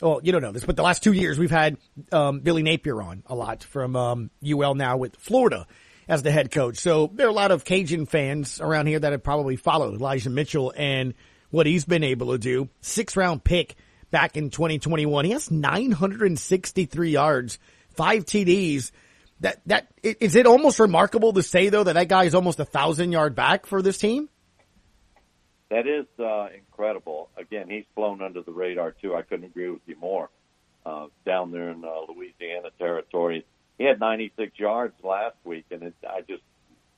well, 0.00 0.20
you 0.22 0.32
don't 0.32 0.42
know 0.42 0.52
this, 0.52 0.64
but 0.64 0.76
the 0.76 0.82
last 0.82 1.02
two 1.02 1.12
years 1.12 1.38
we've 1.38 1.50
had 1.50 1.78
um, 2.12 2.40
Billy 2.40 2.62
Napier 2.62 3.00
on 3.00 3.22
a 3.26 3.34
lot 3.34 3.64
from 3.64 3.96
um, 3.96 4.30
UL 4.46 4.74
now 4.74 4.96
with 4.96 5.16
Florida 5.16 5.66
as 6.08 6.22
the 6.22 6.30
head 6.30 6.50
coach. 6.50 6.78
So 6.78 7.10
there 7.14 7.26
are 7.26 7.30
a 7.30 7.34
lot 7.34 7.50
of 7.50 7.64
Cajun 7.64 8.06
fans 8.06 8.60
around 8.60 8.86
here 8.86 8.98
that 8.98 9.12
have 9.12 9.22
probably 9.22 9.56
followed 9.56 9.94
Elijah 9.94 10.30
Mitchell 10.30 10.72
and 10.76 11.14
what 11.50 11.66
he's 11.66 11.84
been 11.84 12.04
able 12.04 12.32
to 12.32 12.38
do. 12.38 12.68
Six 12.80 13.16
round 13.16 13.42
pick 13.42 13.76
back 14.10 14.36
in 14.36 14.50
2021. 14.50 15.24
He 15.24 15.30
has 15.32 15.50
963 15.50 17.10
yards, 17.10 17.58
five 17.90 18.24
TDs. 18.24 18.92
That, 19.40 19.60
that, 19.66 19.88
is 20.02 20.36
it 20.36 20.46
almost 20.46 20.78
remarkable 20.78 21.32
to 21.34 21.42
say 21.42 21.68
though 21.68 21.84
that 21.84 21.94
that 21.94 22.08
guy 22.08 22.24
is 22.24 22.34
almost 22.34 22.60
a 22.60 22.64
thousand 22.64 23.12
yard 23.12 23.34
back 23.34 23.66
for 23.66 23.82
this 23.82 23.98
team? 23.98 24.28
That 25.70 25.86
is 25.86 26.06
uh, 26.18 26.48
incredible. 26.56 27.28
Again, 27.36 27.68
he's 27.68 27.84
flown 27.94 28.22
under 28.22 28.42
the 28.42 28.52
radar 28.52 28.92
too. 28.92 29.14
I 29.14 29.22
couldn't 29.22 29.46
agree 29.46 29.70
with 29.70 29.82
you 29.86 29.96
more. 29.96 30.30
Uh, 30.84 31.06
down 31.24 31.50
there 31.50 31.70
in 31.70 31.84
uh, 31.84 32.12
Louisiana 32.12 32.68
territory, 32.78 33.44
he 33.76 33.84
had 33.84 33.98
96 33.98 34.58
yards 34.58 34.94
last 35.02 35.34
week, 35.44 35.64
and 35.72 35.82
it, 35.82 35.94
I 36.08 36.20
just 36.20 36.42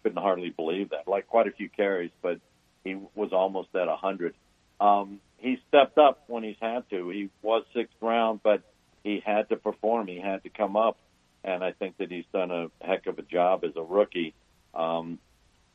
couldn't 0.02 0.20
hardly 0.22 0.50
believe 0.50 0.90
that. 0.90 1.08
Like 1.08 1.26
quite 1.26 1.46
a 1.46 1.52
few 1.52 1.70
carries, 1.70 2.10
but 2.20 2.38
he 2.84 2.96
was 3.14 3.32
almost 3.32 3.68
at 3.74 3.86
100. 3.86 4.34
Um, 4.80 5.20
he 5.38 5.58
stepped 5.68 5.96
up 5.96 6.24
when 6.26 6.42
he's 6.42 6.56
had 6.60 6.88
to. 6.90 7.08
He 7.08 7.30
was 7.42 7.64
sixth 7.74 7.96
round, 8.00 8.40
but 8.42 8.62
he 9.02 9.22
had 9.24 9.48
to 9.48 9.56
perform. 9.56 10.06
He 10.06 10.20
had 10.20 10.42
to 10.42 10.50
come 10.50 10.76
up, 10.76 10.98
and 11.42 11.64
I 11.64 11.72
think 11.72 11.96
that 11.98 12.10
he's 12.10 12.26
done 12.32 12.50
a 12.50 12.68
heck 12.80 13.06
of 13.06 13.18
a 13.18 13.22
job 13.22 13.64
as 13.64 13.72
a 13.76 13.82
rookie. 13.82 14.34
Um, 14.74 15.18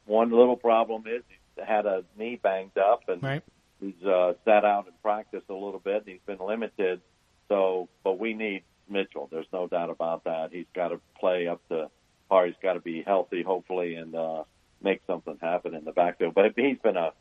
one 0.05 0.29
little 0.31 0.57
problem 0.57 1.03
is 1.07 1.23
he's 1.27 1.37
had 1.57 1.85
a 1.85 2.03
knee 2.17 2.39
banged 2.41 2.77
up, 2.77 3.07
and 3.07 3.21
right. 3.21 3.43
he's 3.79 4.01
uh, 4.05 4.33
sat 4.45 4.65
out 4.65 4.87
in 4.87 4.93
practice 5.01 5.43
a 5.49 5.53
little 5.53 5.79
bit. 5.79 5.97
And 5.97 6.07
he's 6.07 6.21
been 6.25 6.45
limited. 6.45 7.01
So, 7.49 7.89
but 8.03 8.19
we 8.19 8.33
need 8.33 8.63
Mitchell. 8.89 9.27
There's 9.31 9.47
no 9.51 9.67
doubt 9.67 9.89
about 9.89 10.23
that. 10.25 10.49
He's 10.51 10.65
got 10.73 10.89
to 10.89 10.99
play 11.19 11.47
up 11.47 11.61
to 11.69 11.89
par. 12.29 12.45
He's 12.45 12.55
got 12.61 12.73
to 12.73 12.79
be 12.79 13.03
healthy, 13.03 13.43
hopefully, 13.43 13.95
and 13.95 14.15
uh, 14.15 14.43
make 14.81 15.01
something 15.07 15.37
happen 15.41 15.73
in 15.73 15.85
the 15.85 15.91
backfield. 15.91 16.33
But 16.33 16.53
he's 16.55 16.77
been 16.79 16.97
a 16.97 17.11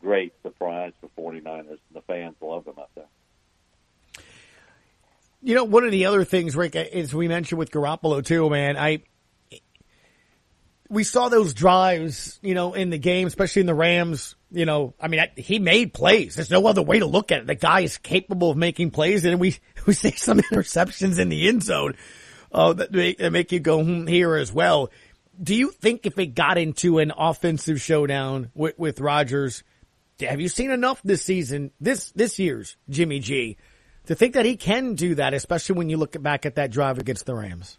great 0.00 0.34
surprise 0.42 0.92
for 1.00 1.08
49ers. 1.18 1.68
and 1.68 1.78
The 1.92 2.02
fans 2.02 2.36
love 2.40 2.66
him 2.66 2.78
up 2.78 2.90
there. 2.94 3.06
You 5.44 5.56
know, 5.56 5.64
one 5.64 5.84
of 5.84 5.90
the 5.90 6.06
other 6.06 6.24
things, 6.24 6.54
Rick, 6.54 6.76
is 6.76 7.12
we 7.12 7.26
mentioned 7.26 7.58
with 7.58 7.72
Garoppolo 7.72 8.24
too, 8.24 8.48
man. 8.48 8.76
I 8.76 9.02
we 10.92 11.04
saw 11.04 11.30
those 11.30 11.54
drives, 11.54 12.38
you 12.42 12.54
know, 12.54 12.74
in 12.74 12.90
the 12.90 12.98
game, 12.98 13.26
especially 13.26 13.60
in 13.60 13.66
the 13.66 13.74
Rams. 13.74 14.36
You 14.50 14.66
know, 14.66 14.92
I 15.00 15.08
mean, 15.08 15.24
he 15.36 15.58
made 15.58 15.94
plays. 15.94 16.34
There's 16.34 16.50
no 16.50 16.66
other 16.66 16.82
way 16.82 16.98
to 16.98 17.06
look 17.06 17.32
at 17.32 17.40
it. 17.40 17.46
The 17.46 17.54
guy 17.54 17.80
is 17.80 17.96
capable 17.96 18.50
of 18.50 18.58
making 18.58 18.90
plays, 18.90 19.24
and 19.24 19.40
we 19.40 19.56
we 19.86 19.94
see 19.94 20.10
some 20.10 20.38
interceptions 20.38 21.18
in 21.18 21.30
the 21.30 21.48
end 21.48 21.62
zone 21.62 21.94
uh, 22.52 22.74
that, 22.74 22.92
make, 22.92 23.18
that 23.18 23.30
make 23.32 23.52
you 23.52 23.58
go 23.58 23.82
hmm, 23.82 24.06
here 24.06 24.34
as 24.36 24.52
well. 24.52 24.90
Do 25.42 25.54
you 25.54 25.70
think 25.70 26.04
if 26.04 26.18
it 26.18 26.34
got 26.34 26.58
into 26.58 26.98
an 26.98 27.10
offensive 27.16 27.80
showdown 27.80 28.50
with, 28.54 28.78
with 28.78 29.00
Rodgers, 29.00 29.64
have 30.20 30.42
you 30.42 30.50
seen 30.50 30.70
enough 30.70 31.00
this 31.02 31.22
season, 31.22 31.70
this 31.80 32.12
this 32.12 32.38
year's 32.38 32.76
Jimmy 32.90 33.18
G, 33.18 33.56
to 34.06 34.14
think 34.14 34.34
that 34.34 34.44
he 34.44 34.56
can 34.56 34.94
do 34.94 35.14
that, 35.14 35.32
especially 35.32 35.76
when 35.76 35.88
you 35.88 35.96
look 35.96 36.22
back 36.22 36.44
at 36.44 36.56
that 36.56 36.70
drive 36.70 36.98
against 36.98 37.24
the 37.24 37.34
Rams? 37.34 37.78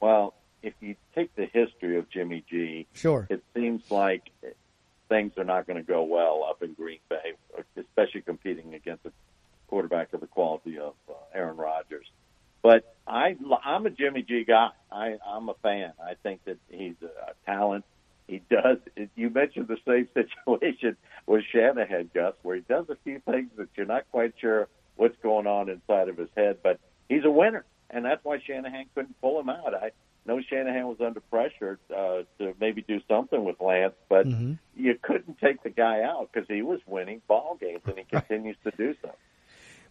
Well, 0.00 0.32
if 0.62 0.74
you 0.80 0.96
take 1.14 1.34
the 1.36 1.46
history 1.46 1.98
of 1.98 2.08
Jimmy 2.10 2.44
G, 2.48 2.86
sure, 2.94 3.26
it 3.30 3.42
seems 3.54 3.90
like 3.90 4.30
things 5.08 5.32
are 5.36 5.44
not 5.44 5.66
going 5.66 5.76
to 5.76 5.86
go 5.86 6.02
well 6.04 6.46
up 6.48 6.62
in 6.62 6.72
Green 6.74 7.00
Bay, 7.08 7.34
especially 7.76 8.22
competing 8.22 8.74
against 8.74 9.04
a 9.04 9.12
quarterback 9.68 10.12
of 10.12 10.20
the 10.20 10.26
quality 10.26 10.78
of 10.78 10.94
uh, 11.08 11.12
Aaron 11.34 11.56
Rodgers. 11.56 12.06
But 12.62 12.94
I, 13.06 13.36
I'm 13.64 13.86
a 13.86 13.90
Jimmy 13.90 14.22
G 14.22 14.44
guy. 14.44 14.70
I, 14.92 15.16
I'm 15.26 15.48
a 15.48 15.54
fan. 15.62 15.92
I 16.02 16.14
think 16.22 16.44
that 16.44 16.58
he's 16.68 16.96
a 17.02 17.32
talent. 17.46 17.84
He 18.26 18.42
does. 18.50 18.78
You 19.16 19.30
mentioned 19.30 19.68
the 19.68 19.78
same 19.86 20.08
situation 20.14 20.96
with 21.26 21.44
Shanahan, 21.52 22.10
Gus, 22.14 22.34
where 22.42 22.56
he 22.56 22.62
does 22.62 22.86
a 22.88 22.96
few 23.02 23.20
things 23.20 23.50
that 23.56 23.68
you're 23.76 23.86
not 23.86 24.04
quite 24.10 24.34
sure 24.40 24.68
what's 24.96 25.16
going 25.22 25.46
on 25.46 25.68
inside 25.68 26.08
of 26.08 26.18
his 26.18 26.28
head, 26.36 26.58
but 26.62 26.78
he's 27.08 27.24
a 27.24 27.30
winner, 27.30 27.64
and 27.88 28.04
that's 28.04 28.22
why 28.22 28.38
Shanahan 28.46 28.84
couldn't 28.94 29.18
pull 29.20 29.40
him 29.40 29.48
out. 29.48 29.74
I 29.74 29.92
know 30.26 30.40
Shanahan 30.48 30.86
was 30.86 30.98
under 31.00 31.20
pressure 31.20 31.78
uh, 31.94 32.22
to 32.38 32.54
maybe 32.60 32.82
do 32.82 33.00
something 33.08 33.44
with 33.44 33.60
Lance, 33.60 33.94
but 34.08 34.26
Mm-hmm. 34.26 34.52
you 34.76 34.98
couldn't 35.02 35.38
take 35.38 35.62
the 35.62 35.70
guy 35.70 36.02
out 36.02 36.28
because 36.32 36.46
he 36.48 36.62
was 36.62 36.80
winning 36.86 37.22
ball 37.28 37.56
games, 37.60 37.80
and 37.86 37.98
he 37.98 38.04
continues 38.04 38.56
to 38.64 38.70
do 38.76 38.94
so. 39.02 39.10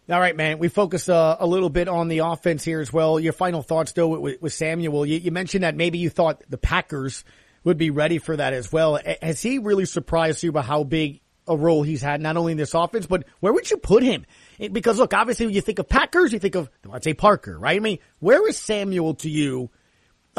All 0.08 0.18
right, 0.18 0.36
man. 0.36 0.58
We 0.58 0.68
focus 0.68 1.08
uh, 1.08 1.36
a 1.38 1.46
little 1.46 1.68
bit 1.70 1.86
on 1.86 2.08
the 2.08 2.18
offense 2.20 2.64
here 2.64 2.80
as 2.80 2.92
well. 2.92 3.20
Your 3.20 3.32
final 3.32 3.62
thoughts, 3.62 3.92
though, 3.92 4.08
with, 4.18 4.40
with 4.42 4.52
Samuel. 4.52 5.06
You, 5.06 5.18
you 5.18 5.30
mentioned 5.30 5.62
that 5.62 5.76
maybe 5.76 5.98
you 5.98 6.10
thought 6.10 6.42
the 6.48 6.58
Packers 6.58 7.22
would 7.62 7.76
be 7.76 7.90
ready 7.90 8.18
for 8.18 8.34
that 8.36 8.52
as 8.52 8.72
well. 8.72 8.96
A- 8.96 9.18
Has 9.22 9.40
he 9.42 9.58
really 9.58 9.84
surprised 9.84 10.42
you 10.42 10.50
by 10.52 10.62
how 10.62 10.82
big 10.84 11.20
a 11.46 11.56
role 11.56 11.82
he's 11.82 12.02
had, 12.02 12.20
not 12.20 12.36
only 12.36 12.52
in 12.52 12.58
this 12.58 12.74
offense, 12.74 13.06
but 13.06 13.24
where 13.40 13.52
would 13.52 13.70
you 13.70 13.76
put 13.76 14.02
him? 14.02 14.24
Because 14.72 14.98
look, 14.98 15.12
obviously, 15.14 15.46
when 15.46 15.54
you 15.54 15.60
think 15.60 15.78
of 15.78 15.88
Packers, 15.88 16.32
you 16.32 16.38
think 16.38 16.54
of 16.54 16.70
Devontae 16.82 17.16
Parker, 17.16 17.58
right? 17.58 17.76
I 17.76 17.80
mean, 17.80 17.98
where 18.20 18.48
is 18.48 18.56
Samuel 18.56 19.14
to 19.16 19.28
you 19.30 19.70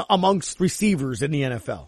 amongst 0.10 0.60
receivers 0.60 1.22
in 1.22 1.32
the 1.32 1.42
NFL? 1.44 1.88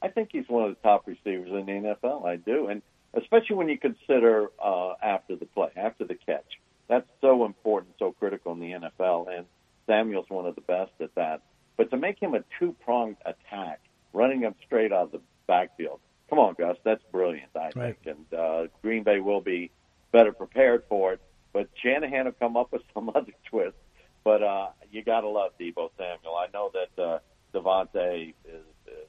I 0.00 0.08
think 0.08 0.30
he's 0.32 0.48
one 0.48 0.64
of 0.68 0.76
the 0.76 0.82
top 0.82 1.06
receivers 1.06 1.50
in 1.50 1.66
the 1.66 1.96
NFL. 2.02 2.26
I 2.26 2.36
do, 2.36 2.66
and 2.68 2.82
especially 3.14 3.56
when 3.56 3.68
you 3.68 3.78
consider 3.78 4.48
uh, 4.62 4.94
after 5.02 5.36
the 5.36 5.46
play, 5.46 5.68
after 5.76 6.04
the 6.04 6.14
catch. 6.14 6.58
That's 6.88 7.06
so 7.20 7.44
important, 7.44 7.94
so 7.98 8.12
critical 8.12 8.52
in 8.52 8.60
the 8.60 8.72
NFL, 8.72 9.34
and 9.34 9.46
Samuel's 9.86 10.28
one 10.28 10.46
of 10.46 10.54
the 10.56 10.60
best 10.60 10.90
at 11.00 11.14
that. 11.14 11.42
But 11.76 11.90
to 11.90 11.96
make 11.96 12.18
him 12.20 12.34
a 12.34 12.42
two-pronged 12.58 13.16
attack, 13.24 13.80
running 14.12 14.40
him 14.40 14.54
straight 14.66 14.92
out 14.92 15.04
of 15.04 15.12
the 15.12 15.20
backfield, 15.46 16.00
come 16.28 16.38
on, 16.38 16.54
Gus, 16.58 16.76
that's 16.84 17.02
brilliant. 17.12 17.50
I 17.54 17.70
Right. 17.76 17.96
think, 18.04 18.16
and 18.32 18.38
uh, 18.38 18.66
Green 18.82 19.04
Bay 19.04 19.20
will 19.20 19.40
be 19.40 19.70
better 20.10 20.32
prepared 20.32 20.82
for 20.88 21.14
it. 21.14 21.20
But 21.52 21.68
Shanahan 21.82 22.24
will 22.24 22.32
come 22.32 22.56
up 22.56 22.72
with 22.72 22.82
some 22.94 23.10
other 23.14 23.32
twist. 23.46 23.76
But 24.24 24.42
uh, 24.42 24.68
you 24.90 25.02
got 25.02 25.22
to 25.22 25.28
love 25.28 25.52
Deebo 25.60 25.90
Samuel. 25.98 26.36
I 26.36 26.46
know 26.52 26.70
that 26.72 27.02
uh, 27.02 27.18
Davante 27.54 28.34
is, 28.44 28.54
is 28.86 29.08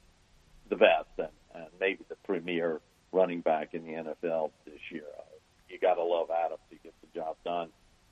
the 0.68 0.76
best 0.76 1.08
and, 1.18 1.28
and 1.54 1.66
maybe 1.80 2.04
the 2.08 2.16
premier 2.24 2.80
running 3.12 3.40
back 3.40 3.74
in 3.74 3.84
the 3.84 3.92
NFL 3.92 4.50
this 4.64 4.80
year. 4.90 5.04
Uh, 5.16 5.22
you 5.68 5.78
got 5.78 5.94
to 5.94 6.02
love 6.02 6.28
Adams. 6.30 6.60
He 6.68 6.78
gets 6.82 6.96
the 7.00 7.18
job 7.18 7.36
done. 7.44 7.68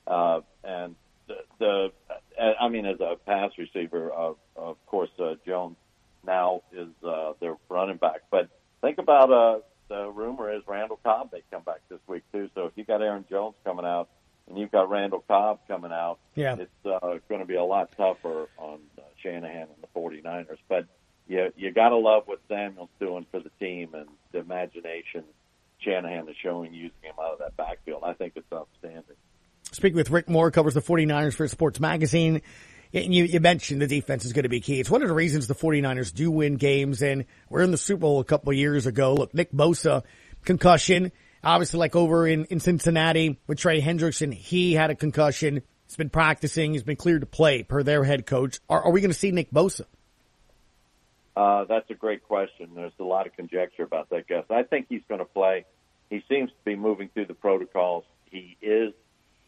Uh, 0.07 0.41
and 0.63 0.95
the, 1.27 1.35
the 1.59 1.91
uh, 2.09 2.53
I 2.59 2.69
mean, 2.69 2.85
as 2.85 2.99
a 2.99 3.15
pass 3.25 3.51
receiver, 3.57 4.11
uh, 4.11 4.33
of 4.55 4.85
course, 4.85 5.09
uh, 5.19 5.35
Jones 5.45 5.75
now 6.25 6.61
is 6.71 6.89
uh, 7.05 7.33
their 7.39 7.55
running 7.69 7.97
back. 7.97 8.21
But 8.31 8.49
think 8.81 8.97
about 8.97 9.31
uh, 9.31 9.59
the 9.89 10.09
rumor 10.09 10.53
is 10.53 10.61
Randall 10.67 10.99
Cobb 11.03 11.31
may 11.31 11.41
come 11.51 11.63
back 11.63 11.81
this 11.89 11.99
week 12.07 12.23
too. 12.31 12.49
So 12.55 12.65
if 12.65 12.73
you 12.75 12.83
got 12.83 13.01
Aaron 13.01 13.25
Jones 13.29 13.55
coming 13.63 13.85
out 13.85 14.09
and 14.49 14.57
you've 14.57 14.71
got 14.71 14.89
Randall 14.89 15.23
Cobb 15.27 15.59
coming 15.67 15.91
out, 15.91 16.19
Yeah. 16.35 16.55
it's 16.59 16.85
uh, 16.85 17.17
going 17.29 17.41
to 17.41 17.45
be 17.47 17.55
a 17.55 17.63
lot 17.63 17.89
tougher 17.97 18.47
on 18.57 18.79
uh, 18.97 19.01
Shanahan 19.21 19.67
and 19.69 19.81
the 19.81 19.87
49ers. 19.99 20.57
But 20.67 20.85
you 21.27 21.51
you 21.55 21.71
got 21.71 21.89
to 21.89 21.97
love 21.97 22.23
what 22.25 22.39
Samuel's 22.49 22.89
doing 22.99 23.25
for 23.31 23.39
the 23.39 23.51
team 23.59 23.93
and 23.93 24.07
the 24.31 24.39
imagination 24.39 25.23
Shanahan 25.79 26.27
is 26.29 26.35
showing 26.41 26.73
using 26.73 26.91
him 27.01 27.13
out 27.21 27.33
of 27.33 27.39
that 27.39 27.55
backfield. 27.57 28.03
I 28.05 28.13
think 28.13 28.33
it's 28.35 28.51
outstanding. 28.53 29.15
Speaking 29.71 29.95
with 29.97 30.11
Rick 30.11 30.29
Moore, 30.29 30.51
covers 30.51 30.73
the 30.73 30.81
49ers 30.81 31.33
for 31.33 31.47
Sports 31.47 31.79
Magazine. 31.79 32.41
And 32.93 33.11
you, 33.13 33.23
you 33.23 33.39
mentioned 33.39 33.81
the 33.81 33.87
defense 33.87 34.23
is 34.23 34.33
going 34.33 34.43
to 34.43 34.49
be 34.49 34.59
key. 34.61 34.79
It's 34.79 34.89
one 34.89 35.01
of 35.01 35.07
the 35.07 35.15
reasons 35.15 35.47
the 35.47 35.55
49ers 35.55 36.13
do 36.13 36.29
win 36.29 36.57
games. 36.57 37.01
And 37.01 37.25
we're 37.49 37.63
in 37.63 37.71
the 37.71 37.77
Super 37.77 38.01
Bowl 38.01 38.19
a 38.19 38.23
couple 38.23 38.51
of 38.51 38.55
years 38.57 38.85
ago. 38.85 39.15
Look, 39.15 39.33
Nick 39.33 39.51
Bosa, 39.51 40.03
concussion. 40.45 41.11
Obviously, 41.43 41.79
like 41.79 41.95
over 41.95 42.25
in, 42.27 42.45
in 42.45 42.59
Cincinnati 42.59 43.39
with 43.47 43.59
Trey 43.59 43.81
Hendrickson, 43.81 44.33
he 44.33 44.73
had 44.73 44.89
a 44.89 44.95
concussion. 44.95 45.61
He's 45.85 45.97
been 45.97 46.09
practicing. 46.09 46.73
He's 46.73 46.83
been 46.83 46.95
cleared 46.95 47.21
to 47.21 47.27
play 47.27 47.63
per 47.63 47.83
their 47.83 48.03
head 48.03 48.25
coach. 48.25 48.59
Are, 48.69 48.83
are 48.83 48.91
we 48.91 49.01
going 49.01 49.11
to 49.11 49.17
see 49.17 49.31
Nick 49.31 49.51
Bosa? 49.51 49.85
Uh, 51.35 51.65
that's 51.65 51.89
a 51.89 51.95
great 51.95 52.23
question. 52.23 52.69
There's 52.75 52.93
a 52.99 53.03
lot 53.03 53.27
of 53.27 53.35
conjecture 53.35 53.83
about 53.83 54.09
that, 54.11 54.27
Gus. 54.27 54.45
I 54.49 54.63
think 54.63 54.85
he's 54.87 55.01
going 55.09 55.19
to 55.19 55.25
play. 55.25 55.65
He 56.09 56.23
seems 56.29 56.49
to 56.49 56.55
be 56.63 56.75
moving 56.75 57.09
through 57.13 57.25
the 57.25 57.33
protocols. 57.33 58.05
He 58.29 58.55
is 58.61 58.93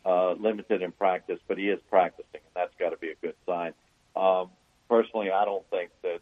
uh, 0.05 0.33
limited 0.33 0.81
in 0.81 0.91
practice, 0.91 1.39
but 1.47 1.57
he 1.57 1.69
is 1.69 1.79
practicing, 1.89 2.25
and 2.33 2.53
that's 2.55 2.73
got 2.79 2.89
to 2.89 2.97
be 2.97 3.09
a 3.09 3.15
good 3.21 3.35
sign. 3.45 3.73
Um, 4.15 4.49
personally, 4.89 5.31
I 5.31 5.45
don't 5.45 5.67
think 5.69 5.91
that 6.01 6.19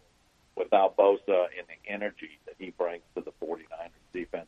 without 0.56 0.98
Bosa 0.98 1.48
and 1.58 1.68
the 1.68 1.92
energy 1.92 2.40
that 2.46 2.56
he 2.60 2.72
brings 2.72 3.04
to 3.16 3.22
the 3.22 3.32
49ers 3.46 3.90
defense, 4.14 4.48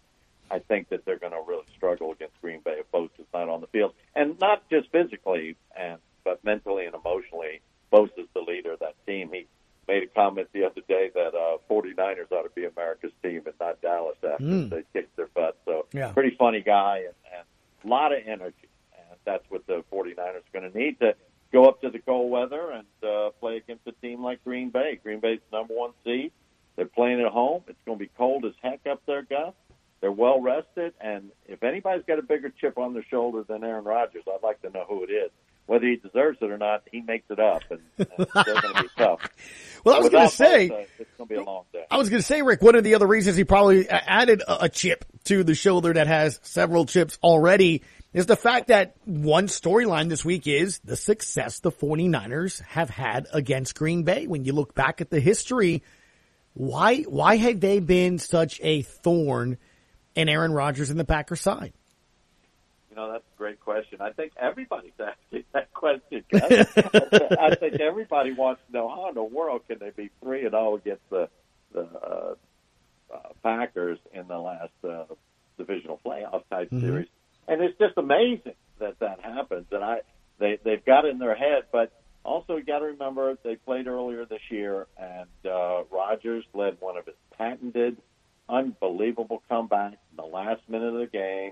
I 0.52 0.60
think 0.60 0.90
that 0.90 1.06
they're 1.06 1.18
going 1.20 1.32
to 1.34 1.42
really 1.48 1.66
struggle 1.76 2.12
against 2.12 2.40
Green 2.42 2.60
Bay 2.64 2.78
if 2.80 2.92
Bosa's 2.92 3.26
not 3.34 3.50
on 3.50 3.62
the 3.62 3.68
field, 3.68 3.94
and 4.16 4.40
not 4.40 4.68
just 4.70 4.90
physically, 4.92 5.56
and 5.78 5.98
but 6.24 6.44
mentally 6.44 6.86
and 6.86 6.96
emotionally. 6.96 7.62
Bosa's 7.92 8.28
the 8.34 8.42
leader 8.42 8.74
of 8.74 8.80
that 8.80 8.96
team. 9.06 9.30
He 9.32 9.46
made 9.88 10.04
a 10.04 10.08
comment 10.08 10.48
the 10.54 10.66
other 10.66 10.82
day 10.88 11.12
that 11.14 11.36
uh, 11.36 11.58
49ers 11.70 12.32
ought 12.32 12.44
to 12.44 12.50
be 12.56 12.66
America's 12.66 13.12
team 13.22 13.44
and 13.46 13.54
not 13.60 13.80
Dallas 13.82 14.18
after 14.24 14.44
Mm. 14.44 14.70
they 14.70 14.84
kicked 14.94 15.16
their 15.16 15.28
butt. 15.28 15.58
So 15.66 15.86
Yeah. 15.94 16.12
pretty 16.12 16.36
funny 16.36 16.62
guy 16.62 16.98
and, 17.06 17.14
and 17.38 17.46
a 17.84 17.88
lot 17.88 18.12
of 18.12 18.20
energy. 18.26 18.68
And 18.98 19.20
that's 19.24 19.44
what 19.50 19.68
the 19.68 19.84
49ers 19.92 20.18
are 20.38 20.60
going 20.60 20.72
to 20.72 20.76
need 20.78 21.00
to 21.02 21.16
go 21.54 21.66
up 21.70 21.82
to 21.82 21.90
the 21.92 22.00
cold 22.00 22.32
weather 22.32 22.72
and 22.72 22.88
uh, 23.08 23.30
play 23.40 23.58
against 23.58 23.86
a 23.88 23.92
team 23.94 24.24
like 24.24 24.44
Green 24.44 24.72
Bay. 24.72 25.00
Green 25.04 25.20
Bay's 25.20 25.40
number 25.54 25.76
one 25.76 25.92
seed. 26.04 26.32
They're 26.76 26.86
playing 26.88 27.22
at 27.22 27.32
home. 27.32 27.62
It's 27.68 27.78
going 27.86 28.00
to 28.00 28.04
be 28.04 28.10
cold 28.18 28.46
as 28.46 28.54
heck 28.64 28.82
up 28.88 29.04
there, 29.06 29.22
Gus. 29.22 29.54
They're 30.06 30.12
well 30.12 30.40
rested, 30.40 30.94
and 31.02 31.32
if 31.48 31.64
anybody's 31.64 32.04
got 32.06 32.20
a 32.20 32.22
bigger 32.22 32.54
chip 32.62 32.78
on 32.78 32.94
their 32.94 33.04
shoulder 33.10 33.42
than 33.42 33.64
Aaron 33.64 33.86
Rodgers, 33.86 34.22
I'd 34.32 34.44
like 34.44 34.62
to 34.62 34.70
know 34.70 34.86
who 34.88 35.04
it 35.04 35.10
is. 35.10 35.32
Whether 35.66 35.88
he 35.88 35.96
deserves 35.96 36.38
it 36.44 36.52
or 36.52 36.60
not, 36.60 36.84
he 36.92 37.02
makes 37.02 37.26
it 37.32 37.40
up, 37.40 37.64
and, 37.72 37.80
and 37.98 38.28
they're 38.46 38.62
going 38.62 38.76
to 38.76 38.84
be 38.84 38.90
tough. 39.00 39.28
Well, 39.84 39.96
I 39.96 40.00
was 40.02 40.10
going 40.10 40.30
to 40.30 40.36
say, 40.36 40.70
Bosa, 40.70 40.86
it's 41.00 41.10
going 41.18 41.28
to 41.28 41.34
be 41.34 41.42
a 41.42 41.44
long 41.44 41.64
day. 41.74 41.86
I 41.90 41.98
was 41.98 42.10
going 42.10 42.22
to 42.22 42.26
say, 42.28 42.44
Rick, 42.44 42.62
one 42.62 42.76
of 42.76 42.84
the 42.84 42.94
other 42.94 43.08
reasons 43.08 43.36
he 43.36 43.46
probably 43.46 43.90
added 43.90 44.44
a, 44.48 44.66
a 44.66 44.70
chip 44.70 45.06
to 45.24 45.44
the 45.44 45.56
shoulder 45.56 45.92
that 45.92 46.06
has 46.06 46.40
several 46.44 46.86
chips 46.86 47.18
already 47.24 47.82
is 48.14 48.28
the 48.28 48.36
fact 48.36 48.68
that 48.68 48.96
one 49.06 49.48
storyline 49.48 50.10
this 50.10 50.24
week 50.24 50.46
is 50.46 50.78
the 50.86 50.98
success 50.98 51.62
the 51.62 51.72
49ers 51.72 52.62
have 52.66 52.92
had 52.92 53.26
against 53.34 53.74
Green 53.74 54.04
Bay. 54.04 54.28
When 54.28 54.46
you 54.46 54.54
look 54.54 54.76
back 54.76 55.02
at 55.02 55.10
the 55.10 55.20
history, 55.20 55.82
why, 56.54 56.98
why 57.02 57.38
have 57.38 57.60
they 57.60 57.80
been 57.80 58.20
such 58.20 58.60
a 58.62 58.84
thorn 58.84 59.58
in 60.16 60.30
Aaron 60.30 60.52
Rodgers 60.54 60.90
and 60.90 61.00
the 61.00 61.06
Packers 61.06 61.42
side? 61.42 61.74
You 62.90 62.96
know, 62.96 63.12
that's 63.12 63.24
a 63.36 63.38
great 63.38 63.60
question. 63.60 64.00
I 64.02 64.12
think 64.12 64.32
everybody's 64.40 64.94
asking 65.00 65.44
that 65.54 65.74
question. 65.74 66.24
I 66.32 67.56
think 67.56 67.80
everybody 67.82 68.32
wants 68.32 68.62
to 68.68 68.74
know 68.74 68.88
how 68.90 69.10
in 69.10 69.16
the 69.16 69.24
world 69.24 69.62
can 69.68 69.80
they 69.80 69.90
be 69.90 70.10
three 70.24 70.42
and 70.44 70.52
zero 70.52 70.76
against 70.76 71.10
the 71.10 71.30
the 71.74 71.82
uh, 71.82 72.36
uh, 73.14 73.18
Packers 73.44 74.00
in 74.14 74.28
the 74.30 74.38
last 74.38 74.72
uh, 74.88 75.04
divisional 75.58 76.00
playoff 76.06 76.44
type 76.50 76.70
Mhm. 76.72 76.80
series, 76.82 77.08
and 77.50 77.62
it's 77.62 77.78
just 77.78 77.98
amazing 77.98 78.54
that 78.80 78.98
that 79.00 79.20
happens. 79.20 79.66
And 79.72 79.84
I 79.84 79.98
they 80.40 80.58
they've 80.64 80.84
got 80.86 81.04
it 81.06 81.10
in 81.10 81.20
their 81.20 81.36
head, 81.36 81.64
but 81.74 81.92
also 82.24 82.56
you 82.56 82.64
got 82.64 82.80
to 82.80 82.86
remember 82.86 83.38
they 83.44 83.58
played 83.58 83.88
earlier 83.88 84.24
this 84.26 84.42
year, 84.50 84.88
and 84.98 85.28
uh, 85.46 85.84
Rodgers 85.92 86.46
led 86.54 86.78
one 86.80 86.96
of 86.98 87.06
his 87.06 87.16
patented, 87.38 87.98
unbelievable 88.48 89.44
comebacks 89.52 89.98
in 90.12 90.16
the 90.18 90.24
last 90.26 90.62
minute 90.70 90.94
of 90.94 91.00
the 91.02 91.08
game 91.08 91.52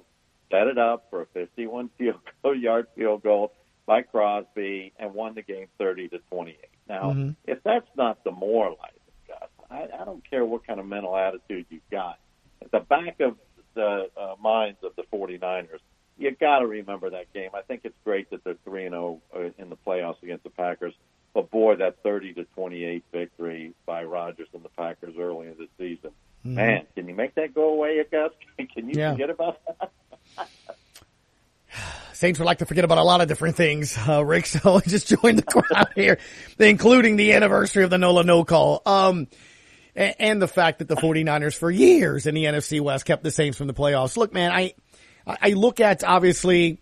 set 0.52 0.68
it 0.68 0.78
up 0.78 1.08
for 1.10 1.22
a 1.22 1.26
51 1.28 1.90
field 1.98 2.20
goal, 2.44 2.56
yard 2.56 2.86
field 2.96 3.24
goal 3.24 3.52
by 3.88 4.04
Crosby 4.04 4.94
and 5.00 5.12
won 5.16 5.34
the 5.34 5.42
game 5.42 5.66
30 5.80 6.10
to 6.10 6.20
28. 6.30 6.58
Now, 6.88 7.12
Mhm. 7.12 7.36
if 7.48 7.64
that's 7.64 7.88
not 7.98 8.24
demoralizing, 8.24 9.00
Gus, 9.28 9.50
I, 9.72 9.88
I 10.00 10.06
don't 10.06 10.24
care 10.30 10.46
what 10.46 10.68
kind 10.68 10.80
of 10.80 10.86
mental 10.86 11.18
attitude 11.18 11.66
you've 11.72 11.90
got. 11.90 12.20
At 12.62 12.70
the 12.70 12.82
back 12.82 13.20
of 13.22 13.36
the 13.74 14.12
uh, 14.16 14.36
minds 14.40 14.78
of 14.84 14.96
the 14.96 15.04
49ers, 15.12 15.80
you 16.20 16.30
got 16.40 16.60
to 16.60 16.68
remember 16.68 17.10
that 17.10 17.34
game. 17.34 17.50
I 17.56 17.62
think 17.62 17.82
it's 17.84 17.98
great 18.04 18.30
that 18.30 18.44
they're 18.44 18.54
3 18.64 18.86
and 18.86 18.94
0 18.94 19.22
uh, 19.36 19.40
in 19.58 19.70
the 19.70 19.78
playoffs 19.78 20.22
against 20.22 20.44
the 20.44 20.52
Packers. 20.52 20.94
But 21.34 21.50
boy, 21.50 21.78
that 21.78 22.04
30 22.04 22.34
to 22.36 22.44
28 22.54 23.04
victory 23.12 23.74
by 23.88 24.04
Rodgers 24.04 24.50
and 24.54 24.62
the 24.64 24.70
Packers 24.70 25.16
early 25.18 25.48
in 25.48 25.56
the 25.58 25.68
season. 25.80 26.12
Mhm. 26.46 26.54
Man, 26.54 26.86
can 26.94 27.08
you 27.10 27.16
make 27.16 27.34
that 27.36 27.56
go 27.56 27.70
away, 27.70 28.04
Gus? 28.12 28.34
Can 28.58 28.90
you 28.90 29.00
Yeah. 29.00 29.14
forget 29.14 29.32
about 29.32 29.60
that? 29.66 29.90
Saints 32.24 32.40
would 32.40 32.46
like 32.46 32.60
to 32.60 32.66
forget 32.66 32.86
about 32.86 33.00
a 33.00 33.04
lot 33.04 33.20
of 33.20 33.28
different 33.28 33.58
things, 33.58 33.98
uh, 34.08 34.24
Rick. 34.24 34.46
So 34.54 34.80
just 34.80 35.10
join 35.10 35.36
the 35.36 35.44
crowd 35.44 35.90
here, 35.96 36.20
including 36.58 37.18
the 37.18 37.34
anniversary 37.34 37.84
of 37.84 37.90
the 37.90 37.98
NOLA 37.98 38.24
no 38.24 38.46
call. 38.46 38.82
Um, 38.86 39.28
a- 39.94 40.22
and 40.22 40.42
the 40.42 40.48
fact 40.48 40.80
that 40.80 40.88
the 40.88 40.96
49ers 40.96 41.58
for 41.58 41.70
years 41.70 42.26
in 42.26 42.34
the 42.34 42.46
NFC 42.46 42.80
West 42.80 43.04
kept 43.04 43.26
the 43.26 43.32
Saints 43.32 43.58
from 43.58 43.68
the 43.68 43.74
playoffs. 43.74 44.16
Look, 44.16 44.32
man, 44.32 44.54
I, 44.54 44.74
I 45.28 45.50
look 45.50 45.82
at 45.82 46.06
obviously 46.06 46.80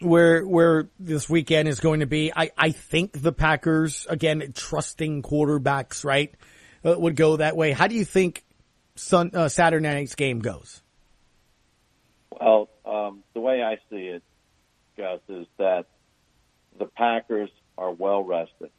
where, 0.00 0.46
where 0.46 0.90
this 1.00 1.28
weekend 1.28 1.66
is 1.66 1.80
going 1.80 1.98
to 1.98 2.06
be. 2.06 2.32
I, 2.32 2.52
I 2.56 2.70
think 2.70 3.20
the 3.20 3.32
Packers, 3.32 4.06
again, 4.08 4.52
trusting 4.54 5.22
quarterbacks, 5.22 6.04
right, 6.04 6.32
uh, 6.84 6.94
would 6.96 7.16
go 7.16 7.38
that 7.38 7.56
way. 7.56 7.72
How 7.72 7.88
do 7.88 7.96
you 7.96 8.04
think 8.04 8.44
Sun, 8.94 9.32
uh, 9.34 9.48
Saturday 9.48 9.82
night's 9.82 10.14
game 10.14 10.38
goes? 10.38 10.82
Well, 12.30 12.68
um, 12.84 13.24
the 13.34 13.40
way 13.40 13.60
I 13.64 13.78
see 13.90 14.06
it, 14.06 14.22
Gus, 14.96 15.20
is 15.28 15.46
that 15.58 15.86
the 16.78 16.86
Packers 16.86 17.50
are 17.78 17.90
well 17.90 18.22
rested. 18.22 18.70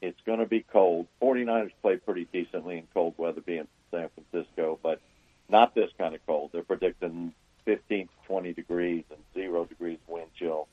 It's 0.00 0.20
going 0.24 0.38
to 0.38 0.46
be 0.46 0.60
cold. 0.60 1.06
49ers 1.20 1.72
play 1.82 1.96
pretty 1.96 2.26
decently 2.32 2.78
in 2.78 2.86
cold 2.94 3.14
weather, 3.16 3.40
being 3.40 3.66
San 3.90 4.08
Francisco, 4.10 4.78
but 4.82 5.00
not 5.48 5.74
this 5.74 5.90
kind 5.98 6.14
of 6.14 6.24
cold. 6.26 6.50
They're 6.52 6.62
predicting 6.62 7.32
15 7.64 8.06
to 8.06 8.12
20 8.28 8.52
degrees 8.52 9.04
and 9.10 9.18
zero 9.34 9.64
degrees 9.64 9.98
wind 10.06 10.28
chill. 10.38 10.68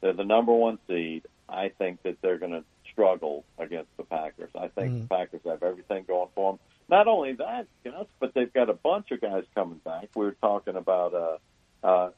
They're 0.00 0.12
the 0.12 0.24
number 0.24 0.52
one 0.52 0.78
seed. 0.86 1.24
I 1.48 1.70
think 1.70 2.02
that 2.04 2.20
they're 2.22 2.38
going 2.38 2.52
to 2.52 2.64
struggle 2.92 3.44
against 3.58 3.94
the 3.96 4.04
Packers. 4.04 4.50
I 4.54 4.68
think 4.68 4.92
Mhm. 4.92 5.00
the 5.02 5.08
Packers 5.08 5.40
have 5.44 5.62
everything 5.62 6.04
going 6.04 6.28
for 6.34 6.52
them. 6.52 6.60
Not 6.88 7.06
only 7.08 7.32
that, 7.34 7.66
Gus, 7.84 8.06
but 8.20 8.34
they've 8.34 8.52
got 8.52 8.70
a 8.70 8.74
bunch 8.74 9.10
of 9.10 9.20
guys 9.20 9.44
coming 9.54 9.78
back. 9.78 10.08
We 10.14 10.24
were 10.26 10.36
talking 10.40 10.76
about 10.76 11.14
uh, 11.14 11.38
uh, 11.86 12.10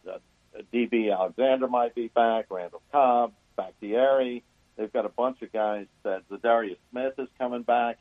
DB 0.72 1.12
Alexander 1.12 1.68
might 1.68 1.94
be 1.94 2.08
back, 2.08 2.46
Randall 2.50 2.82
Cobb, 2.92 3.32
Bakhtiari. 3.56 4.42
They've 4.76 4.92
got 4.92 5.04
a 5.04 5.10
bunch 5.10 5.42
of 5.42 5.52
guys 5.52 5.86
that 6.02 6.28
Za'Darius 6.30 6.78
Smith 6.90 7.14
is 7.18 7.28
coming 7.38 7.62
back, 7.62 7.98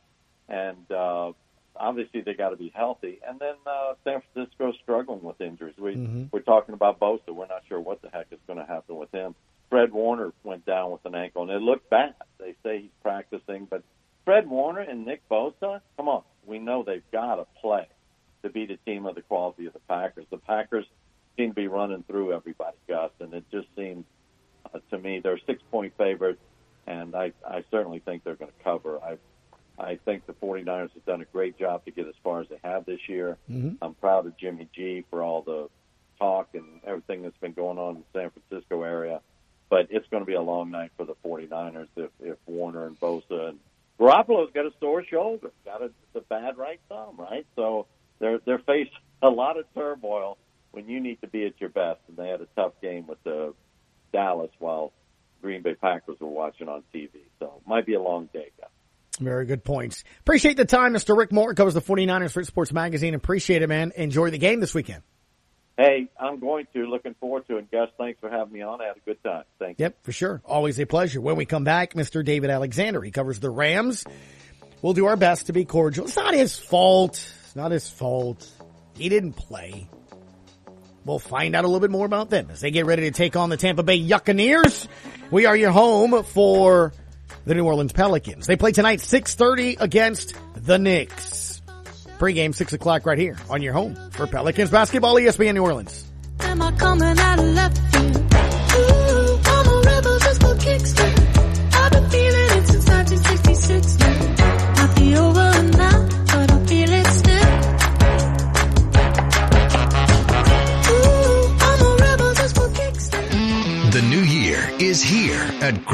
and 0.48 0.90
uh, 0.92 1.32
obviously 1.76 2.22
they 2.22 2.34
got 2.34 2.50
to 2.50 2.56
be 2.56 2.72
healthy. 2.74 3.20
And 3.28 3.40
then 3.40 3.56
uh, 3.66 3.94
San 4.04 4.22
Francisco's 4.34 4.76
struggling 4.82 5.22
with 5.22 5.40
injuries. 5.42 5.76
We 5.78 5.96
Mhm. 5.96 6.30
we're 6.32 6.40
talking 6.42 6.74
about 6.74 7.00
Bosa. 7.00 7.30
We're 7.30 7.48
not 7.48 7.64
sure 7.68 7.80
what 7.80 8.02
the 8.02 8.10
heck 8.10 8.28
is 8.32 8.40
going 8.48 8.60
to 8.60 8.66
happen 8.66 8.96
with 8.96 9.12
him. 9.12 9.36
Fred 9.70 9.92
Warner 9.92 10.34
went 10.44 10.66
down 10.66 10.92
with 10.92 11.06
an 11.06 11.16
ankle, 11.16 11.44
and 11.44 11.52
it 11.52 11.62
looked 11.62 11.90
bad. 11.90 12.14
They 12.40 12.56
say 12.64 12.82
he's 12.84 12.92
practicing, 13.04 13.66
but 13.66 13.84
Fred 14.26 14.50
Warner 14.50 14.82
and 14.82 15.06
Nick 15.06 15.28
Bosa, 15.30 15.82
come 15.98 16.08
on, 16.10 16.24
we 16.46 16.60
know 16.60 16.84
they've 16.84 17.10
got 17.12 17.36
to 17.36 17.46
play 17.62 17.88
to 18.44 18.50
be 18.50 18.66
the 18.66 18.78
team 18.86 19.06
of 19.06 19.16
the 19.16 19.22
quality 19.22 19.66
of 19.68 19.74
the 19.74 19.80
Packers. 19.88 20.26
The 20.30 20.38
Packers 20.38 20.86
seem 21.38 21.50
to 21.50 21.56
be 21.56 21.68
running 21.68 22.04
through 22.04 22.34
everybody, 22.34 22.78
Gus, 22.88 23.12
and 23.20 23.34
it 23.34 23.46
just 23.52 23.68
seems 23.76 24.06
uh, 24.74 24.80
to 24.90 24.98
me 24.98 25.20
they're 25.20 25.40
six 25.46 25.62
point 25.72 25.94
favorites, 25.98 26.42
and 26.88 27.16
I, 27.16 27.34
I 27.48 27.64
certainly 27.72 28.00
think 28.00 28.24
they're 28.24 28.36
going 28.36 28.52
to 28.52 28.64
cover. 28.64 29.00
I 29.04 29.18
I 29.80 29.98
think 30.06 30.28
the 30.28 30.34
49ers 30.34 30.94
have 30.94 31.06
done 31.06 31.22
a 31.22 31.26
great 31.26 31.58
job 31.58 31.86
to 31.86 31.92
get 31.92 32.08
as 32.08 32.14
far 32.24 32.42
as 32.42 32.48
they 32.50 32.60
have 32.64 32.86
this 32.86 33.00
year. 33.08 33.38
Mhm. 33.50 33.78
I'm 33.82 33.96
proud 33.96 34.26
of 34.28 34.38
Jimmy 34.38 34.68
G 34.76 35.04
for 35.10 35.24
all 35.24 35.42
the 35.42 35.70
talk 36.20 36.50
and 36.54 36.82
everything 36.86 37.24
that's 37.24 37.38
been 37.38 37.54
going 37.54 37.80
on 37.80 37.96
in 37.96 38.04
the 38.14 38.20
San 38.20 38.30
Francisco 38.30 38.84
area. 38.84 39.22
But 39.70 39.88
it's 39.90 40.08
going 40.10 40.22
to 40.22 40.28
be 40.28 40.34
a 40.36 40.42
long 40.42 40.70
night 40.70 40.92
for 40.98 41.06
the 41.06 41.16
49ers 41.26 41.88
if, 41.96 42.12
if 42.20 42.38
Warner 42.46 42.86
and 42.86 43.00
Bosa 43.00 43.50
and 43.50 43.60
Garoppolo's 44.00 44.52
got 44.54 44.66
a 44.66 44.74
sore 44.80 45.04
shoulder, 45.04 45.52
got 45.66 45.82
a, 45.82 45.92
the 46.14 46.22
bad 46.22 46.58
right 46.58 46.80
thumb, 46.90 47.16
right? 47.18 47.46
So 47.56 47.88
they're 48.20 48.40
they're 48.46 48.60
facing 48.60 48.92
a 49.22 49.30
lot 49.30 49.58
of 49.58 49.66
turmoil 49.74 50.38
when 50.72 50.88
you 50.88 51.00
need 51.00 51.22
to 51.22 51.28
be 51.28 51.46
at 51.46 51.60
your 51.60 51.70
best. 51.70 52.00
And 52.08 52.18
they 52.18 52.30
had 52.30 52.42
a 52.42 52.48
tough 52.56 52.74
game 52.82 53.08
with 53.08 53.24
the 53.24 53.54
Dallas 54.12 54.52
while 54.60 54.92
Green 55.42 55.62
Bay 55.62 55.76
Packers 55.76 56.20
were 56.20 56.28
watching 56.28 56.70
on 56.70 56.84
TV. 56.94 57.10
So 57.40 57.62
might 57.66 57.86
be 57.86 57.94
a 57.94 58.02
long 58.02 58.30
day, 58.34 58.52
guys. 58.60 58.70
Very 59.20 59.46
good 59.46 59.64
points. 59.64 60.04
Appreciate 60.22 60.58
the 60.58 60.66
time, 60.66 60.94
Mr. 60.94 61.16
Rick 61.18 61.32
Moore 61.32 61.54
covers 61.54 61.74
the 61.74 61.82
49ers 61.82 62.32
for 62.32 62.44
Sports 62.44 62.72
Magazine. 62.72 63.14
Appreciate 63.14 63.62
it, 63.62 63.68
man. 63.68 63.92
Enjoy 63.96 64.30
the 64.30 64.38
game 64.38 64.60
this 64.60 64.74
weekend. 64.74 65.04
Hey, 65.78 66.10
I'm 66.20 66.40
going 66.40 66.68
to. 66.74 66.86
Looking 66.86 67.16
forward 67.20 67.48
to 67.48 67.58
it. 67.58 67.72
Gus, 67.72 67.90
thanks 67.98 68.20
for 68.20 68.30
having 68.30 68.54
me 68.54 68.62
on. 68.62 68.82
I 68.82 68.86
had 68.86 68.98
a 68.98 69.00
good 69.00 69.24
time. 69.24 69.44
Thank 69.60 69.80
you. 69.80 69.86
Yep, 69.86 70.04
for 70.04 70.12
sure. 70.12 70.42
Always 70.46 70.80
a 70.80 70.86
pleasure. 70.86 71.20
When 71.22 71.36
we 71.36 71.46
come 71.46 71.64
back, 71.64 71.94
Mr. 71.94 72.24
David 72.24 72.50
Alexander, 72.50 73.02
he 73.02 73.12
covers 73.12 73.40
the 73.40 73.50
Rams. 73.50 74.06
We'll 74.82 74.94
do 74.94 75.06
our 75.06 75.16
best 75.18 75.48
to 75.48 75.54
be 75.54 75.66
cordial. 75.66 76.06
It's 76.06 76.16
not 76.16 76.34
his 76.34 76.58
fault. 76.58 77.14
It's 77.46 77.56
not 77.56 77.72
his 77.72 77.90
fault. 77.90 78.50
He 78.96 79.10
didn't 79.10 79.34
play. 79.34 79.90
We'll 81.06 81.20
find 81.20 81.56
out 81.56 81.64
a 81.64 81.68
little 81.68 81.80
bit 81.80 81.92
more 81.92 82.06
about 82.06 82.30
them 82.30 82.50
as 82.52 82.62
they 82.62 82.72
get 82.72 82.86
ready 82.86 83.04
to 83.04 83.12
take 83.12 83.36
on 83.36 83.50
the 83.50 83.58
Tampa 83.58 83.84
Bay 83.84 84.08
Buccaneers. 84.08 84.88
We 85.32 85.46
are 85.46 85.56
your 85.56 85.72
home 85.72 86.24
for 86.24 86.94
the 87.46 87.56
New 87.56 87.66
Orleans 87.66 87.92
Pelicans. 87.92 88.46
They 88.46 88.56
play 88.56 88.72
tonight 88.72 89.00
6.30 89.00 89.82
against 89.82 90.36
the 90.56 90.78
Knicks. 90.78 91.62
Pre-game 92.20 92.54
6 92.54 92.74
o'clock 92.74 93.06
right 93.06 93.18
here 93.18 93.38
on 93.50 93.64
your 93.64 93.74
home 93.74 93.96
for 94.12 94.28
Pelicans 94.28 94.70
basketball, 94.70 95.16
ESPN 95.16 95.56
New 95.56 95.64
Orleans. 95.64 96.06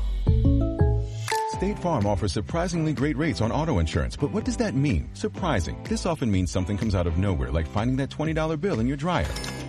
State 1.55 1.79
Farm 1.79 2.05
offers 2.05 2.33
surprisingly 2.33 2.91
great 2.91 3.15
rates 3.15 3.39
on 3.39 3.51
auto 3.51 3.79
insurance, 3.79 4.17
but 4.17 4.29
what 4.31 4.43
does 4.43 4.57
that 4.57 4.75
mean? 4.75 5.07
Surprising. 5.13 5.81
This 5.87 6.05
often 6.05 6.29
means 6.29 6.51
something 6.51 6.77
comes 6.77 6.93
out 6.93 7.07
of 7.07 7.17
nowhere, 7.17 7.49
like 7.49 7.65
finding 7.65 7.95
that 7.95 8.09
$20 8.09 8.59
bill 8.59 8.81
in 8.81 8.87
your 8.87 8.97
dryer. 8.97 9.25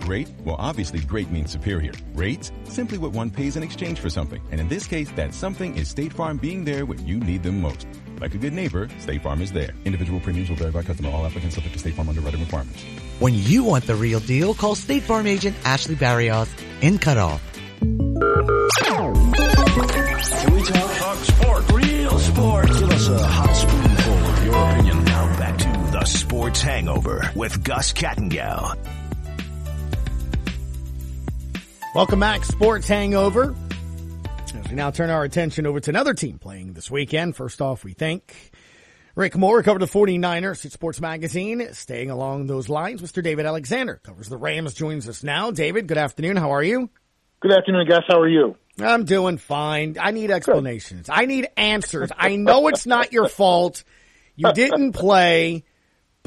Great? 0.07 0.29
Well, 0.45 0.55
obviously 0.57 1.01
great 1.01 1.29
means 1.31 1.51
superior. 1.51 1.91
Rates? 2.13 2.53
Simply 2.63 2.97
what 2.97 3.11
one 3.11 3.29
pays 3.29 3.57
in 3.57 3.63
exchange 3.63 3.99
for 3.99 4.09
something. 4.09 4.41
And 4.51 4.61
in 4.61 4.69
this 4.69 4.87
case, 4.87 5.11
that 5.17 5.33
something 5.33 5.75
is 5.75 5.89
State 5.89 6.13
Farm 6.13 6.37
being 6.37 6.63
there 6.63 6.85
when 6.85 7.05
you 7.05 7.19
need 7.19 7.43
them 7.43 7.59
most. 7.59 7.85
Like 8.21 8.33
a 8.33 8.37
good 8.37 8.53
neighbor, 8.53 8.87
State 8.99 9.21
Farm 9.21 9.41
is 9.41 9.51
there. 9.51 9.71
Individual 9.83 10.21
premiums 10.21 10.47
will 10.47 10.55
vary 10.55 10.71
by 10.71 10.83
customer. 10.83 11.09
All 11.09 11.25
applicants 11.25 11.55
subject 11.55 11.73
to 11.73 11.79
State 11.79 11.95
Farm 11.95 12.07
underwriting 12.07 12.39
requirements. 12.39 12.81
When 13.19 13.33
you 13.33 13.65
want 13.65 13.85
the 13.85 13.95
real 13.95 14.21
deal, 14.21 14.53
call 14.53 14.75
State 14.75 15.03
Farm 15.03 15.27
agent 15.27 15.57
Ashley 15.65 15.95
Barrios 15.95 16.49
in 16.79 16.99
Cutoff. 16.99 17.43
Can 17.81 19.13
we 20.53 20.63
talk? 20.63 20.97
Talk 20.99 21.17
sport. 21.17 21.71
Real 21.73 22.17
sport. 22.19 22.67
Give 22.67 22.91
us 22.91 23.09
a 23.09 23.27
hot 23.27 23.53
spoonful 23.53 24.13
of 24.13 24.45
your 24.45 24.69
opinion. 24.69 25.03
Now 25.03 25.37
back 25.37 25.57
to 25.57 25.91
the 25.91 26.05
Sports 26.05 26.61
Hangover 26.61 27.29
with 27.35 27.61
Gus 27.61 27.91
Kattengell. 27.91 28.96
Welcome 31.97 32.19
back, 32.19 32.45
Sports 32.45 32.87
Hangover. 32.87 33.55
As 34.53 34.69
we 34.69 34.75
now 34.75 34.91
turn 34.91 35.09
our 35.09 35.23
attention 35.23 35.65
over 35.65 35.79
to 35.79 35.89
another 35.89 36.13
team 36.13 36.37
playing 36.37 36.73
this 36.73 36.91
weekend. 36.91 37.35
First 37.35 37.59
off, 37.59 37.83
we 37.83 37.93
thank 37.93 38.51
Rick 39.15 39.35
Moore, 39.35 39.63
covered 39.63 39.81
the 39.81 39.87
49ers 39.87 40.63
at 40.63 40.71
Sports 40.71 41.01
Magazine. 41.01 41.73
Staying 41.73 42.11
along 42.11 42.45
those 42.45 42.69
lines, 42.69 43.01
Mr. 43.01 43.23
David 43.23 43.47
Alexander 43.47 43.99
covers 44.03 44.29
the 44.29 44.37
Rams, 44.37 44.75
joins 44.75 45.09
us 45.09 45.23
now. 45.23 45.49
David, 45.49 45.87
good 45.87 45.97
afternoon. 45.97 46.37
How 46.37 46.51
are 46.51 46.61
you? 46.61 46.91
Good 47.39 47.51
afternoon, 47.51 47.87
guys. 47.87 48.03
How 48.07 48.19
are 48.19 48.29
you? 48.29 48.55
I'm 48.79 49.03
doing 49.03 49.39
fine. 49.39 49.97
I 49.99 50.11
need 50.11 50.29
explanations. 50.29 51.09
I 51.09 51.25
need 51.25 51.47
answers. 51.57 52.11
I 52.15 52.35
know 52.35 52.67
it's 52.67 52.85
not 52.85 53.11
your 53.11 53.27
fault. 53.27 53.83
You 54.35 54.53
didn't 54.53 54.91
play, 54.91 55.63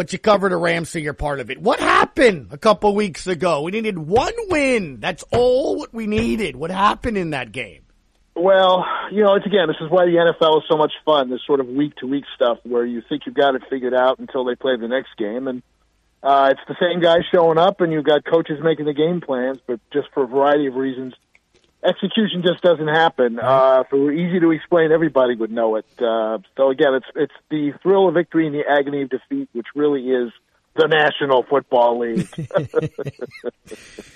but 0.01 0.15
you 0.15 0.19
covered 0.19 0.51
a 0.51 0.57
Rams, 0.57 0.89
so 0.89 0.99
you're 0.99 1.13
part 1.13 1.41
of 1.41 1.51
it. 1.51 1.61
What 1.61 1.79
happened 1.79 2.49
a 2.53 2.57
couple 2.57 2.95
weeks 2.95 3.27
ago? 3.27 3.61
We 3.61 3.71
needed 3.71 3.99
one 3.99 4.33
win. 4.49 4.99
That's 4.99 5.23
all 5.31 5.77
what 5.77 5.93
we 5.93 6.07
needed. 6.07 6.57
What 6.57 6.71
happened 6.71 7.19
in 7.19 7.31
that 7.33 7.53
game? 7.53 7.83
Well, 8.35 8.87
you 9.13 9.23
know, 9.23 9.35
it's 9.35 9.45
again, 9.45 9.67
this 9.67 9.77
is 9.79 9.91
why 9.91 10.07
the 10.07 10.13
NFL 10.13 10.57
is 10.57 10.65
so 10.71 10.79
much 10.79 10.93
fun. 11.05 11.29
This 11.29 11.41
sort 11.47 11.61
of 11.61 11.67
week 11.67 11.97
to 11.97 12.07
week 12.07 12.25
stuff 12.35 12.57
where 12.63 12.87
you 12.87 13.03
think 13.11 13.27
you've 13.27 13.35
got 13.35 13.55
it 13.55 13.63
figured 13.69 13.93
out 13.93 14.19
until 14.19 14.47
they 14.47 14.55
play 14.55 14.75
the 14.81 14.89
next 14.89 15.11
game, 15.19 15.47
and 15.47 15.63
uh, 16.23 16.49
it's 16.51 16.63
the 16.67 16.77
same 16.81 17.03
guys 17.03 17.21
showing 17.31 17.59
up, 17.59 17.83
and 17.83 17.93
you've 17.93 18.07
got 18.07 18.25
coaches 18.25 18.59
making 18.63 18.87
the 18.87 18.95
game 18.95 19.21
plans, 19.21 19.59
but 19.67 19.81
just 19.93 20.09
for 20.15 20.23
a 20.23 20.27
variety 20.27 20.67
of 20.67 20.77
reasons, 20.77 21.13
execution 21.85 22.43
just 22.43 22.63
doesn't 22.63 22.89
happen. 22.89 23.39
Uh, 23.39 23.85
if 23.85 23.93
it 23.93 23.97
were 23.97 24.13
easy 24.13 24.41
to 24.41 24.51
explain, 24.51 24.93
everybody 24.93 25.35
would 25.35 25.51
know 25.51 25.77
it. 25.77 25.87
Uh, 25.99 26.39
so 26.57 26.71
again, 26.71 26.95
it's 26.95 27.07
it's 27.15 27.35
the 27.51 27.73
thrill 27.83 28.09
of 28.09 28.15
victory 28.15 28.47
and 28.47 28.55
the 28.55 28.65
agony 28.69 29.03
of 29.03 29.11
defeat, 29.11 29.49
which 29.53 29.67
really 29.75 30.03
is 30.03 30.31
the 30.77 30.87
National 30.87 31.43
Football 31.43 32.01
League. 32.01 32.29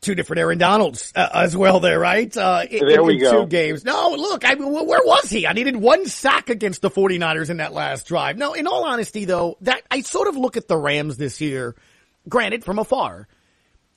two 0.00 0.14
different 0.14 0.40
Aaron 0.40 0.58
Donalds 0.58 1.12
uh, 1.14 1.28
as 1.34 1.56
well 1.56 1.80
there, 1.80 1.98
right? 1.98 2.34
Uh, 2.34 2.64
in, 2.68 2.86
There 2.86 3.02
we 3.02 3.14
in 3.14 3.20
go. 3.20 3.42
Two 3.42 3.46
games. 3.46 3.84
No, 3.84 4.14
look, 4.16 4.44
I 4.44 4.54
mean, 4.54 4.72
where 4.72 5.04
was 5.04 5.28
he? 5.30 5.46
I 5.46 5.52
needed 5.52 5.76
one 5.76 6.06
sack 6.06 6.48
against 6.50 6.82
the 6.82 6.90
49ers 6.90 7.50
in 7.50 7.58
that 7.58 7.72
last 7.72 8.06
drive. 8.06 8.36
No, 8.36 8.54
in 8.54 8.66
all 8.66 8.84
honesty 8.84 9.24
though, 9.24 9.56
that 9.62 9.82
I 9.90 10.00
sort 10.00 10.28
of 10.28 10.36
look 10.36 10.56
at 10.56 10.68
the 10.68 10.76
Rams 10.76 11.16
this 11.16 11.40
year, 11.40 11.74
granted 12.28 12.64
from 12.64 12.78
afar, 12.78 13.28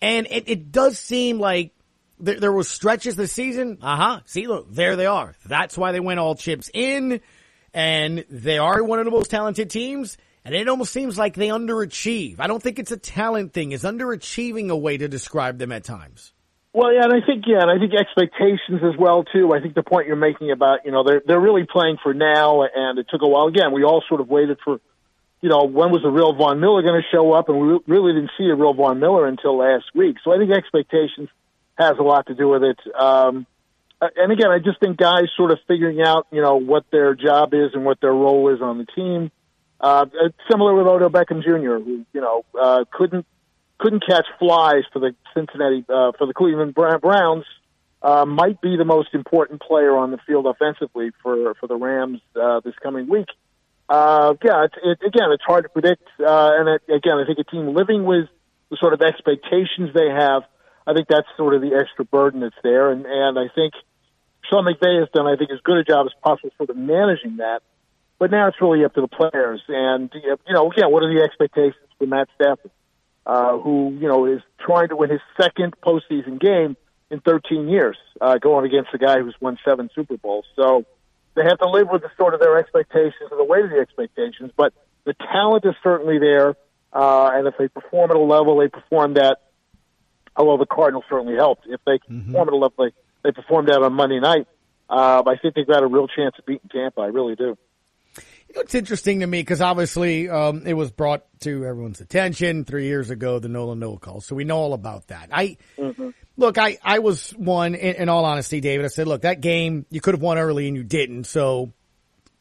and 0.01 0.27
it, 0.29 0.43
it 0.47 0.71
does 0.71 0.99
seem 0.99 1.39
like 1.39 1.71
there, 2.19 2.39
there 2.39 2.51
was 2.51 2.69
stretches 2.69 3.15
this 3.15 3.31
season. 3.31 3.77
Uh 3.81 3.95
huh. 3.95 4.19
See, 4.25 4.47
look, 4.47 4.73
there 4.73 4.95
they 4.95 5.05
are. 5.05 5.35
That's 5.45 5.77
why 5.77 5.91
they 5.91 5.99
went 5.99 6.19
all 6.19 6.35
chips 6.35 6.69
in, 6.73 7.21
and 7.73 8.25
they 8.29 8.57
are 8.57 8.83
one 8.83 8.99
of 8.99 9.05
the 9.05 9.11
most 9.11 9.29
talented 9.29 9.69
teams. 9.69 10.17
And 10.45 10.53
it 10.53 10.67
almost 10.67 10.91
seems 10.91 11.17
like 11.17 11.35
they 11.35 11.47
underachieve. 11.47 12.35
I 12.39 12.47
don't 12.47 12.61
think 12.61 12.77
it's 12.77 12.91
a 12.91 12.97
talent 12.97 13.53
thing. 13.53 13.71
Is 13.71 13.83
underachieving 13.83 14.69
a 14.69 14.75
way 14.75 14.97
to 14.97 15.07
describe 15.07 15.57
them 15.57 15.71
at 15.71 15.85
times? 15.85 16.33
Well, 16.73 16.91
yeah, 16.91 17.03
and 17.03 17.13
I 17.13 17.25
think 17.25 17.45
yeah, 17.47 17.61
and 17.61 17.69
I 17.69 17.77
think 17.77 17.93
expectations 17.93 18.81
as 18.83 18.97
well 18.97 19.23
too. 19.23 19.53
I 19.53 19.61
think 19.61 19.75
the 19.75 19.83
point 19.83 20.07
you're 20.07 20.15
making 20.15 20.51
about 20.51 20.79
you 20.85 20.91
know 20.91 21.03
they're 21.03 21.21
they're 21.25 21.39
really 21.39 21.65
playing 21.71 21.97
for 22.01 22.13
now, 22.13 22.63
and 22.63 22.97
it 22.97 23.05
took 23.09 23.21
a 23.21 23.27
while. 23.27 23.47
Again, 23.47 23.71
we 23.71 23.83
all 23.83 24.03
sort 24.09 24.19
of 24.21 24.27
waited 24.27 24.57
for, 24.65 24.81
you 25.39 25.49
know, 25.49 25.65
when 25.65 25.91
was 25.91 26.01
the 26.01 26.09
real 26.09 26.33
Von 26.33 26.59
Miller 26.59 26.81
going 26.81 26.99
to 26.99 27.07
show 27.15 27.31
up, 27.31 27.47
and 27.47 27.59
we 27.59 27.79
really 27.85 28.13
didn't 28.13 28.31
see 28.37 28.49
a 28.49 28.55
real 28.55 28.73
Von 28.73 28.99
Miller 28.99 29.27
until 29.27 29.55
last 29.55 29.85
week. 29.93 30.17
So 30.23 30.33
I 30.33 30.39
think 30.39 30.51
expectations 30.51 31.29
has 31.77 31.93
a 31.99 32.03
lot 32.03 32.27
to 32.27 32.35
do 32.35 32.49
with 32.49 32.63
it. 32.63 32.79
Um, 32.95 33.45
and 34.01 34.31
again, 34.31 34.51
I 34.51 34.59
just 34.59 34.79
think 34.79 34.97
guys 34.97 35.25
sort 35.37 35.51
of 35.51 35.59
figuring 35.67 36.01
out 36.01 36.27
you 36.31 36.41
know 36.41 36.57
what 36.57 36.85
their 36.91 37.15
job 37.15 37.53
is 37.53 37.71
and 37.73 37.85
what 37.85 38.01
their 38.01 38.11
role 38.11 38.53
is 38.53 38.61
on 38.61 38.77
the 38.77 38.85
team. 38.85 39.31
Uh, 39.79 40.05
similar 40.49 40.73
with 40.73 40.87
Odell 40.87 41.09
Beckham 41.09 41.43
Jr., 41.43 41.83
who 41.83 42.05
you 42.13 42.21
know 42.21 42.45
uh, 42.59 42.85
couldn't 42.91 43.25
couldn't 43.77 44.05
catch 44.05 44.25
flies 44.39 44.83
for 44.91 44.99
the 44.99 45.15
Cincinnati 45.33 45.85
uh, 45.89 46.11
for 46.17 46.27
the 46.27 46.33
Cleveland 46.33 46.73
Browns. 46.73 47.45
Uh, 48.01 48.25
might 48.25 48.59
be 48.59 48.75
the 48.75 48.83
most 48.83 49.13
important 49.13 49.61
player 49.61 49.95
on 49.95 50.11
the 50.11 50.17
field 50.27 50.45
offensively 50.45 51.11
for 51.21 51.53
for 51.55 51.67
the 51.67 51.75
Rams 51.75 52.19
uh, 52.35 52.59
this 52.59 52.75
coming 52.81 53.09
week. 53.09 53.27
Uh, 53.89 54.33
yeah, 54.43 54.65
it's, 54.65 54.75
it, 54.83 55.05
again, 55.05 55.29
it's 55.31 55.43
hard 55.43 55.65
to 55.65 55.69
predict, 55.69 56.03
uh, 56.19 56.51
and 56.55 56.69
it, 56.69 56.81
again, 56.91 57.17
I 57.17 57.25
think 57.25 57.37
a 57.39 57.43
team 57.43 57.75
living 57.75 58.05
with 58.05 58.27
the 58.69 58.77
sort 58.77 58.93
of 58.93 59.01
expectations 59.01 59.91
they 59.93 60.09
have, 60.09 60.43
I 60.85 60.93
think 60.93 61.07
that's 61.07 61.27
sort 61.37 61.53
of 61.53 61.61
the 61.61 61.75
extra 61.75 62.05
burden 62.05 62.41
that's 62.41 62.55
there, 62.63 62.91
and 62.91 63.05
and 63.05 63.39
I 63.39 63.47
think 63.53 63.73
Sean 64.49 64.65
McVay 64.65 64.99
has 64.99 65.09
done, 65.13 65.27
I 65.27 65.35
think, 65.35 65.51
as 65.51 65.59
good 65.63 65.77
a 65.77 65.83
job 65.83 66.07
as 66.07 66.13
possible 66.23 66.49
sort 66.57 66.69
of 66.69 66.77
managing 66.77 67.37
that. 67.37 67.61
But 68.19 68.31
now 68.31 68.47
it's 68.47 68.61
really 68.61 68.85
up 68.85 68.93
to 68.95 69.01
the 69.01 69.07
players, 69.07 69.61
and 69.67 70.11
you 70.13 70.53
know, 70.53 70.71
again, 70.71 70.91
what 70.91 71.03
are 71.03 71.13
the 71.13 71.23
expectations 71.23 71.87
for 71.97 72.07
Matt 72.07 72.27
Stafford? 72.35 72.71
uh, 73.25 73.57
who 73.57 73.97
you 73.99 74.07
know 74.07 74.25
is 74.25 74.41
trying 74.59 74.89
to 74.89 74.95
win 74.95 75.09
his 75.09 75.21
second 75.39 75.73
postseason 75.81 76.39
game 76.39 76.75
in 77.09 77.19
13 77.21 77.69
years, 77.69 77.97
uh, 78.19 78.37
going 78.37 78.65
against 78.65 78.89
a 78.93 78.97
guy 78.97 79.19
who's 79.19 79.35
won 79.39 79.57
seven 79.63 79.89
Super 79.93 80.17
Bowls. 80.17 80.45
So 80.55 80.85
they 81.35 81.43
have 81.43 81.59
to 81.59 81.69
live 81.69 81.87
with 81.91 82.01
the 82.01 82.09
sort 82.17 82.33
of 82.33 82.39
their 82.39 82.57
expectations 82.57 83.29
and 83.29 83.39
the 83.39 83.43
weight 83.43 83.63
of 83.63 83.69
the 83.69 83.79
expectations. 83.79 84.51
But 84.55 84.73
the 85.05 85.13
talent 85.13 85.65
is 85.65 85.75
certainly 85.83 86.19
there, 86.19 86.55
uh, 86.91 87.31
and 87.33 87.47
if 87.47 87.55
they 87.57 87.67
perform 87.67 88.11
at 88.11 88.17
a 88.17 88.19
level, 88.19 88.57
they 88.57 88.67
performed 88.67 89.17
at. 89.17 89.39
Although 90.35 90.57
the 90.57 90.65
Cardinals 90.65 91.05
certainly 91.09 91.35
helped, 91.35 91.67
if 91.67 91.79
they 91.85 91.99
perform 91.99 92.47
at 92.47 92.53
a 92.53 92.57
level 92.57 92.71
they, 92.77 92.91
they 93.23 93.31
performed 93.31 93.69
at 93.69 93.83
on 93.83 93.93
Monday 93.93 94.19
night, 94.19 94.47
uh, 94.89 95.23
I 95.25 95.37
think 95.37 95.55
they've 95.55 95.67
got 95.67 95.83
a 95.83 95.87
real 95.87 96.07
chance 96.07 96.35
of 96.39 96.45
beating 96.45 96.69
Tampa. 96.71 97.01
I 97.01 97.07
really 97.07 97.35
do. 97.35 97.57
You 98.49 98.55
know, 98.55 98.61
it's 98.61 98.75
interesting 98.75 99.21
to 99.21 99.27
me 99.27 99.41
because 99.41 99.61
obviously 99.61 100.29
um, 100.29 100.63
it 100.65 100.73
was 100.73 100.91
brought 100.91 101.23
to 101.41 101.65
everyone's 101.65 102.01
attention 102.01 102.65
three 102.65 102.85
years 102.85 103.09
ago, 103.09 103.39
the 103.39 103.47
NOLA 103.47 103.75
no 103.75 103.97
call. 103.97 104.21
So 104.21 104.35
we 104.35 104.43
know 104.43 104.57
all 104.57 104.73
about 104.73 105.07
that. 105.07 105.29
I 105.31 105.57
look, 106.37 106.57
I, 106.57 106.77
I 106.83 106.99
was 106.99 107.31
one 107.31 107.75
in, 107.75 107.95
in 107.95 108.09
all 108.09 108.25
honesty, 108.25 108.59
David. 108.61 108.85
I 108.85 108.89
said, 108.89 109.07
look, 109.07 109.21
that 109.21 109.41
game 109.41 109.85
you 109.89 110.01
could 110.01 110.13
have 110.13 110.21
won 110.21 110.37
early 110.37 110.67
and 110.67 110.75
you 110.75 110.83
didn't. 110.83 111.25
So 111.25 111.73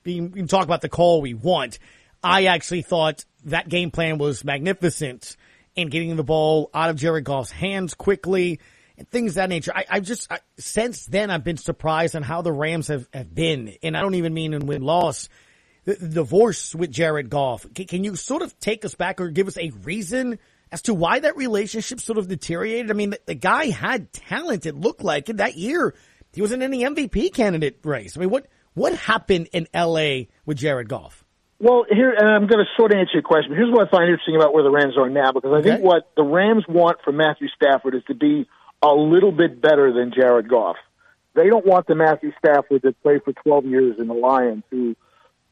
we 0.04 0.28
can 0.28 0.48
talk 0.48 0.64
about 0.64 0.80
the 0.80 0.88
call 0.88 1.22
we 1.22 1.34
want. 1.34 1.78
I 2.22 2.46
actually 2.46 2.82
thought 2.82 3.24
that 3.44 3.68
game 3.68 3.90
plan 3.90 4.18
was 4.18 4.44
magnificent 4.44 5.36
in 5.74 5.88
getting 5.88 6.16
the 6.16 6.24
ball 6.24 6.70
out 6.74 6.90
of 6.90 6.96
Jared 6.96 7.24
Goff's 7.24 7.50
hands 7.50 7.94
quickly 7.94 8.60
and 8.98 9.08
things 9.08 9.34
that 9.34 9.48
nature. 9.48 9.72
I, 9.74 9.84
I 9.88 10.00
just, 10.00 10.30
I, 10.30 10.40
since 10.58 11.06
then, 11.06 11.30
I've 11.30 11.44
been 11.44 11.56
surprised 11.56 12.14
on 12.16 12.22
how 12.22 12.42
the 12.42 12.52
Rams 12.52 12.88
have, 12.88 13.08
have 13.12 13.34
been. 13.34 13.74
And 13.82 13.96
I 13.96 14.00
don't 14.00 14.14
even 14.14 14.34
mean 14.34 14.54
in 14.54 14.66
win 14.66 14.82
loss. 14.82 15.28
The, 15.84 15.94
the 15.94 16.08
divorce 16.08 16.74
with 16.74 16.92
Jared 16.92 17.30
Goff. 17.30 17.66
Can, 17.74 17.86
can 17.86 18.04
you 18.04 18.16
sort 18.16 18.42
of 18.42 18.58
take 18.60 18.84
us 18.84 18.94
back 18.94 19.20
or 19.20 19.28
give 19.30 19.48
us 19.48 19.56
a 19.56 19.70
reason 19.82 20.38
as 20.70 20.82
to 20.82 20.94
why 20.94 21.18
that 21.18 21.36
relationship 21.36 22.00
sort 22.00 22.18
of 22.18 22.28
deteriorated? 22.28 22.90
I 22.90 22.94
mean, 22.94 23.10
the, 23.10 23.20
the 23.26 23.34
guy 23.34 23.66
had 23.66 24.12
talent, 24.12 24.66
it 24.66 24.76
looked 24.76 25.02
like, 25.02 25.28
and 25.28 25.40
that 25.40 25.56
year 25.56 25.94
he 26.32 26.40
wasn't 26.40 26.62
in 26.62 26.70
the 26.70 26.82
MVP 26.82 27.34
candidate 27.34 27.80
race. 27.82 28.16
I 28.16 28.20
mean, 28.20 28.30
what, 28.30 28.46
what 28.74 28.94
happened 28.94 29.48
in 29.52 29.66
LA 29.74 30.26
with 30.46 30.58
Jared 30.58 30.88
Goff? 30.88 31.21
Well, 31.62 31.86
here, 31.88 32.10
and 32.10 32.28
I'm 32.28 32.48
going 32.48 32.58
to 32.58 32.68
sort 32.76 32.92
of 32.92 32.98
answer 32.98 33.12
your 33.14 33.22
question. 33.22 33.54
Here's 33.54 33.70
what 33.70 33.86
I 33.86 33.88
find 33.88 34.10
interesting 34.10 34.34
about 34.34 34.52
where 34.52 34.64
the 34.64 34.70
Rams 34.70 34.98
are 34.98 35.08
now, 35.08 35.30
because 35.30 35.52
I 35.54 35.62
think 35.62 35.80
what 35.80 36.10
the 36.16 36.24
Rams 36.24 36.64
want 36.68 36.98
from 37.04 37.18
Matthew 37.18 37.46
Stafford 37.54 37.94
is 37.94 38.02
to 38.08 38.14
be 38.14 38.48
a 38.82 38.92
little 38.92 39.30
bit 39.30 39.62
better 39.62 39.92
than 39.92 40.12
Jared 40.12 40.48
Goff. 40.48 40.74
They 41.36 41.48
don't 41.48 41.64
want 41.64 41.86
the 41.86 41.94
Matthew 41.94 42.32
Stafford 42.36 42.82
that 42.82 43.00
played 43.04 43.22
for 43.22 43.32
12 43.32 43.66
years 43.66 44.00
in 44.00 44.08
the 44.08 44.14
Lions, 44.14 44.64
who, 44.72 44.96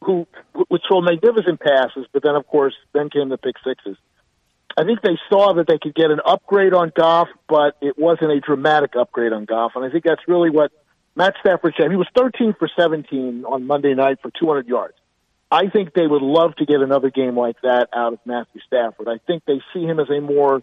who, 0.02 0.26
would 0.68 0.80
throw 0.88 1.00
magnificent 1.00 1.60
passes, 1.60 2.06
but 2.12 2.24
then, 2.24 2.34
of 2.34 2.44
course, 2.48 2.74
then 2.92 3.08
came 3.08 3.28
the 3.28 3.38
pick 3.38 3.54
sixes. 3.64 3.96
I 4.76 4.82
think 4.82 5.02
they 5.02 5.16
saw 5.28 5.54
that 5.54 5.68
they 5.68 5.78
could 5.78 5.94
get 5.94 6.10
an 6.10 6.18
upgrade 6.26 6.74
on 6.74 6.90
Goff, 6.92 7.28
but 7.48 7.76
it 7.80 7.96
wasn't 7.96 8.32
a 8.32 8.40
dramatic 8.40 8.96
upgrade 8.98 9.32
on 9.32 9.44
Goff, 9.44 9.72
and 9.76 9.84
I 9.84 9.90
think 9.90 10.02
that's 10.02 10.26
really 10.26 10.50
what 10.50 10.72
Matt 11.14 11.34
Stafford 11.38 11.74
said. 11.80 11.88
He 11.88 11.96
was 11.96 12.08
13 12.18 12.56
for 12.58 12.68
17 12.76 13.44
on 13.46 13.68
Monday 13.68 13.94
night 13.94 14.18
for 14.20 14.32
200 14.36 14.66
yards. 14.66 14.94
I 15.50 15.68
think 15.68 15.94
they 15.94 16.06
would 16.06 16.22
love 16.22 16.54
to 16.56 16.66
get 16.66 16.80
another 16.80 17.10
game 17.10 17.36
like 17.36 17.60
that 17.62 17.88
out 17.92 18.12
of 18.12 18.20
Matthew 18.24 18.60
Stafford. 18.66 19.08
I 19.08 19.18
think 19.26 19.44
they 19.46 19.60
see 19.74 19.84
him 19.84 19.98
as 19.98 20.08
a 20.08 20.20
more 20.20 20.62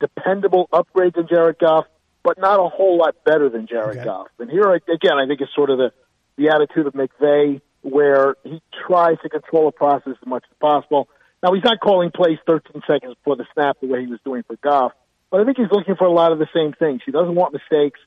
dependable 0.00 0.68
upgrade 0.72 1.14
than 1.14 1.26
Jared 1.28 1.58
Goff, 1.58 1.86
but 2.22 2.38
not 2.38 2.60
a 2.60 2.68
whole 2.68 2.98
lot 2.98 3.16
better 3.24 3.48
than 3.48 3.66
Jared 3.66 4.04
Goff. 4.04 4.28
And 4.38 4.50
here 4.50 4.72
again, 4.72 5.18
I 5.18 5.26
think 5.26 5.40
it's 5.40 5.54
sort 5.54 5.70
of 5.70 5.78
the 5.78 5.92
the 6.36 6.50
attitude 6.50 6.86
of 6.86 6.92
McVay, 6.92 7.60
where 7.82 8.36
he 8.44 8.62
tries 8.86 9.16
to 9.22 9.28
control 9.28 9.66
the 9.66 9.72
process 9.72 10.14
as 10.20 10.26
much 10.26 10.44
as 10.48 10.56
possible. 10.60 11.08
Now 11.42 11.52
he's 11.52 11.64
not 11.64 11.80
calling 11.80 12.12
plays 12.12 12.38
13 12.46 12.82
seconds 12.86 13.16
before 13.16 13.34
the 13.34 13.46
snap 13.54 13.78
the 13.80 13.88
way 13.88 14.02
he 14.02 14.06
was 14.06 14.20
doing 14.24 14.44
for 14.44 14.54
Goff, 14.56 14.92
but 15.30 15.40
I 15.40 15.44
think 15.44 15.56
he's 15.56 15.70
looking 15.72 15.96
for 15.96 16.04
a 16.04 16.12
lot 16.12 16.30
of 16.30 16.38
the 16.38 16.46
same 16.54 16.74
things. 16.74 17.00
He 17.04 17.10
doesn't 17.10 17.34
want 17.34 17.52
mistakes. 17.52 17.98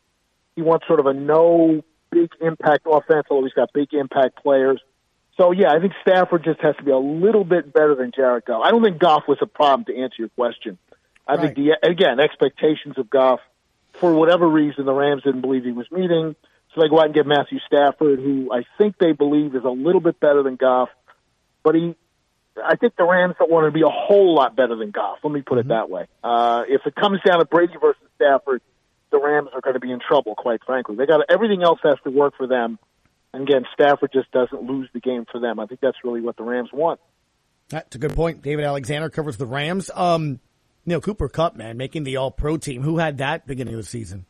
He 0.56 0.62
wants 0.62 0.88
sort 0.88 1.02
of 1.02 1.08
a 1.08 1.14
no 1.14 1.84
big 2.10 2.30
impact 2.40 2.88
offense, 2.90 3.28
although 3.30 3.46
he's 3.46 3.54
got 3.54 3.74
big 3.74 3.94
impact 3.94 4.42
players. 4.42 4.82
So 5.38 5.52
yeah, 5.52 5.72
I 5.72 5.80
think 5.80 5.94
Stafford 6.02 6.44
just 6.44 6.60
has 6.62 6.76
to 6.78 6.84
be 6.84 6.92
a 6.92 6.98
little 6.98 7.44
bit 7.44 7.74
better 7.74 7.96
than 7.96 8.12
Jared 8.16 8.46
Goff. 8.46 8.62
I 8.64 8.72
don't 8.72 8.84
think 8.84 9.00
Goff 9.00 9.24
was 9.28 9.38
a 9.42 9.48
problem 9.48 9.86
to 9.86 9.98
answer 10.02 10.16
your 10.20 10.30
question. 10.30 10.78
I 11.28 11.38
think 11.38 11.56
the 11.56 11.78
again 11.84 12.20
expectations 12.20 12.98
of 12.98 13.10
Goff, 13.10 13.40
for 13.94 14.14
whatever 14.14 14.48
reason, 14.48 14.86
the 14.86 14.94
Rams 14.94 15.24
didn't 15.24 15.42
believe 15.42 15.64
he 15.64 15.72
was 15.72 15.90
meeting, 15.92 16.36
so 16.74 16.82
they 16.82 16.90
go 16.90 17.00
out 17.00 17.06
and 17.06 17.14
get 17.14 17.26
Matthew 17.26 17.60
Stafford, 17.66 18.20
who 18.20 18.52
I 18.52 18.64
think 18.78 18.98
they 18.98 19.14
believe 19.14 19.56
is 19.56 19.64
a 19.64 19.70
little 19.70 20.02
bit 20.02 20.20
better 20.20 20.44
than 20.44 20.56
Goff, 20.56 20.90
but 21.64 21.76
he. 21.76 21.96
I 22.62 22.76
think 22.76 22.98
the 22.98 23.06
Rams 23.06 23.36
don't 23.40 23.50
want 23.50 23.66
to 23.66 23.72
be 23.72 23.82
a 23.82 23.90
whole 23.90 24.36
lot 24.36 24.58
better 24.58 24.76
than 24.76 24.92
Goff. 24.92 25.20
Let 25.24 25.32
me 25.32 25.42
put 25.42 25.58
it 25.58 25.70
that 25.70 25.90
way. 25.90 26.08
Uh, 26.22 26.64
if 26.68 26.82
it 26.86 26.96
comes 26.96 27.22
down 27.26 27.40
to 27.40 27.46
Brady 27.46 27.76
versus 27.80 28.04
Stafford, 28.16 28.62
the 29.10 29.20
Rams 29.20 29.50
are 29.54 29.62
going 29.62 29.76
to 29.76 29.80
be 29.80 29.90
in 29.90 30.00
trouble. 30.06 30.36
Quite 30.36 30.62
frankly, 30.66 30.98
they 30.98 31.06
got 31.06 31.22
everything 31.30 31.64
else 31.64 31.80
has 31.84 31.96
to 32.04 32.10
work 32.10 32.36
for 32.36 32.48
them. 32.48 32.78
And 33.34 33.48
again, 33.48 33.66
Stafford 33.74 34.12
just 34.14 34.32
doesn't 34.32 34.64
lose 34.64 34.90
the 34.94 35.00
game 35.00 35.26
for 35.32 35.40
them. 35.40 35.60
I 35.60 35.66
think 35.66 35.80
that's 35.80 35.98
really 36.04 36.22
what 36.22 36.38
the 36.38 36.44
Rams 36.44 36.70
want. 36.74 37.00
That's 37.70 37.96
a 37.96 38.00
good 38.00 38.14
point. 38.14 38.42
David 38.42 38.66
Alexander 38.66 39.10
covers 39.10 39.38
the 39.38 39.46
Rams. 39.46 39.90
Um, 39.96 40.40
Neil 40.86 41.00
Cooper 41.00 41.30
Kupp, 41.30 41.56
man, 41.56 41.78
making 41.78 42.04
the 42.04 42.18
All 42.18 42.32
Pro 42.32 42.58
team. 42.58 42.82
Who 42.82 42.98
had 42.98 43.20
that 43.20 43.48
beginning 43.48 43.76
of 43.76 43.80
the 43.80 43.86
season? 43.86 44.26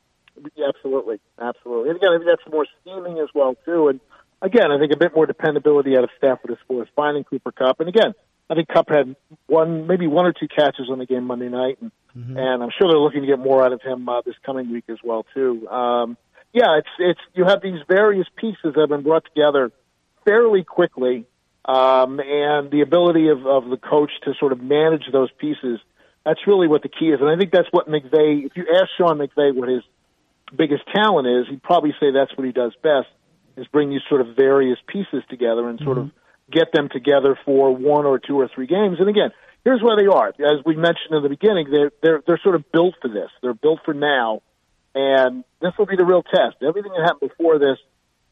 Yeah, 0.55 0.67
absolutely, 0.69 1.19
absolutely. 1.39 1.89
And 1.89 1.97
again, 1.97 2.09
I 2.11 2.17
think 2.17 2.29
that's 2.29 2.51
more 2.51 2.65
scheming 2.81 3.19
as 3.19 3.29
well 3.33 3.55
too. 3.65 3.87
And 3.87 3.99
again, 4.41 4.71
I 4.71 4.77
think 4.77 4.91
a 4.91 4.97
bit 4.97 5.15
more 5.15 5.25
dependability 5.25 5.97
out 5.97 6.03
of 6.03 6.09
Stafford 6.17 6.51
as 6.51 6.57
far 6.67 6.81
as 6.81 6.87
finding 6.95 7.23
Cooper 7.23 7.51
Kupp. 7.51 7.79
And 7.79 7.89
again, 7.89 8.13
I 8.49 8.55
think 8.55 8.67
Kupp 8.67 8.89
had 8.89 9.15
one, 9.47 9.87
maybe 9.87 10.07
one 10.07 10.25
or 10.25 10.33
two 10.33 10.47
catches 10.47 10.89
on 10.89 10.99
the 10.99 11.05
game 11.05 11.25
Monday 11.25 11.47
night, 11.47 11.77
and, 11.81 11.91
and 12.13 12.61
I'm 12.61 12.69
sure 12.77 12.89
they're 12.89 12.99
looking 12.99 13.21
to 13.21 13.27
get 13.27 13.39
more 13.39 13.63
out 13.63 13.71
of 13.71 13.81
him 13.81 14.09
uh, 14.09 14.21
this 14.25 14.35
coming 14.45 14.71
week 14.71 14.85
as 14.89 14.97
well 15.03 15.25
too. 15.33 15.67
Um, 15.69 16.17
yeah, 16.53 16.77
it's 16.77 16.89
it's 16.99 17.19
you 17.33 17.45
have 17.45 17.61
these 17.61 17.79
various 17.87 18.27
pieces 18.35 18.73
that 18.75 18.79
have 18.79 18.89
been 18.89 19.03
brought 19.03 19.25
together 19.25 19.71
fairly 20.25 20.63
quickly, 20.63 21.25
um, 21.65 22.19
and 22.19 22.71
the 22.71 22.81
ability 22.81 23.29
of, 23.29 23.45
of 23.45 23.69
the 23.69 23.77
coach 23.77 24.11
to 24.25 24.33
sort 24.39 24.51
of 24.51 24.61
manage 24.61 25.03
those 25.11 25.29
pieces. 25.39 25.79
That's 26.25 26.39
really 26.45 26.67
what 26.67 26.83
the 26.83 26.89
key 26.89 27.07
is, 27.07 27.19
and 27.19 27.29
I 27.29 27.37
think 27.37 27.51
that's 27.51 27.69
what 27.71 27.87
McVay. 27.87 28.45
If 28.45 28.51
you 28.55 28.65
ask 28.75 28.89
Sean 28.97 29.17
McVay 29.17 29.55
what 29.55 29.69
his 29.69 29.81
biggest 30.55 30.83
talent 30.93 31.27
is, 31.27 31.47
he'd 31.49 31.63
probably 31.63 31.95
say 31.99 32.11
that's 32.11 32.35
what 32.37 32.45
he 32.45 32.51
does 32.51 32.73
best: 32.83 33.07
is 33.55 33.65
bring 33.67 33.89
these 33.89 34.01
sort 34.09 34.21
of 34.21 34.35
various 34.35 34.77
pieces 34.87 35.23
together 35.29 35.67
and 35.69 35.79
sort 35.79 35.97
of 35.97 36.11
get 36.51 36.71
them 36.73 36.89
together 36.91 37.37
for 37.45 37.75
one 37.75 38.05
or 38.05 38.19
two 38.19 38.39
or 38.39 38.49
three 38.53 38.67
games. 38.67 38.97
And 38.99 39.09
again, 39.09 39.31
here's 39.63 39.81
where 39.81 39.97
they 39.97 40.07
are. 40.07 40.29
As 40.29 40.63
we 40.65 40.75
mentioned 40.75 41.11
in 41.11 41.23
the 41.23 41.29
beginning, 41.29 41.67
they're 41.71 41.91
they're 42.03 42.23
they're 42.27 42.41
sort 42.43 42.55
of 42.55 42.71
built 42.71 42.95
for 43.01 43.07
this. 43.07 43.29
They're 43.41 43.53
built 43.53 43.79
for 43.85 43.93
now, 43.93 44.41
and 44.93 45.43
this 45.61 45.71
will 45.77 45.85
be 45.85 45.95
the 45.95 46.05
real 46.05 46.23
test. 46.23 46.57
Everything 46.61 46.91
that 46.91 47.01
happened 47.01 47.29
before 47.29 47.59
this, 47.59 47.77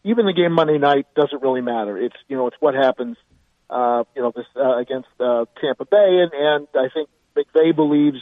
even 0.04 0.26
the 0.26 0.34
game 0.34 0.52
Monday 0.52 0.78
night, 0.78 1.08
doesn't 1.16 1.42
really 1.42 1.62
matter. 1.62 1.98
It's 1.98 2.16
you 2.28 2.38
know 2.38 2.48
it's 2.48 2.58
what 2.60 2.74
happens, 2.74 3.18
uh, 3.70 4.04
you 4.16 4.22
know, 4.22 4.32
this 4.36 4.46
uh, 4.56 4.78
against 4.78 5.10
uh, 5.20 5.46
Tampa 5.62 5.86
Bay, 5.86 6.22
and 6.22 6.32
and 6.34 6.68
I 6.76 6.90
think 6.94 7.10
McVay 7.36 7.76
believes 7.76 8.18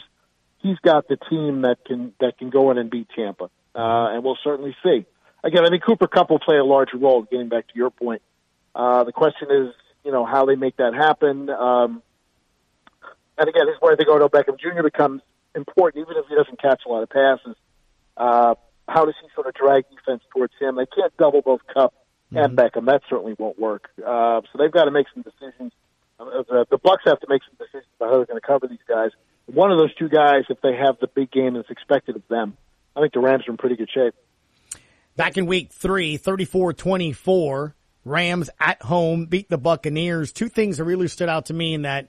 he's 0.58 0.78
got 0.78 1.08
the 1.08 1.16
team 1.16 1.62
that 1.62 1.84
can 1.84 2.12
that 2.20 2.38
can 2.38 2.50
go 2.50 2.70
in 2.70 2.78
and 2.78 2.90
beat 2.90 3.08
Tampa, 3.14 3.44
uh, 3.44 3.48
and 3.74 4.22
we'll 4.22 4.38
certainly 4.42 4.76
see. 4.82 5.06
Again, 5.44 5.64
I 5.64 5.68
think 5.70 5.84
Cooper 5.84 6.08
Kupp 6.08 6.30
will 6.30 6.40
play 6.40 6.56
a 6.56 6.64
larger 6.64 6.96
role. 6.96 7.22
Getting 7.22 7.48
back 7.48 7.68
to 7.68 7.74
your 7.74 7.90
point, 7.90 8.22
uh, 8.74 9.04
the 9.04 9.12
question 9.12 9.48
is, 9.50 9.74
you 10.04 10.12
know, 10.12 10.24
how 10.24 10.46
they 10.46 10.56
make 10.56 10.76
that 10.76 10.94
happen. 10.94 11.48
Um, 11.48 12.02
and 13.38 13.48
again, 13.48 13.66
this 13.66 13.76
is 13.76 13.80
where 13.80 13.92
I 13.92 13.96
think 13.96 14.08
Odell 14.08 14.28
Beckham 14.28 14.58
Jr. 14.58 14.82
becomes 14.82 15.22
important, 15.54 16.04
even 16.04 16.16
if 16.16 16.26
he 16.28 16.34
doesn't 16.34 16.60
catch 16.60 16.82
a 16.84 16.88
lot 16.88 17.02
of 17.02 17.10
passes. 17.10 17.56
Uh, 18.18 18.54
how 18.88 19.04
does 19.04 19.14
he 19.22 19.28
sort 19.34 19.46
of 19.46 19.54
drag 19.54 19.84
defense 19.90 20.22
towards 20.34 20.52
him? 20.60 20.76
They 20.76 20.86
can't 20.86 21.16
double 21.16 21.40
both 21.40 21.60
Kupp 21.72 21.94
and 22.32 22.56
Beckham. 22.56 22.86
That 22.86 23.02
certainly 23.08 23.34
won't 23.38 23.58
work. 23.58 23.88
Uh, 23.98 24.42
so 24.52 24.58
they've 24.58 24.72
got 24.72 24.84
to 24.84 24.90
make 24.90 25.06
some 25.14 25.22
decisions. 25.22 25.72
Uh, 26.18 26.42
the, 26.48 26.66
the 26.70 26.78
Bucks 26.78 27.04
have 27.06 27.20
to 27.20 27.26
make 27.28 27.42
some 27.44 27.56
decisions 27.58 27.90
about 27.96 28.10
how 28.10 28.16
they're 28.16 28.26
going 28.26 28.40
to 28.40 28.46
cover 28.46 28.66
these 28.66 28.78
guys. 28.88 29.10
One 29.46 29.70
of 29.70 29.78
those 29.78 29.94
two 29.94 30.08
guys, 30.08 30.44
if 30.50 30.60
they 30.60 30.74
have 30.74 30.96
the 31.00 31.06
big 31.06 31.30
game 31.30 31.54
that's 31.54 31.70
expected 31.70 32.16
of 32.16 32.22
them, 32.28 32.56
I 32.96 33.00
think 33.00 33.12
the 33.12 33.20
Rams 33.20 33.44
are 33.46 33.52
in 33.52 33.56
pretty 33.56 33.76
good 33.76 33.90
shape. 33.92 34.14
Back 35.16 35.36
in 35.36 35.46
week 35.46 35.72
three, 35.72 36.18
34-24, 36.18 37.72
Rams 38.04 38.50
at 38.60 38.82
home 38.82 39.26
beat 39.26 39.48
the 39.48 39.58
Buccaneers. 39.58 40.32
Two 40.32 40.48
things 40.48 40.78
that 40.78 40.84
really 40.84 41.08
stood 41.08 41.28
out 41.28 41.46
to 41.46 41.54
me 41.54 41.74
in 41.74 41.82
that 41.82 42.08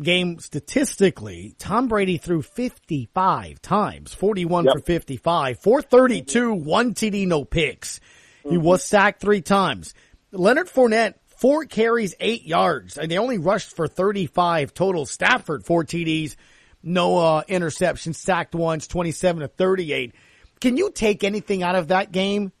game 0.00 0.38
statistically. 0.38 1.54
Tom 1.58 1.88
Brady 1.88 2.18
threw 2.18 2.42
55 2.42 3.60
times, 3.62 4.14
41 4.14 4.64
for 4.64 4.80
55, 4.80 5.58
432, 5.60 6.54
one 6.54 6.94
TD, 6.94 7.26
no 7.26 7.44
picks. 7.44 8.00
He 8.48 8.58
was 8.58 8.84
sacked 8.84 9.20
three 9.20 9.40
times. 9.40 9.94
Leonard 10.30 10.68
Fournette, 10.68 11.14
four 11.38 11.64
carries, 11.64 12.14
eight 12.20 12.44
yards, 12.44 12.98
and 12.98 13.10
they 13.10 13.18
only 13.18 13.38
rushed 13.38 13.74
for 13.74 13.88
35 13.88 14.74
total. 14.74 15.06
Stafford, 15.06 15.64
four 15.64 15.84
TDs, 15.84 16.36
no 16.82 17.18
uh, 17.18 17.42
interceptions, 17.44 18.16
sacked 18.16 18.54
once, 18.54 18.86
27 18.86 19.42
to 19.42 19.48
38. 19.48 20.14
Can 20.60 20.76
you 20.76 20.90
take 20.90 21.24
anything 21.24 21.62
out 21.62 21.74
of 21.74 21.88
that 21.88 22.12
game 22.12 22.52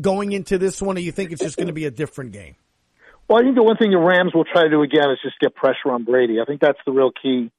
going 0.00 0.32
into 0.32 0.58
this 0.58 0.80
one, 0.80 0.96
or 0.96 1.00
you 1.00 1.12
think 1.12 1.32
it's 1.32 1.42
just 1.42 1.56
going 1.56 1.68
to 1.68 1.72
be 1.72 1.86
a 1.86 1.90
different 1.90 2.32
game? 2.32 2.56
Well, 3.28 3.38
I 3.38 3.42
think 3.42 3.56
the 3.56 3.62
one 3.62 3.76
thing 3.76 3.90
the 3.90 3.98
Rams 3.98 4.32
will 4.34 4.44
try 4.44 4.62
to 4.62 4.70
do 4.70 4.82
again 4.82 5.10
is 5.10 5.18
just 5.22 5.38
get 5.40 5.54
pressure 5.54 5.90
on 5.90 6.04
Brady. 6.04 6.40
I 6.40 6.44
think 6.44 6.60
that's 6.60 6.78
the 6.86 6.92
real 6.92 7.10
key. 7.10 7.50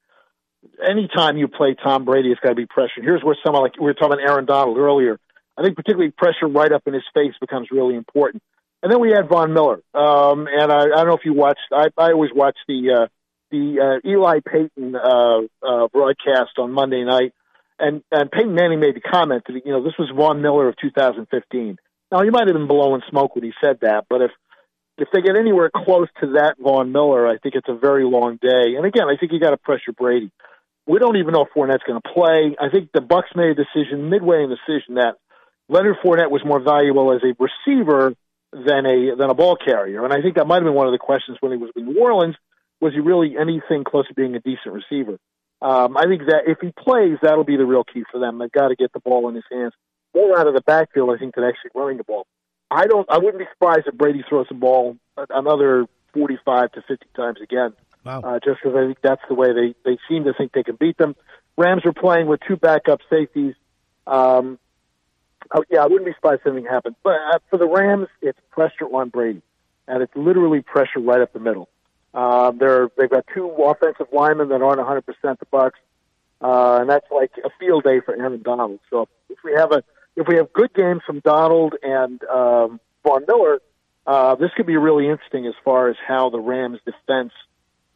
Anytime 0.82 1.38
you 1.38 1.47
play 1.47 1.76
Tom 1.76 2.05
Brady, 2.05 2.32
it's 2.32 2.39
got 2.39 2.49
to 2.49 2.55
be 2.55 2.65
pressure. 2.65 3.01
Here's 3.01 3.22
where 3.22 3.36
someone 3.45 3.63
like 3.63 3.78
we 3.78 3.84
were 3.86 3.93
talking 3.93 4.13
about 4.13 4.30
Aaron 4.30 4.45
Donald 4.45 4.78
earlier. 4.78 5.20
I 5.57 5.63
think 5.63 5.76
particularly 5.76 6.11
pressure 6.11 6.47
right 6.47 6.72
up 6.72 6.84
in 6.86 6.93
his 6.93 7.03
face 7.13 7.34
becomes 7.41 7.68
really 7.72 7.95
important. 7.95 8.43
And 8.82 8.91
then 8.91 9.01
we 9.01 9.09
had 9.09 9.28
Von 9.28 9.53
Miller, 9.53 9.82
um, 9.93 10.47
and 10.47 10.72
I, 10.72 10.84
I 10.84 10.97
don't 10.97 11.07
know 11.07 11.15
if 11.15 11.26
you 11.26 11.34
watched. 11.34 11.68
I, 11.72 11.88
I 11.97 12.11
always 12.11 12.30
watch 12.34 12.55
the 12.68 12.91
uh, 12.93 13.07
the 13.49 13.99
uh, 14.05 14.07
Eli 14.07 14.39
Peyton 14.47 14.95
uh, 14.95 15.39
uh, 15.68 15.88
broadcast 15.88 16.59
on 16.59 16.72
Monday 16.72 17.03
night, 17.03 17.34
and 17.80 18.03
and 18.11 18.32
Peyton 18.32 18.53
Manning 18.53 18.80
made 18.80 18.95
the 18.95 19.01
comment 19.01 19.43
that 19.47 19.53
you 19.65 19.72
know 19.72 19.84
this 19.84 19.93
was 19.97 20.11
Von 20.15 20.43
Miller 20.43 20.70
of 20.70 20.76
2015. 20.80 21.78
Now 22.11 22.22
he 22.22 22.30
might 22.30 22.47
have 22.47 22.55
been 22.55 22.68
blowing 22.68 23.01
smoke 23.09 23.34
when 23.34 23.43
he 23.43 23.51
said 23.63 23.80
that, 23.82 24.05
but 24.09 24.22
if 24.22 24.32
if 24.98 25.10
they 25.14 25.22
get 25.22 25.36
anywhere 25.36 25.70
close 25.74 26.08
to 26.22 26.34
that 26.34 26.56
Von 26.60 26.91
Miller, 26.91 27.28
I 27.28 27.38
think 27.38 27.56
it's 27.56 27.70
a 27.70 27.78
very 27.78 28.04
long 28.04 28.38
day. 28.41 28.76
And 28.76 28.86
again, 28.86 29.08
I 29.08 29.18
think 29.18 29.32
you 29.32 29.39
got 29.39 29.52
to 29.52 29.58
pressure 29.58 29.93
Brady. 29.98 30.32
We 30.88 31.00
don't 31.00 31.18
even 31.18 31.34
know 31.34 31.43
if 31.43 31.50
Fournette's 31.56 31.84
going 31.86 32.02
to 32.02 32.14
play. 32.14 32.56
I 32.60 32.70
think 32.70 32.91
the 32.93 33.02
Bucks 33.02 33.30
made 33.36 33.50
a 33.50 33.56
decision 33.56 34.10
midway 34.10 34.43
in 34.43 34.50
the 34.50 34.58
decision 34.66 34.95
that 34.95 35.16
Leonard 35.70 35.98
Fournette 36.04 36.32
was 36.32 36.41
more 36.45 36.62
valuable 36.62 37.14
as 37.14 37.22
a 37.24 37.36
receiver 37.38 38.16
than 38.54 38.86
a 38.86 39.16
than 39.16 39.30
a 39.30 39.34
ball 39.34 39.58
carrier, 39.58 40.06
and 40.06 40.14
I 40.14 40.22
think 40.22 40.36
that 40.36 40.48
might 40.48 40.56
have 40.56 40.64
been 40.64 40.74
one 40.74 40.88
of 40.88 40.93
the 40.93 40.98
questions 40.98 41.38
when 41.41 41.52
he 41.52 41.58
was 41.58 41.70
in 41.76 41.86
New 41.86 42.00
Orleans. 42.00 42.36
Was 42.80 42.93
he 42.93 43.00
really 43.00 43.36
anything 43.38 43.84
close 43.84 44.08
to 44.08 44.14
being 44.14 44.36
a 44.36 44.39
decent 44.39 44.74
receiver? 44.74 45.18
Um, 45.62 45.98
I 45.98 46.06
think 46.06 46.22
that 46.28 46.43
if 46.48 46.60
he 46.62 46.72
plays, 46.72 47.18
that'll 47.22 47.43
be 47.43 47.58
the 47.58 47.66
real 47.66 47.84
key 47.84 48.04
for 48.10 48.20
them. 48.20 48.38
They've 48.38 48.52
got 48.52 48.70
to 48.70 48.76
get 48.76 48.93
the 48.93 49.00
ball 49.00 49.28
in 49.28 49.36
his 49.36 49.43
hands 49.52 49.74
more 50.16 50.39
out 50.39 50.48
of 50.48 50.54
the 50.54 50.62
backfield, 50.62 51.10
I 51.14 51.18
think, 51.18 51.36
than 51.36 51.43
actually 51.43 51.72
running 51.76 51.98
the 51.98 52.04
ball. 52.04 52.26
I 52.70 52.88
don't. 52.88 53.09
I 53.09 53.18
wouldn't 53.18 53.39
be 53.39 53.45
surprised 53.53 53.88
if 53.88 53.95
Brady 53.95 54.24
throws 54.28 54.47
the 54.49 54.55
ball 54.55 54.97
another 55.30 55.86
forty-five 56.13 56.72
to 56.74 56.82
fifty 56.88 57.07
times 57.15 57.39
again. 57.41 57.74
Wow. 58.03 58.22
Uh, 58.22 58.39
just 58.43 58.59
because 58.61 58.78
I 58.78 58.86
think 58.86 58.99
that's 59.01 59.22
the 59.28 59.36
way 59.36 59.53
they 59.53 59.76
they 59.84 59.97
seem 60.09 60.26
to 60.26 60.34
think 60.34 60.53
they 60.53 60.63
can 60.63 60.76
beat 60.76 60.97
them. 60.97 61.15
Rams 61.57 61.86
are 61.86 61.93
playing 61.93 62.28
with 62.28 62.39
two 62.47 62.55
backup 62.55 62.99
safeties. 63.09 63.55
Um, 64.05 64.59
oh, 65.53 65.63
yeah, 65.70 65.82
I 65.82 65.88
wouldn't 65.88 66.05
be 66.05 66.13
surprised 66.13 66.41
if 66.45 66.47
anything 66.47 66.70
happened. 66.70 66.95
But 67.03 67.15
uh, 67.15 67.39
for 67.49 67.57
the 67.57 67.68
Rams, 67.68 68.07
it's 68.22 68.39
pressure 68.51 68.86
on 68.86 69.09
Brady, 69.09 69.41
and 69.88 70.03
it's 70.03 70.15
literally 70.15 70.61
pressure 70.61 70.99
right 70.99 71.22
up 71.22 71.34
the 71.34 71.39
middle. 71.39 71.68
Uh, 72.13 72.51
they're 72.51 72.89
they've 72.97 73.09
got 73.09 73.26
two 73.34 73.47
offensive 73.49 74.07
linemen 74.11 74.49
that 74.49 74.61
aren't 74.61 74.78
100 74.78 75.01
percent 75.01 75.39
the 75.39 75.45
Bucks, 75.51 75.80
uh, 76.41 76.78
and 76.82 76.89
that's 76.89 77.07
like 77.11 77.32
a 77.43 77.49
field 77.59 77.84
day 77.84 77.99
for 77.99 78.15
Aaron 78.15 78.41
Donald. 78.41 78.80
So 78.89 79.07
if 79.30 79.38
we 79.43 79.53
have 79.53 79.72
a 79.72 79.84
if 80.18 80.28
we 80.28 80.36
have 80.36 80.51
good 80.51 80.74
games 80.74 81.01
from 81.05 81.20
Donald 81.20 81.76
and 81.82 82.22
um, 82.24 82.80
Von 83.05 83.24
Miller, 83.28 83.59
uh, 84.05 84.36
this 84.36 84.49
could 84.57 84.65
be 84.65 84.76
really 84.76 85.07
interesting 85.07 85.45
as 85.45 85.53
far 85.63 85.89
as 85.89 85.95
how 86.05 86.30
the 86.30 86.39
Rams 86.39 86.80
defense 86.86 87.32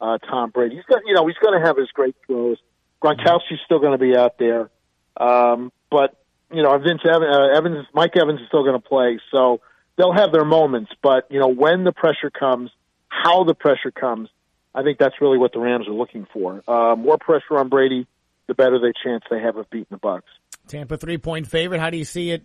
uh, 0.00 0.18
Tom 0.18 0.50
Brady. 0.50 0.76
He's 0.76 0.84
got 0.84 1.02
you 1.04 1.14
know 1.14 1.26
he's 1.26 1.36
going 1.36 1.60
to 1.60 1.66
have 1.66 1.76
his 1.76 1.88
great 1.88 2.16
throws. 2.26 2.58
Gronkowski's 3.02 3.60
still 3.64 3.80
going 3.80 3.92
to 3.92 3.98
be 3.98 4.16
out 4.16 4.38
there, 4.38 4.70
um, 5.16 5.72
but 5.90 6.16
you 6.52 6.62
know 6.62 6.76
Vince 6.78 7.02
Evans, 7.04 7.36
uh, 7.36 7.56
Evans, 7.56 7.86
Mike 7.92 8.16
Evans 8.16 8.40
is 8.40 8.46
still 8.48 8.62
going 8.62 8.80
to 8.80 8.88
play, 8.88 9.18
so 9.30 9.60
they'll 9.96 10.12
have 10.12 10.32
their 10.32 10.44
moments. 10.44 10.92
But 11.02 11.26
you 11.30 11.40
know 11.40 11.48
when 11.48 11.84
the 11.84 11.92
pressure 11.92 12.30
comes, 12.30 12.70
how 13.08 13.44
the 13.44 13.54
pressure 13.54 13.90
comes, 13.90 14.28
I 14.74 14.82
think 14.82 14.98
that's 14.98 15.14
really 15.20 15.38
what 15.38 15.52
the 15.52 15.60
Rams 15.60 15.88
are 15.88 15.94
looking 15.94 16.26
for. 16.32 16.62
Uh, 16.68 16.94
more 16.94 17.18
pressure 17.18 17.58
on 17.58 17.68
Brady, 17.68 18.06
the 18.46 18.54
better 18.54 18.78
the 18.78 18.92
chance 19.04 19.24
they 19.30 19.40
have 19.40 19.56
of 19.56 19.68
beating 19.70 19.86
the 19.90 19.96
Bucks. 19.96 20.30
Tampa 20.68 20.96
three 20.96 21.18
point 21.18 21.46
favorite. 21.46 21.80
How 21.80 21.90
do 21.90 21.96
you 21.96 22.04
see 22.04 22.30
it 22.30 22.42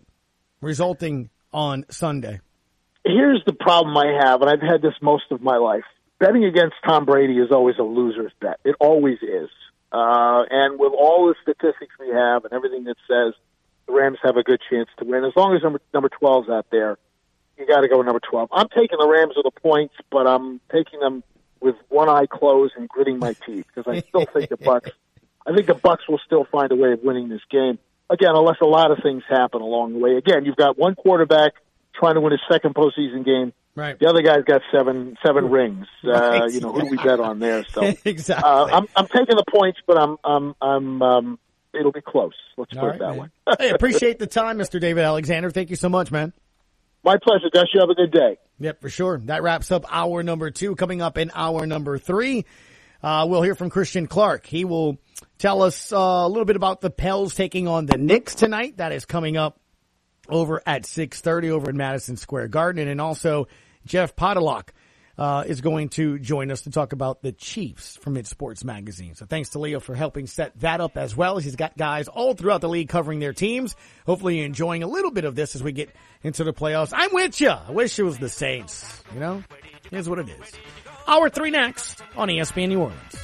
resulting 0.61 1.29
on 1.53 1.85
Sunday? 1.89 2.41
Here's 3.05 3.41
the 3.45 3.53
problem 3.53 3.95
I 3.95 4.19
have, 4.21 4.41
and 4.41 4.49
I've 4.49 4.61
had 4.61 4.81
this 4.81 4.93
most 5.01 5.25
of 5.31 5.41
my 5.41 5.57
life. 5.57 5.85
Betting 6.19 6.43
against 6.43 6.75
Tom 6.85 7.05
Brady 7.05 7.37
is 7.37 7.51
always 7.51 7.75
a 7.77 7.83
loser's 7.83 8.31
bet. 8.41 8.59
It 8.65 8.75
always 8.79 9.19
is. 9.21 9.49
Uh, 9.91 10.43
and 10.49 10.79
with 10.79 10.91
all 10.93 11.27
the 11.27 11.35
statistics 11.41 11.93
we 11.99 12.09
have 12.09 12.43
and 12.43 12.51
everything 12.51 12.83
that 12.85 12.97
says 13.07 13.33
the 13.85 13.93
Rams 13.93 14.17
have 14.23 14.35
a 14.35 14.43
good 14.43 14.59
chance 14.69 14.89
to 14.97 15.05
win, 15.05 15.23
as 15.23 15.31
long 15.35 15.55
as 15.55 15.63
number 15.63 15.79
number 15.93 16.09
12's 16.09 16.49
out 16.49 16.65
there, 16.71 16.97
you 17.57 17.65
got 17.65 17.81
to 17.81 17.87
go 17.87 17.97
with 17.97 18.05
number 18.05 18.19
12. 18.29 18.49
I'm 18.51 18.67
taking 18.69 18.97
the 18.99 19.07
Rams 19.07 19.33
with 19.35 19.45
the 19.45 19.61
points, 19.61 19.95
but 20.11 20.27
I'm 20.27 20.59
taking 20.71 20.99
them 20.99 21.23
with 21.61 21.75
one 21.89 22.09
eye 22.09 22.25
closed 22.25 22.73
and 22.75 22.89
gritting 22.89 23.19
my 23.19 23.33
teeth 23.45 23.65
because 23.73 23.89
I 23.89 24.01
still 24.07 24.25
think 24.25 24.49
the 24.49 24.57
Bucks. 24.57 24.91
I 25.47 25.53
think 25.55 25.67
the 25.67 25.73
Bucks 25.75 26.03
will 26.09 26.19
still 26.25 26.45
find 26.51 26.71
a 26.71 26.75
way 26.75 26.91
of 26.91 26.99
winning 27.03 27.29
this 27.29 27.41
game 27.49 27.79
again, 28.09 28.31
unless 28.35 28.57
a 28.61 28.65
lot 28.65 28.91
of 28.91 28.99
things 29.01 29.23
happen 29.29 29.61
along 29.61 29.93
the 29.93 29.99
way. 29.99 30.15
Again, 30.17 30.45
you've 30.45 30.55
got 30.57 30.77
one 30.77 30.95
quarterback 30.95 31.53
trying 31.95 32.15
to 32.15 32.21
win 32.21 32.31
his 32.31 32.41
second 32.51 32.75
postseason 32.75 33.25
game. 33.25 33.53
Right. 33.75 33.97
The 33.99 34.07
other 34.09 34.21
guy's 34.23 34.43
got 34.43 34.61
seven 34.71 35.17
seven 35.25 35.49
rings. 35.49 35.85
Uh, 36.03 36.09
Right. 36.11 36.51
you 36.51 36.59
know, 36.61 36.71
who 36.73 36.81
do 36.81 36.87
we 36.87 36.97
bet 36.97 37.19
on 37.19 37.39
there? 37.39 37.63
So 37.71 37.81
exactly. 38.05 38.43
uh, 38.49 38.65
I'm 38.65 38.87
I'm 38.95 39.07
taking 39.07 39.35
the 39.35 39.45
points, 39.51 39.79
but 39.85 39.97
I'm 39.97 40.17
I'm 40.23 40.55
I'm 40.61 41.01
um, 41.03 41.39
it'll 41.73 41.91
be 41.91 42.01
close. 42.01 42.33
Let's 42.57 42.75
All 42.75 42.81
put 42.81 42.87
right, 42.87 42.95
it 42.95 42.99
that 42.99 43.09
man. 43.11 43.31
way. 43.47 43.55
hey, 43.59 43.69
appreciate 43.69 44.17
the 44.19 44.25
time, 44.27 44.57
Mr. 44.57 44.79
David 44.81 45.03
Alexander. 45.03 45.51
Thank 45.51 45.69
you 45.69 45.75
so 45.75 45.89
much, 45.89 46.11
man. 46.11 46.33
My 47.03 47.17
pleasure, 47.23 47.49
Gus. 47.53 47.65
You 47.73 47.81
have 47.81 47.89
a 47.89 47.93
good 47.95 48.11
day. 48.11 48.37
Yep, 48.59 48.81
for 48.81 48.89
sure. 48.89 49.19
That 49.25 49.43
wraps 49.43 49.71
up 49.71 49.85
hour 49.89 50.23
number 50.23 50.49
two. 50.49 50.75
Coming 50.75 51.01
up 51.03 51.19
in 51.19 51.29
hour 51.35 51.67
number 51.67 51.99
three, 51.99 52.45
uh, 53.03 53.25
we'll 53.29 53.41
hear 53.41 53.55
from 53.55 53.69
Christian 53.69 54.07
Clark. 54.07 54.45
He 54.45 54.65
will 54.65 54.97
tell 55.37 55.61
us 55.61 55.91
uh, 55.91 55.97
a 55.97 56.27
little 56.27 56.45
bit 56.45 56.55
about 56.55 56.81
the 56.81 56.89
Pels 56.89 57.35
taking 57.35 57.67
on 57.67 57.85
the 57.85 57.97
Knicks 57.97 58.35
tonight. 58.35 58.77
That 58.77 58.91
is 58.91 59.05
coming 59.05 59.37
up 59.37 59.59
over 60.29 60.61
at 60.65 60.83
6.30 60.83 61.49
over 61.49 61.69
in 61.69 61.77
Madison 61.77 62.17
Square 62.17 62.49
Garden. 62.49 62.87
And 62.87 62.99
also 62.99 63.47
Jeff 63.85 64.15
Podolock 64.15 64.69
uh, 65.17 65.43
is 65.47 65.61
going 65.61 65.89
to 65.89 66.19
join 66.19 66.51
us 66.51 66.61
to 66.61 66.71
talk 66.71 66.93
about 66.93 67.21
the 67.21 67.31
Chiefs 67.31 67.97
from 67.97 68.13
Mid 68.13 68.27
Sports 68.27 68.63
Magazine. 68.63 69.15
So 69.15 69.25
thanks 69.25 69.49
to 69.49 69.59
Leo 69.59 69.79
for 69.79 69.95
helping 69.95 70.27
set 70.27 70.59
that 70.59 70.79
up 70.79 70.97
as 70.97 71.15
well. 71.15 71.37
He's 71.37 71.55
got 71.55 71.77
guys 71.77 72.07
all 72.07 72.33
throughout 72.33 72.61
the 72.61 72.69
league 72.69 72.89
covering 72.89 73.19
their 73.19 73.33
teams. 73.33 73.75
Hopefully 74.05 74.37
you're 74.37 74.45
enjoying 74.45 74.83
a 74.83 74.87
little 74.87 75.11
bit 75.11 75.25
of 75.25 75.35
this 75.35 75.55
as 75.55 75.63
we 75.63 75.71
get 75.71 75.89
into 76.23 76.43
the 76.43 76.53
playoffs. 76.53 76.93
I'm 76.95 77.13
with 77.13 77.41
you. 77.41 77.49
I 77.49 77.71
wish 77.71 77.97
it 77.97 78.03
was 78.03 78.17
the 78.17 78.29
Saints. 78.29 79.03
You 79.13 79.19
know, 79.19 79.43
here's 79.89 80.07
what 80.07 80.19
it 80.19 80.29
is. 80.29 80.53
Hour 81.07 81.29
three 81.29 81.51
next 81.51 82.03
on 82.17 82.27
ESPN 82.27 82.67
New 82.69 82.81
Orleans. 82.81 83.17